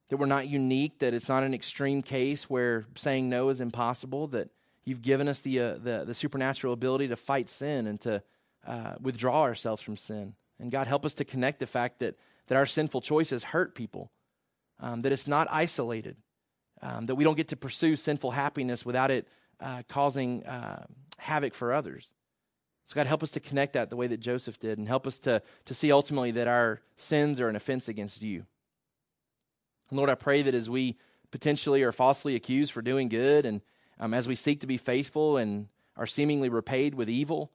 that 0.09 0.16
we're 0.16 0.27
not 0.27 0.49
unique, 0.49 0.99
that 1.01 1.14
it's 1.14 1.29
not 1.29 1.43
an 1.43 1.55
extreme 1.55 2.03
case 2.03 2.49
where 2.49 2.85
saying 2.97 3.29
no 3.29 3.49
is 3.49 3.61
impossible, 3.61 4.29
that 4.29 4.49
you've 4.85 5.03
given 5.03 5.29
us 5.29 5.41
the, 5.41 5.61
uh, 5.61 5.73
the, 5.75 6.05
the 6.07 6.14
supernatural 6.14 6.73
ability 6.73 7.09
to 7.09 7.16
fight 7.16 7.49
sin 7.49 7.87
and 7.87 8.01
to 8.01 8.23
uh, 8.66 8.95
withdraw 9.01 9.43
ourselves 9.43 9.83
from 9.83 9.97
sin. 9.97 10.35
And 10.59 10.71
God, 10.71 10.87
help 10.87 11.05
us 11.05 11.14
to 11.14 11.25
connect 11.25 11.59
the 11.61 11.66
fact 11.66 12.01
that, 12.01 12.16
that 12.49 12.57
our 12.57 12.66
sinful 12.66 13.01
choices 13.03 13.45
hurt 13.45 13.75
people, 13.75 14.11
um, 14.81 15.03
that 15.03 15.12
it's 15.12 15.29
not 15.29 15.49
isolated, 15.51 16.16
um, 16.83 17.07
that 17.07 17.14
we 17.14 17.24
don't 17.24 17.37
get 17.37 17.49
to 17.49 17.57
pursue 17.57 17.97
sinful 17.97 18.31
happiness 18.31 18.85
without 18.85 19.11
it 19.11 19.28
uh, 19.61 19.83
causing 19.89 20.45
uh, 20.45 20.85
havoc 21.18 21.55
for 21.55 21.72
others. 21.72 22.12
So, 22.85 22.95
God, 22.95 23.07
help 23.07 23.22
us 23.22 23.31
to 23.33 23.41
connect 23.41 23.74
that 23.74 23.91
the 23.91 23.97
way 23.97 24.09
that 24.09 24.20
Joseph 24.20 24.59
did 24.59 24.78
and 24.78 24.89
help 24.89 25.07
us 25.07 25.18
to, 25.20 25.43
to 25.66 25.74
see 25.74 25.93
ultimately 25.93 26.33
that 26.33 26.49
our 26.49 26.81
sins 26.97 27.41
are 27.41 27.49
an 27.49 27.57
offense 27.57 27.89
against 27.89 28.22
you. 28.22 28.47
And 29.91 29.97
Lord, 29.97 30.11
I 30.11 30.14
pray 30.14 30.43
that 30.43 30.55
as 30.55 30.68
we 30.68 30.97
potentially 31.31 31.83
are 31.83 31.93
falsely 31.93 32.35
accused 32.35 32.72
for 32.72 32.83
doing 32.83 33.09
good 33.09 33.47
and 33.47 33.61
um, 33.99 34.14
as 34.14 34.26
we 34.26 34.35
seek 34.35 34.61
to 34.61 34.66
be 34.66 34.78
faithful 34.78 35.37
and 35.37 35.68
are 35.97 36.07
seemingly 36.07 36.49
repaid 36.49 36.95
with 36.95 37.09
evil, 37.09 37.53